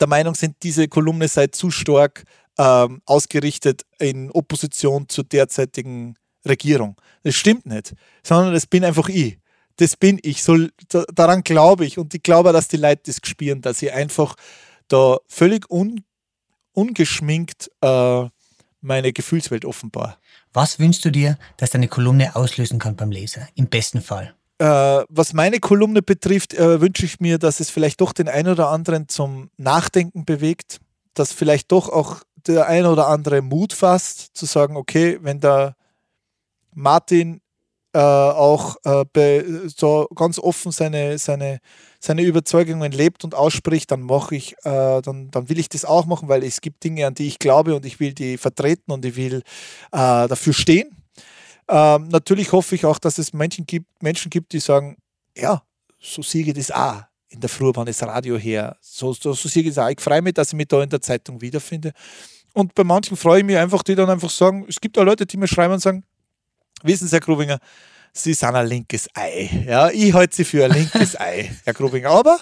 der 0.00 0.08
Meinung 0.08 0.34
sind, 0.34 0.56
diese 0.62 0.88
Kolumne 0.88 1.28
sei 1.28 1.48
zu 1.48 1.70
stark 1.70 2.24
ähm, 2.58 3.02
ausgerichtet 3.06 3.82
in 3.98 4.30
Opposition 4.30 5.08
zur 5.08 5.24
derzeitigen 5.24 6.16
Regierung. 6.46 6.96
Das 7.22 7.34
stimmt 7.34 7.66
nicht, 7.66 7.94
sondern 8.22 8.52
das 8.52 8.66
bin 8.66 8.84
einfach 8.84 9.08
ich. 9.08 9.38
Das 9.76 9.96
bin 9.96 10.18
ich. 10.22 10.42
So, 10.42 10.66
da, 10.88 11.04
daran 11.14 11.42
glaube 11.42 11.84
ich. 11.86 11.98
Und 11.98 12.14
ich 12.14 12.22
glaube, 12.22 12.52
dass 12.52 12.68
die 12.68 12.76
Leute 12.76 13.02
das 13.06 13.20
spüren, 13.24 13.62
dass 13.62 13.82
ich 13.82 13.92
einfach 13.92 14.34
da 14.88 15.18
völlig 15.28 15.70
un, 15.70 16.04
ungeschminkt 16.72 17.70
äh, 17.80 18.26
meine 18.82 19.12
Gefühlswelt 19.12 19.64
offenbar. 19.64 20.18
Was 20.52 20.78
wünschst 20.78 21.04
du 21.04 21.10
dir, 21.10 21.38
dass 21.56 21.70
deine 21.70 21.88
Kolumne 21.88 22.36
auslösen 22.36 22.78
kann 22.78 22.96
beim 22.96 23.10
Leser? 23.10 23.48
Im 23.54 23.68
besten 23.68 24.02
Fall. 24.02 24.34
Äh, 24.58 25.04
was 25.08 25.32
meine 25.32 25.58
Kolumne 25.60 26.02
betrifft, 26.02 26.54
äh, 26.54 26.80
wünsche 26.80 27.06
ich 27.06 27.20
mir, 27.20 27.38
dass 27.38 27.60
es 27.60 27.70
vielleicht 27.70 28.00
doch 28.00 28.12
den 28.12 28.28
einen 28.28 28.48
oder 28.48 28.68
anderen 28.68 29.08
zum 29.08 29.50
Nachdenken 29.56 30.24
bewegt, 30.24 30.80
dass 31.14 31.32
vielleicht 31.32 31.72
doch 31.72 31.88
auch 31.88 32.22
der 32.46 32.66
ein 32.66 32.86
oder 32.86 33.08
andere 33.08 33.40
Mut 33.40 33.72
fasst, 33.72 34.36
zu 34.36 34.46
sagen, 34.46 34.76
okay, 34.76 35.18
wenn 35.22 35.40
der 35.40 35.76
Martin 36.74 37.40
äh, 37.94 37.98
auch 37.98 38.76
äh, 38.84 39.42
so 39.74 40.08
ganz 40.14 40.38
offen 40.38 40.72
seine, 40.72 41.18
seine, 41.18 41.60
seine 42.00 42.22
Überzeugungen 42.22 42.92
lebt 42.92 43.24
und 43.24 43.34
ausspricht, 43.34 43.90
dann 43.90 44.02
mache 44.02 44.36
ich, 44.36 44.52
äh, 44.64 45.02
dann, 45.02 45.30
dann 45.30 45.48
will 45.48 45.58
ich 45.58 45.68
das 45.68 45.84
auch 45.84 46.06
machen, 46.06 46.28
weil 46.28 46.42
es 46.44 46.60
gibt 46.60 46.84
Dinge, 46.84 47.06
an 47.06 47.14
die 47.14 47.28
ich 47.28 47.38
glaube 47.38 47.74
und 47.74 47.84
ich 47.84 48.00
will 48.00 48.12
die 48.12 48.38
vertreten 48.38 48.92
und 48.92 49.04
ich 49.04 49.16
will 49.16 49.42
äh, 49.92 50.28
dafür 50.28 50.52
stehen. 50.52 50.96
Ähm, 51.68 52.08
natürlich 52.08 52.52
hoffe 52.52 52.74
ich 52.74 52.84
auch, 52.84 52.98
dass 52.98 53.18
es 53.18 53.32
Menschen 53.32 53.66
gibt, 53.66 54.02
Menschen 54.02 54.30
gibt, 54.30 54.52
die 54.52 54.60
sagen, 54.60 54.96
ja, 55.36 55.62
so 56.00 56.22
sehe 56.22 56.44
ich 56.44 56.54
das 56.54 56.70
auch 56.70 57.02
in 57.28 57.40
der 57.40 57.48
Früh, 57.48 57.70
wann 57.74 57.86
das 57.86 58.02
Radio 58.02 58.36
her. 58.36 58.76
So, 58.80 59.12
so, 59.12 59.32
so 59.32 59.48
sehe 59.48 59.62
ich 59.62 59.74
das 59.74 59.78
auch. 59.78 59.88
Ich 59.88 60.00
freue 60.00 60.20
mich, 60.20 60.34
dass 60.34 60.48
ich 60.48 60.54
mich 60.54 60.68
da 60.68 60.82
in 60.82 60.90
der 60.90 61.00
Zeitung 61.00 61.40
wiederfinde. 61.40 61.92
Und 62.52 62.74
bei 62.74 62.84
manchen 62.84 63.16
freue 63.16 63.40
ich 63.40 63.46
mich 63.46 63.56
einfach, 63.56 63.82
die 63.82 63.94
dann 63.94 64.10
einfach 64.10 64.28
sagen, 64.28 64.66
es 64.68 64.80
gibt 64.80 64.98
auch 64.98 65.04
Leute, 65.04 65.24
die 65.24 65.36
mir 65.38 65.48
schreiben 65.48 65.72
und 65.74 65.80
sagen, 65.80 66.04
wissen 66.82 67.08
Sie, 67.08 67.12
Herr 67.12 67.20
Grubinger, 67.20 67.58
Sie 68.12 68.34
sind 68.34 68.54
ein 68.54 68.66
linkes 68.66 69.08
Ei. 69.14 69.64
Ja, 69.66 69.90
ich 69.90 70.12
halte 70.12 70.36
Sie 70.36 70.44
für 70.44 70.64
ein 70.64 70.72
linkes 70.72 71.18
Ei, 71.18 71.50
Herr 71.64 71.74
Grubinger. 71.74 72.10
Aber 72.10 72.38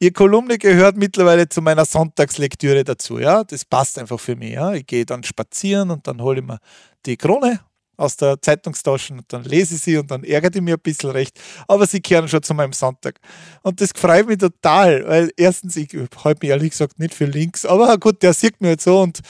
Ihr 0.00 0.12
Kolumne 0.12 0.58
gehört 0.58 0.96
mittlerweile 0.96 1.48
zu 1.48 1.62
meiner 1.62 1.84
Sonntagslektüre 1.84 2.84
dazu. 2.84 3.18
Ja, 3.18 3.44
das 3.44 3.64
passt 3.64 3.98
einfach 3.98 4.18
für 4.18 4.36
mich. 4.36 4.52
Ja. 4.52 4.74
Ich 4.74 4.86
gehe 4.86 5.06
dann 5.06 5.22
spazieren 5.22 5.90
und 5.90 6.06
dann 6.06 6.20
hole 6.20 6.40
ich 6.40 6.46
mir 6.46 6.58
die 7.06 7.16
Krone 7.16 7.60
aus 7.96 8.16
der 8.16 8.40
Zeitungstasche 8.42 9.14
und 9.14 9.32
dann 9.32 9.44
lese 9.44 9.76
ich 9.76 9.82
sie 9.82 9.96
und 9.96 10.10
dann 10.10 10.24
ärgert 10.24 10.56
ich 10.56 10.62
mich 10.62 10.74
ein 10.74 10.80
bisschen 10.80 11.10
recht. 11.10 11.38
Aber 11.68 11.86
sie 11.86 12.00
kehren 12.00 12.28
schon 12.28 12.42
zu 12.42 12.54
meinem 12.54 12.72
Sonntag. 12.72 13.20
Und 13.62 13.80
das 13.80 13.90
freut 13.94 14.26
mich 14.26 14.38
total, 14.38 15.06
weil 15.06 15.30
erstens, 15.36 15.76
ich 15.76 15.88
halte 16.24 16.40
mich 16.42 16.50
ehrlich 16.50 16.70
gesagt 16.70 16.98
nicht 16.98 17.14
für 17.14 17.26
links, 17.26 17.64
aber 17.64 17.96
gut, 17.98 18.22
der 18.22 18.32
sieht 18.32 18.60
mir 18.60 18.70
jetzt 18.70 18.84
so 18.84 19.00
und 19.00 19.20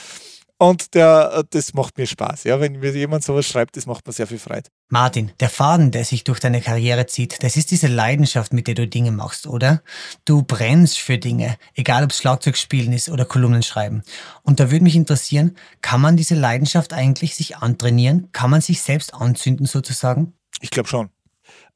und 0.68 0.94
der, 0.94 1.32
äh, 1.34 1.44
das 1.50 1.74
macht 1.74 1.98
mir 1.98 2.06
Spaß. 2.06 2.44
Ja, 2.44 2.60
wenn 2.60 2.78
mir 2.78 2.92
jemand 2.92 3.22
sowas 3.24 3.46
schreibt, 3.46 3.76
das 3.76 3.86
macht 3.86 4.06
mir 4.06 4.12
sehr 4.12 4.26
viel 4.26 4.38
Freude. 4.38 4.70
Martin, 4.88 5.32
der 5.40 5.48
Faden, 5.50 5.90
der 5.90 6.04
sich 6.04 6.24
durch 6.24 6.40
deine 6.40 6.60
Karriere 6.60 7.06
zieht, 7.06 7.42
das 7.42 7.56
ist 7.56 7.70
diese 7.70 7.86
Leidenschaft, 7.86 8.52
mit 8.52 8.66
der 8.66 8.74
du 8.74 8.86
Dinge 8.86 9.10
machst, 9.10 9.46
oder? 9.46 9.82
Du 10.24 10.42
brennst 10.42 10.98
für 10.98 11.18
Dinge, 11.18 11.56
egal 11.74 12.04
ob 12.04 12.10
es 12.10 12.18
Schlagzeugspielen 12.18 12.92
ist 12.92 13.08
oder 13.08 13.24
Kolumnen 13.24 13.62
schreiben. 13.62 14.02
Und 14.42 14.60
da 14.60 14.70
würde 14.70 14.84
mich 14.84 14.96
interessieren, 14.96 15.56
kann 15.82 16.00
man 16.00 16.16
diese 16.16 16.34
Leidenschaft 16.34 16.92
eigentlich 16.92 17.34
sich 17.34 17.56
antrainieren? 17.56 18.30
Kann 18.32 18.50
man 18.50 18.60
sich 18.60 18.80
selbst 18.80 19.14
anzünden 19.14 19.66
sozusagen? 19.66 20.34
Ich 20.60 20.70
glaube 20.70 20.88
schon. 20.88 21.10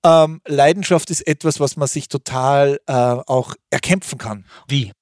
Ähm, 0.05 0.41
Leidenschaft 0.47 1.11
ist 1.11 1.27
etwas, 1.27 1.61
was 1.61 1.77
man 1.77 1.89
sich 1.89 2.09
total 2.09 2.81
äh, 2.87 2.93
auch 2.93 3.55
erkämpfen 3.71 4.19
kann. 4.19 4.47
Wie? 4.67 4.93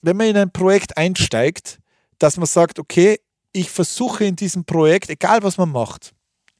Wenn 0.00 0.16
man 0.16 0.28
in 0.28 0.36
ein 0.36 0.52
Projekt 0.52 0.96
einsteigt, 0.96 1.80
dass 2.18 2.36
man 2.36 2.46
sagt, 2.46 2.78
okay, 2.78 3.20
ich 3.52 3.70
versuche 3.70 4.24
in 4.24 4.36
diesem 4.36 4.64
Projekt, 4.64 5.10
egal 5.10 5.42
was 5.42 5.58
man 5.58 5.70
macht, 5.70 6.12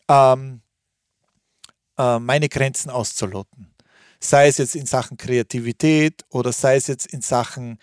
ähm, 0.09 0.63
äh, 1.99 2.19
meine 2.19 2.49
Grenzen 2.49 2.91
auszuloten. 2.91 3.75
Sei 4.21 4.49
es 4.49 4.59
jetzt 4.59 4.75
in 4.77 4.87
Sachen 4.87 5.17
Kreativität 5.17 6.25
oder 6.31 6.53
sei 6.53 6.77
es 6.77 6.87
jetzt 6.87 7.07
in 7.07 7.21
Sachen, 7.21 7.79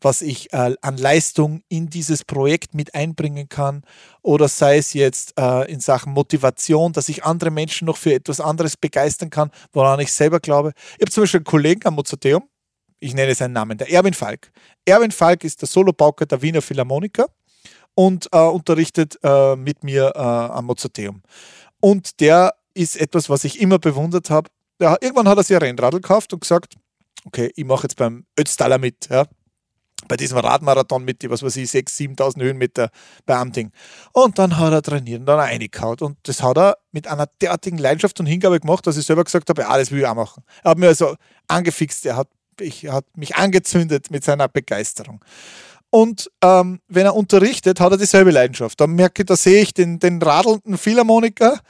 was 0.00 0.22
ich 0.22 0.52
äh, 0.52 0.76
an 0.80 0.96
Leistung 0.98 1.62
in 1.68 1.88
dieses 1.88 2.24
Projekt 2.24 2.74
mit 2.74 2.94
einbringen 2.94 3.48
kann 3.48 3.82
oder 4.22 4.48
sei 4.48 4.78
es 4.78 4.92
jetzt 4.92 5.34
äh, 5.38 5.70
in 5.70 5.80
Sachen 5.80 6.12
Motivation, 6.12 6.92
dass 6.92 7.08
ich 7.08 7.24
andere 7.24 7.50
Menschen 7.50 7.86
noch 7.86 7.96
für 7.96 8.14
etwas 8.14 8.40
anderes 8.40 8.76
begeistern 8.76 9.30
kann, 9.30 9.50
woran 9.72 10.00
ich 10.00 10.12
selber 10.12 10.40
glaube. 10.40 10.72
Ich 10.96 11.02
habe 11.02 11.10
zum 11.10 11.22
Beispiel 11.22 11.38
einen 11.38 11.44
Kollegen 11.44 11.86
am 11.86 11.94
Mozarteum, 11.94 12.44
ich 13.04 13.14
nenne 13.14 13.34
seinen 13.34 13.52
Namen, 13.52 13.76
der 13.76 13.90
Erwin 13.90 14.14
Falk. 14.14 14.50
Erwin 14.86 15.10
Falk 15.10 15.44
ist 15.44 15.60
der 15.60 15.68
Solopauker 15.68 16.24
der 16.24 16.40
Wiener 16.40 16.62
Philharmoniker 16.62 17.26
und 17.94 18.28
äh, 18.32 18.38
unterrichtet 18.38 19.18
äh, 19.22 19.56
mit 19.56 19.84
mir 19.84 20.12
äh, 20.14 20.18
am 20.18 20.64
Mozarteum. 20.64 21.22
Und 21.80 22.20
der 22.20 22.54
ist 22.72 22.96
etwas, 22.96 23.28
was 23.28 23.44
ich 23.44 23.60
immer 23.60 23.78
bewundert 23.78 24.30
habe. 24.30 24.48
Irgendwann 24.78 25.28
hat 25.28 25.36
er 25.36 25.44
sich 25.44 25.54
ein 25.54 25.62
Rennradl 25.62 26.00
gekauft 26.00 26.32
und 26.32 26.40
gesagt, 26.40 26.76
okay, 27.26 27.52
ich 27.54 27.64
mache 27.64 27.84
jetzt 27.84 27.96
beim 27.96 28.24
Ötztaler 28.38 28.78
mit, 28.78 29.08
ja, 29.10 29.26
bei 30.08 30.16
diesem 30.16 30.38
Radmarathon 30.38 31.04
mit, 31.04 31.28
was 31.30 31.42
weiß 31.42 31.56
ich, 31.56 31.70
6.000, 31.70 32.16
7.000 32.16 32.42
Höhenmeter 32.42 32.90
bei 33.26 33.36
Amting. 33.36 33.70
Und 34.12 34.38
dann 34.38 34.58
hat 34.58 34.72
er 34.72 34.82
trainiert 34.82 35.20
und 35.20 35.26
dann 35.26 35.40
hat 35.40 35.50
er 35.50 35.60
reingehauen. 35.60 35.98
Und 36.00 36.18
das 36.22 36.42
hat 36.42 36.56
er 36.56 36.78
mit 36.90 37.06
einer 37.06 37.26
derartigen 37.40 37.78
Leidenschaft 37.78 38.18
und 38.18 38.26
Hingabe 38.26 38.60
gemacht, 38.60 38.86
dass 38.86 38.96
ich 38.96 39.06
selber 39.06 39.24
gesagt 39.24 39.48
habe, 39.50 39.62
ja, 39.62 39.76
das 39.76 39.90
will 39.90 40.00
ich 40.00 40.06
auch 40.06 40.14
machen. 40.14 40.42
Er 40.62 40.72
hat 40.72 40.78
mir 40.78 40.88
also 40.88 41.16
angefixt, 41.48 42.06
er 42.06 42.16
hat 42.16 42.28
ich, 42.60 42.88
hat 42.88 43.04
mich 43.16 43.36
angezündet 43.36 44.10
mit 44.10 44.24
seiner 44.24 44.48
Begeisterung. 44.48 45.24
Und 45.90 46.30
ähm, 46.42 46.80
wenn 46.88 47.06
er 47.06 47.14
unterrichtet, 47.14 47.78
hat 47.78 47.92
er 47.92 47.98
dieselbe 47.98 48.32
Leidenschaft. 48.32 48.80
Da 48.80 48.86
merke 48.86 49.24
da 49.24 49.36
sehe 49.36 49.62
ich 49.62 49.72
den, 49.74 50.00
den 50.00 50.20
radelnden 50.20 50.76
Philharmoniker, 50.76 51.60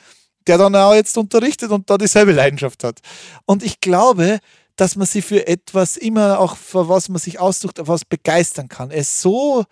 der 0.47 0.59
dann 0.59 0.75
auch 0.77 0.95
jetzt 0.95 1.19
unterrichtet 1.19 1.71
und 1.71 1.91
da 1.91 1.99
dieselbe 1.99 2.33
Leidenschaft 2.33 2.85
hat. 2.85 3.01
Und 3.45 3.63
ich 3.63 3.81
glaube, 3.81 4.39
dass 4.77 4.97
man 4.97 5.07
sich 5.07 5.25
für 5.25 5.47
etwas 5.47 5.97
immer 5.97 6.39
auch, 6.39 6.57
für 6.57 6.89
was 6.89 7.09
man 7.09 7.19
sich 7.19 7.39
aussucht, 7.39 7.79
auf 7.79 7.89
was 7.89 8.05
begeistern 8.05 8.69
kann. 8.69 8.91
Es 8.91 9.21
so, 9.21 9.65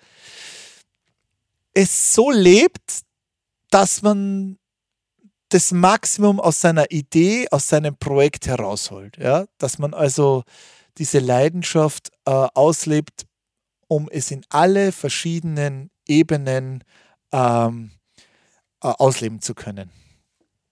es 1.75 2.15
so 2.15 2.31
lebt, 2.31 3.01
dass 3.71 4.03
man 4.03 4.59
das 5.49 5.73
Maximum 5.73 6.41
aus 6.41 6.61
seiner 6.61 6.91
Idee, 6.91 7.47
aus 7.51 7.69
seinem 7.69 7.97
Projekt 7.97 8.47
herausholt. 8.47 9.17
Ja? 9.19 9.47
Dass 9.59 9.79
man 9.79 9.93
also 9.93 10.45
diese 10.99 11.19
Leidenschaft 11.19 12.11
äh, 12.27 12.31
auslebt, 12.31 13.27
um 13.89 14.09
es 14.11 14.31
in 14.31 14.45
alle 14.49 14.93
verschiedenen 14.93 15.91
Ebenen 16.07 16.85
ähm, 17.33 17.93
äh, 18.83 18.89
ausleben 18.89 19.41
zu 19.41 19.55
können. 19.55 19.91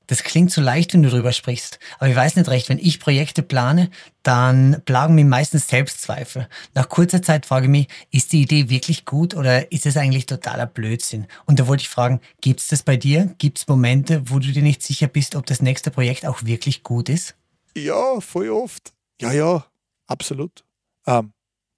Das 0.06 0.24
klingt 0.24 0.50
so 0.50 0.60
leicht, 0.60 0.92
wenn 0.92 1.04
du 1.04 1.08
darüber 1.08 1.30
sprichst. 1.30 1.78
Aber 2.00 2.08
ich 2.08 2.16
weiß 2.16 2.34
nicht 2.34 2.48
recht, 2.48 2.68
wenn 2.68 2.78
ich 2.78 2.98
Projekte 2.98 3.44
plane, 3.44 3.90
dann 4.24 4.82
plagen 4.84 5.14
mich 5.14 5.24
meistens 5.24 5.68
Selbstzweifel. 5.68 6.48
Nach 6.74 6.88
kurzer 6.88 7.22
Zeit 7.22 7.46
frage 7.46 7.66
ich 7.66 7.70
mich, 7.70 7.88
ist 8.10 8.32
die 8.32 8.42
Idee 8.42 8.68
wirklich 8.70 9.04
gut 9.04 9.34
oder 9.34 9.70
ist 9.70 9.86
es 9.86 9.96
eigentlich 9.96 10.26
totaler 10.26 10.66
Blödsinn? 10.66 11.28
Und 11.46 11.60
da 11.60 11.68
wollte 11.68 11.82
ich 11.82 11.88
fragen, 11.88 12.20
gibt 12.40 12.58
es 12.58 12.66
das 12.66 12.82
bei 12.82 12.96
dir? 12.96 13.32
Gibt 13.38 13.58
es 13.58 13.68
Momente, 13.68 14.22
wo 14.24 14.40
du 14.40 14.50
dir 14.50 14.64
nicht 14.64 14.82
sicher 14.82 15.06
bist, 15.06 15.36
ob 15.36 15.46
das 15.46 15.62
nächste 15.62 15.92
Projekt 15.92 16.26
auch 16.26 16.42
wirklich 16.42 16.82
gut 16.82 17.08
ist? 17.08 17.36
Ja, 17.76 18.20
voll 18.20 18.50
oft. 18.50 18.92
Ja, 19.20 19.30
ja 19.30 19.64
absolut. 20.10 20.64
Ähm, 21.06 21.32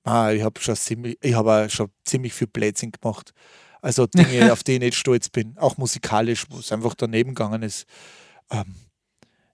Ah, 0.05 0.33
ich 0.33 0.43
habe 0.43 0.61
schon 0.61 0.75
ziemlich, 0.77 1.17
ich 1.21 1.35
habe 1.35 1.69
schon 1.71 1.89
ziemlich 2.05 2.35
viel 2.35 2.49
Blödsinn 2.49 2.91
gemacht. 2.91 3.33
Also 3.81 4.07
Dinge, 4.07 4.53
auf 4.53 4.63
die 4.63 4.75
ich 4.75 4.81
nicht 4.81 4.97
stolz 4.97 5.29
bin, 5.29 5.57
auch 5.59 5.77
musikalisch, 5.77 6.47
wo 6.51 6.59
es 6.59 6.73
einfach 6.73 6.95
daneben 6.95 7.35
gegangen 7.35 7.63
ist. 7.63 7.87
Ähm, 8.51 8.75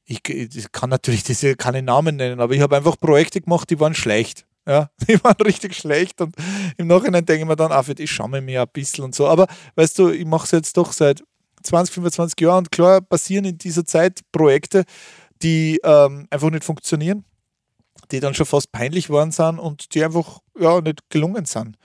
ich, 0.04 0.26
ich, 0.26 0.72
kann 0.72 0.88
natürlich 0.88 1.22
diese 1.22 1.54
keine 1.54 1.82
Namen 1.82 2.16
nennen, 2.16 2.40
aber 2.40 2.54
ich 2.54 2.62
habe 2.62 2.76
einfach 2.76 2.98
Projekte 2.98 3.42
gemacht, 3.42 3.68
die 3.68 3.78
waren 3.78 3.94
schlecht. 3.94 4.46
Ja, 4.66 4.90
die 5.08 5.22
waren 5.22 5.36
richtig 5.42 5.74
schlecht 5.74 6.20
und 6.20 6.34
im 6.78 6.86
Nachhinein 6.86 7.26
denke 7.26 7.42
ich 7.42 7.48
mir 7.48 7.56
dann, 7.56 7.72
ah, 7.72 7.82
für 7.82 7.94
die 7.94 8.08
schaue 8.08 8.38
ich 8.38 8.44
mir 8.44 8.62
ein 8.62 8.68
bisschen 8.72 9.04
und 9.04 9.14
so. 9.14 9.28
Aber 9.28 9.46
weißt 9.74 9.98
du, 9.98 10.08
ich 10.10 10.24
mache 10.24 10.44
es 10.44 10.50
jetzt 10.52 10.76
doch 10.78 10.92
seit 10.92 11.22
20, 11.62 11.94
25 11.94 12.40
Jahren 12.40 12.58
und 12.58 12.72
klar 12.72 13.02
passieren 13.02 13.44
in 13.44 13.58
dieser 13.58 13.84
Zeit 13.84 14.20
Projekte, 14.32 14.84
die 15.42 15.78
ähm, 15.84 16.26
einfach 16.30 16.50
nicht 16.50 16.64
funktionieren, 16.64 17.24
die 18.10 18.20
dann 18.20 18.34
schon 18.34 18.46
fast 18.46 18.72
peinlich 18.72 19.10
worden 19.10 19.32
sind 19.32 19.58
und 19.58 19.94
die 19.94 20.04
einfach 20.04 20.40
ja, 20.58 20.80
nicht 20.80 21.00
gelungen 21.10 21.44
sind. 21.44 21.76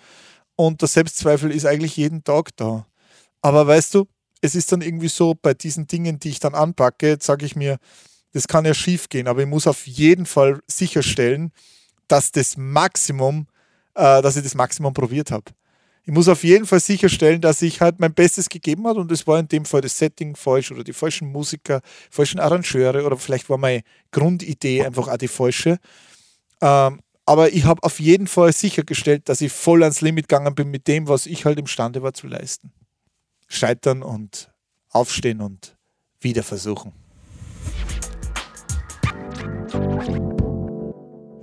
Und 0.55 0.81
der 0.81 0.87
Selbstzweifel 0.87 1.51
ist 1.51 1.65
eigentlich 1.65 1.97
jeden 1.97 2.23
Tag 2.23 2.55
da. 2.55 2.85
Aber 3.41 3.67
weißt 3.67 3.95
du, 3.95 4.07
es 4.41 4.55
ist 4.55 4.71
dann 4.71 4.81
irgendwie 4.81 5.07
so, 5.07 5.35
bei 5.41 5.53
diesen 5.53 5.87
Dingen, 5.87 6.19
die 6.19 6.29
ich 6.29 6.39
dann 6.39 6.53
anpacke, 6.53 7.17
sage 7.19 7.45
ich 7.45 7.55
mir, 7.55 7.77
das 8.33 8.47
kann 8.47 8.65
ja 8.65 8.73
schief 8.73 9.09
gehen, 9.09 9.27
aber 9.27 9.41
ich 9.41 9.47
muss 9.47 9.67
auf 9.67 9.87
jeden 9.87 10.25
Fall 10.25 10.59
sicherstellen, 10.67 11.51
dass 12.07 12.31
das 12.31 12.57
Maximum, 12.57 13.47
äh, 13.95 14.21
dass 14.21 14.35
ich 14.35 14.43
das 14.43 14.55
Maximum 14.55 14.93
probiert 14.93 15.31
habe. 15.31 15.45
Ich 16.05 16.11
muss 16.11 16.27
auf 16.27 16.43
jeden 16.43 16.65
Fall 16.65 16.81
sicherstellen, 16.81 17.39
dass 17.39 17.61
ich 17.61 17.79
halt 17.79 18.01
mein 18.01 18.13
Bestes 18.13 18.49
gegeben 18.49 18.85
habe 18.87 18.99
und 18.99 19.11
es 19.11 19.25
war 19.25 19.39
in 19.39 19.47
dem 19.47 19.63
Fall 19.63 19.79
das 19.79 19.97
Setting 19.97 20.35
falsch 20.35 20.71
oder 20.71 20.83
die 20.83 20.91
falschen 20.91 21.31
Musiker, 21.31 21.81
falschen 22.11 22.41
Arrangeure 22.41 23.05
oder 23.05 23.15
vielleicht 23.15 23.49
war 23.49 23.57
meine 23.57 23.83
Grundidee 24.11 24.85
einfach 24.85 25.07
auch 25.07 25.17
die 25.17 25.29
falsche. 25.29 25.79
Ähm, 26.63 27.01
aber 27.25 27.51
ich 27.51 27.65
habe 27.65 27.83
auf 27.83 27.99
jeden 27.99 28.27
Fall 28.27 28.53
sichergestellt, 28.53 29.27
dass 29.27 29.41
ich 29.41 29.51
voll 29.51 29.83
ans 29.83 29.99
Limit 29.99 30.29
gegangen 30.29 30.55
bin 30.55 30.71
mit 30.71 30.87
dem, 30.87 31.09
was 31.09 31.25
ich 31.25 31.45
halt 31.45 31.59
imstande 31.59 32.01
war 32.01 32.13
zu 32.13 32.27
leisten. 32.27 32.71
Scheitern 33.47 34.01
und 34.01 34.49
aufstehen 34.89 35.41
und 35.41 35.75
wieder 36.21 36.41
versuchen. 36.41 36.93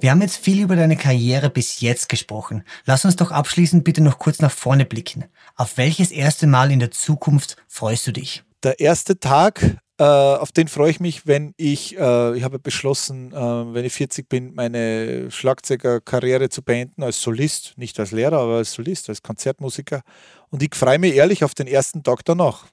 Wir 0.01 0.11
haben 0.11 0.23
jetzt 0.23 0.39
viel 0.39 0.63
über 0.63 0.77
deine 0.77 0.97
Karriere 0.97 1.51
bis 1.51 1.81
jetzt 1.81 2.09
gesprochen. 2.09 2.65
Lass 2.87 3.05
uns 3.05 3.17
doch 3.17 3.31
abschließend 3.31 3.85
bitte 3.85 4.01
noch 4.01 4.19
kurz 4.19 4.39
nach 4.41 4.51
vorne 4.51 4.87
blicken. 4.87 5.27
Auf 5.57 5.77
welches 5.77 6.11
erste 6.11 6.47
Mal 6.47 6.73
in 6.73 6.79
der 6.79 6.91
Zukunft 6.91 7.57
freust 7.69 8.07
du 8.07 8.13
dich? 8.13 8.43
Der 8.63 8.81
erste 8.81 9.21
Tag, 9.21 9.77
äh, 10.01 10.03
auf 10.03 10.51
den 10.51 10.67
freue 10.67 10.91
ich 10.91 10.99
mich, 10.99 11.27
wenn 11.27 11.53
ich, 11.59 11.99
äh, 11.99 12.35
ich 12.35 12.43
habe 12.43 12.59
beschlossen, 12.59 13.33
äh, 13.35 13.75
wenn 13.75 13.85
ich 13.85 13.93
40 13.93 14.31
bin, 14.31 14.55
meine 14.55 15.31
Schlagzeugerkarriere 15.31 16.49
zu 16.49 16.63
beenden 16.63 17.03
als 17.03 17.21
Solist, 17.21 17.75
nicht 17.77 18.01
als 18.01 18.11
Lehrer, 18.11 18.39
aber 18.39 18.57
als 18.57 18.73
Solist, 18.73 19.11
als 19.11 19.23
Konzertmusiker. 19.23 20.01
Und 20.49 20.63
ich 20.63 20.75
freue 20.75 20.99
mich 20.99 21.15
ehrlich 21.17 21.45
auf 21.45 21.55
den 21.55 21.67
ersten 21.67 22.03
Tag 22.03 22.25
danach. 22.25 22.65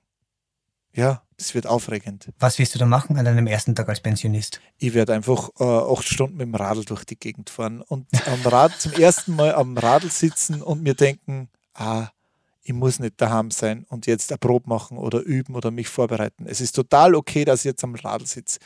Ja, 0.93 1.21
es 1.36 1.53
wird 1.53 1.67
aufregend. 1.67 2.30
Was 2.39 2.59
wirst 2.59 2.75
du 2.75 2.80
da 2.80 2.86
machen 2.86 3.17
an 3.17 3.25
deinem 3.25 3.45
ersten 3.45 3.75
Tag 3.75 3.89
als 3.89 3.99
Pensionist? 3.99 4.61
Ich 4.78 4.93
werde 4.93 5.13
einfach 5.13 5.49
äh, 5.59 5.65
acht 5.65 6.07
Stunden 6.07 6.38
mit 6.38 6.47
dem 6.47 6.55
Radl 6.55 6.86
durch 6.86 7.03
die 7.03 7.19
Gegend 7.19 7.49
fahren 7.49 7.82
und 7.82 8.07
am 8.25 8.41
Rad 8.49 8.80
zum 8.80 8.93
ersten 8.93 9.36
Mal 9.36 9.53
am 9.53 9.78
Radl 9.78 10.09
sitzen 10.09 10.61
und 10.61 10.82
mir 10.82 10.93
denken, 10.93 11.49
ah, 11.73 12.07
ich 12.68 12.74
muss 12.74 12.99
nicht 12.99 13.13
daheim 13.22 13.49
sein 13.49 13.86
und 13.88 14.07
jetzt 14.07 14.30
eine 14.30 14.59
machen 14.65 14.97
oder 14.97 15.22
üben 15.22 15.55
oder 15.55 15.72
mich 15.72 15.88
vorbereiten. 15.88 16.45
Es 16.47 16.59
ist 16.59 16.74
total 16.74 17.15
okay, 17.15 17.45
dass 17.45 17.61
ich 17.61 17.65
jetzt 17.65 17.84
am 17.86 17.95
Radl 17.95 18.26
sitze. 18.26 18.59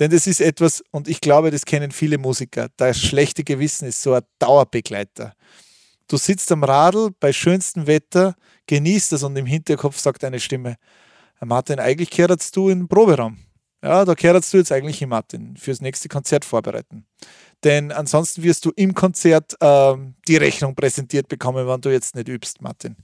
Denn 0.00 0.10
das 0.10 0.26
ist 0.26 0.40
etwas, 0.40 0.82
und 0.90 1.06
ich 1.06 1.20
glaube, 1.20 1.52
das 1.52 1.64
kennen 1.64 1.92
viele 1.92 2.18
Musiker, 2.18 2.68
das 2.76 2.98
schlechte 2.98 3.44
Gewissen 3.44 3.86
ist 3.86 4.02
so 4.02 4.14
ein 4.14 4.22
Dauerbegleiter. 4.40 5.34
Du 6.08 6.16
sitzt 6.16 6.50
am 6.50 6.64
Radl 6.64 7.10
bei 7.20 7.32
schönstem 7.32 7.86
Wetter, 7.86 8.34
genießt 8.66 9.12
es 9.12 9.22
und 9.22 9.36
im 9.36 9.46
Hinterkopf 9.46 10.00
sagt 10.00 10.24
eine 10.24 10.40
Stimme, 10.40 10.74
Martin, 11.40 11.78
eigentlich 11.78 12.10
kehrst 12.10 12.56
du 12.56 12.70
in 12.70 12.80
den 12.80 12.88
Proberaum. 12.88 13.38
Ja, 13.84 14.04
da 14.04 14.16
kehrst 14.16 14.52
du 14.52 14.56
jetzt 14.56 14.72
eigentlich 14.72 14.98
hin, 14.98 15.10
Martin, 15.10 15.56
fürs 15.56 15.80
nächste 15.80 16.08
Konzert 16.08 16.44
vorbereiten. 16.44 17.06
Denn 17.64 17.92
ansonsten 17.92 18.42
wirst 18.42 18.66
du 18.66 18.72
im 18.76 18.94
Konzert 18.94 19.56
äh, 19.60 19.94
die 20.28 20.36
Rechnung 20.36 20.74
präsentiert 20.74 21.28
bekommen, 21.28 21.66
wenn 21.66 21.80
du 21.80 21.90
jetzt 21.90 22.14
nicht 22.14 22.28
übst, 22.28 22.60
Martin. 22.60 22.96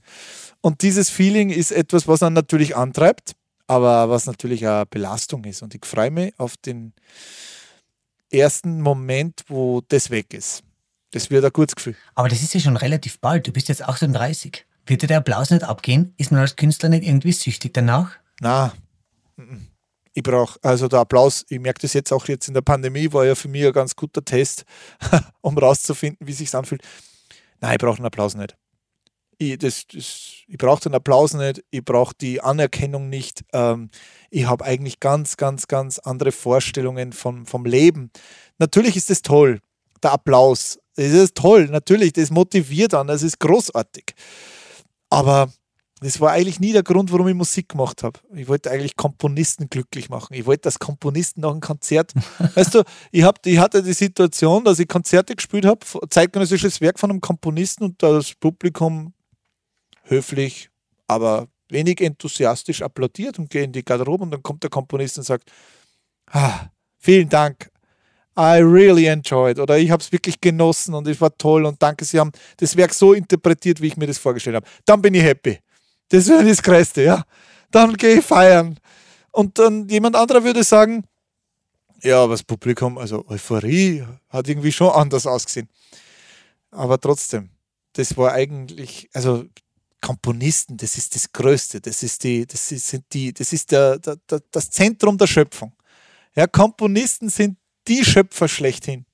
Und 0.61 0.83
dieses 0.83 1.09
Feeling 1.09 1.49
ist 1.49 1.71
etwas, 1.71 2.07
was 2.07 2.19
dann 2.19 2.33
natürlich 2.33 2.75
antreibt, 2.75 3.33
aber 3.65 4.09
was 4.09 4.27
natürlich 4.27 4.67
eine 4.67 4.85
Belastung 4.85 5.43
ist. 5.45 5.63
Und 5.63 5.73
ich 5.73 5.85
freue 5.85 6.11
mich 6.11 6.33
auf 6.37 6.57
den 6.57 6.93
ersten 8.31 8.81
Moment, 8.81 9.41
wo 9.47 9.81
das 9.87 10.11
weg 10.11 10.33
ist. 10.33 10.63
Das 11.09 11.29
wird 11.31 11.43
ein 11.43 11.51
gutes 11.51 11.75
Gefühl. 11.75 11.95
Aber 12.13 12.29
das 12.29 12.41
ist 12.43 12.53
ja 12.53 12.59
schon 12.59 12.77
relativ 12.77 13.19
bald. 13.19 13.47
Du 13.47 13.51
bist 13.51 13.67
jetzt 13.67 13.83
38. 13.83 14.65
Wird 14.85 15.01
dir 15.01 15.07
der 15.07 15.17
Applaus 15.17 15.49
nicht 15.49 15.63
abgehen? 15.63 16.13
Ist 16.17 16.31
man 16.31 16.39
als 16.39 16.55
Künstler 16.55 16.89
nicht 16.89 17.03
irgendwie 17.03 17.33
süchtig 17.33 17.73
danach? 17.73 18.11
Na, 18.39 18.73
ich 20.13 20.23
brauche, 20.23 20.59
also 20.61 20.87
der 20.87 20.99
Applaus, 20.99 21.45
ich 21.49 21.59
merke 21.59 21.81
das 21.81 21.93
jetzt 21.93 22.11
auch 22.11 22.27
jetzt 22.27 22.47
in 22.47 22.53
der 22.53 22.61
Pandemie, 22.61 23.11
war 23.13 23.25
ja 23.25 23.35
für 23.35 23.47
mich 23.47 23.65
ein 23.65 23.73
ganz 23.73 23.95
guter 23.95 24.23
Test, 24.23 24.65
um 25.41 25.57
rauszufinden, 25.57 26.27
wie 26.27 26.31
es 26.31 26.39
sich 26.39 26.53
anfühlt. 26.53 26.81
Nein, 27.61 27.73
ich 27.73 27.77
brauche 27.77 27.97
einen 27.97 28.05
Applaus 28.05 28.35
nicht. 28.35 28.57
Ich, 29.37 29.57
das, 29.57 29.87
das, 29.87 30.43
ich 30.47 30.57
brauche 30.57 30.81
den 30.81 30.93
Applaus 30.93 31.33
nicht, 31.33 31.63
ich 31.71 31.83
brauche 31.83 32.13
die 32.19 32.41
Anerkennung 32.41 33.09
nicht. 33.09 33.43
Ähm, 33.53 33.89
ich 34.29 34.45
habe 34.45 34.65
eigentlich 34.65 34.99
ganz, 34.99 35.37
ganz, 35.37 35.67
ganz 35.67 35.97
andere 35.99 36.31
Vorstellungen 36.31 37.13
vom, 37.13 37.45
vom 37.45 37.65
Leben. 37.65 38.11
Natürlich 38.59 38.95
ist 38.97 39.09
es 39.09 39.21
toll, 39.21 39.59
der 40.03 40.11
Applaus. 40.11 40.77
Es 40.95 41.13
ist 41.13 41.35
toll, 41.35 41.67
natürlich, 41.67 42.13
das 42.13 42.31
motiviert 42.31 42.93
an, 42.93 43.07
das 43.07 43.23
ist 43.23 43.39
großartig. 43.39 44.13
Aber 45.09 45.51
das 46.03 46.19
war 46.19 46.31
eigentlich 46.31 46.59
nie 46.59 46.73
der 46.73 46.81
Grund, 46.81 47.11
warum 47.11 47.27
ich 47.27 47.35
Musik 47.35 47.69
gemacht 47.69 48.01
habe. 48.01 48.19
Ich 48.33 48.47
wollte 48.47 48.71
eigentlich 48.71 48.95
Komponisten 48.95 49.69
glücklich 49.69 50.09
machen. 50.09 50.33
Ich 50.33 50.47
wollte, 50.47 50.63
dass 50.63 50.79
Komponisten 50.79 51.41
nach 51.41 51.51
einem 51.51 51.61
Konzert, 51.61 52.13
weißt 52.55 52.73
du, 52.73 52.83
ich, 53.11 53.23
hab, 53.23 53.45
ich 53.45 53.59
hatte 53.59 53.83
die 53.83 53.93
Situation, 53.93 54.63
dass 54.63 54.79
ich 54.79 54.87
Konzerte 54.87 55.35
gespielt 55.35 55.65
habe, 55.65 55.85
zeitgenössisches 56.09 56.81
Werk 56.81 56.99
von 56.99 57.11
einem 57.11 57.21
Komponisten 57.21 57.83
und 57.83 58.01
das 58.01 58.33
Publikum 58.33 59.13
höflich, 60.03 60.69
aber 61.07 61.47
wenig 61.69 62.01
enthusiastisch 62.01 62.81
applaudiert 62.81 63.37
und 63.37 63.51
gehe 63.51 63.63
in 63.63 63.71
die 63.71 63.85
Garderobe 63.85 64.23
und 64.23 64.31
dann 64.31 64.41
kommt 64.41 64.63
der 64.63 64.71
Komponist 64.71 65.19
und 65.19 65.23
sagt, 65.23 65.51
ah, 66.31 66.67
vielen 66.97 67.29
Dank, 67.29 67.69
I 68.37 68.59
really 68.59 69.05
enjoyed 69.05 69.59
oder 69.59 69.77
ich 69.77 69.91
habe 69.91 70.01
es 70.01 70.11
wirklich 70.11 70.41
genossen 70.41 70.95
und 70.95 71.07
es 71.07 71.21
war 71.21 71.37
toll 71.37 71.63
und 71.65 71.81
danke, 71.81 72.05
Sie 72.05 72.19
haben 72.19 72.31
das 72.57 72.75
Werk 72.75 72.93
so 72.93 73.13
interpretiert, 73.13 73.81
wie 73.81 73.87
ich 73.87 73.97
mir 73.97 74.07
das 74.07 74.17
vorgestellt 74.17 74.55
habe. 74.55 74.67
Dann 74.85 74.99
bin 75.01 75.13
ich 75.13 75.21
happy. 75.21 75.59
Das 76.11 76.27
wäre 76.27 76.43
das 76.43 76.61
Größte, 76.61 77.03
ja. 77.03 77.23
Dann 77.71 77.95
gehe 77.95 78.19
ich 78.19 78.25
feiern. 78.25 78.77
Und 79.31 79.57
dann 79.57 79.87
jemand 79.87 80.15
anderer 80.17 80.43
würde 80.43 80.63
sagen, 80.63 81.05
ja, 82.03 82.23
aber 82.23 82.33
das 82.33 82.43
Publikum, 82.43 82.97
also 82.97 83.23
Euphorie 83.27 84.03
hat 84.29 84.49
irgendwie 84.49 84.71
schon 84.71 84.89
anders 84.89 85.25
ausgesehen. 85.27 85.69
Aber 86.71 86.99
trotzdem, 86.99 87.49
das 87.93 88.17
war 88.17 88.33
eigentlich, 88.33 89.09
also 89.13 89.45
Komponisten, 90.01 90.77
das 90.77 90.97
ist 90.97 91.13
das 91.15 91.31
Größte, 91.31 91.79
das 91.79 92.01
ist 92.01 92.23
die, 92.23 92.45
das 92.47 92.69
sind 92.69 93.05
die, 93.13 93.31
das 93.31 93.53
ist 93.53 93.71
der, 93.71 93.99
der, 93.99 94.15
der, 94.29 94.41
das 94.51 94.71
Zentrum 94.71 95.17
der 95.17 95.27
Schöpfung. 95.27 95.73
Ja, 96.35 96.47
Komponisten 96.47 97.29
sind 97.29 97.57
die 97.87 98.03
Schöpfer 98.03 98.47
schlechthin. 98.47 99.05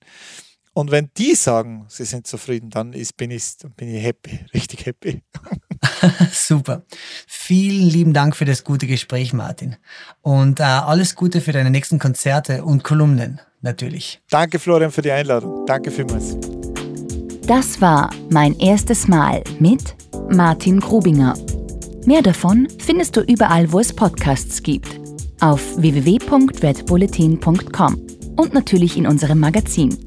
Und 0.77 0.91
wenn 0.91 1.09
die 1.17 1.33
sagen, 1.33 1.85
sie 1.87 2.05
sind 2.05 2.27
zufrieden, 2.27 2.69
dann 2.69 2.93
ist, 2.93 3.17
bin, 3.17 3.31
ich, 3.31 3.55
bin 3.75 3.95
ich 3.95 4.03
happy, 4.03 4.41
richtig 4.53 4.85
happy. 4.85 5.23
Super. 6.31 6.83
Vielen 7.25 7.89
lieben 7.89 8.13
Dank 8.13 8.35
für 8.35 8.45
das 8.45 8.63
gute 8.63 8.85
Gespräch, 8.85 9.33
Martin. 9.33 9.77
Und 10.21 10.59
äh, 10.59 10.63
alles 10.63 11.15
Gute 11.15 11.41
für 11.41 11.51
deine 11.51 11.71
nächsten 11.71 11.97
Konzerte 11.97 12.63
und 12.63 12.83
Kolumnen, 12.83 13.41
natürlich. 13.61 14.21
Danke, 14.29 14.59
Florian, 14.59 14.91
für 14.91 15.01
die 15.01 15.09
Einladung. 15.09 15.65
Danke 15.65 15.89
vielmals. 15.89 16.37
Das 17.47 17.81
war 17.81 18.11
mein 18.29 18.55
erstes 18.59 19.07
Mal 19.07 19.43
mit 19.57 19.95
Martin 20.29 20.79
Grubinger. 20.79 21.35
Mehr 22.05 22.21
davon 22.21 22.67
findest 22.77 23.17
du 23.17 23.21
überall, 23.21 23.71
wo 23.71 23.79
es 23.79 23.91
Podcasts 23.91 24.61
gibt. 24.61 24.99
Auf 25.39 25.59
www.redbulletin.com 25.77 28.07
und 28.35 28.53
natürlich 28.53 28.95
in 28.95 29.07
unserem 29.07 29.39
Magazin 29.39 30.06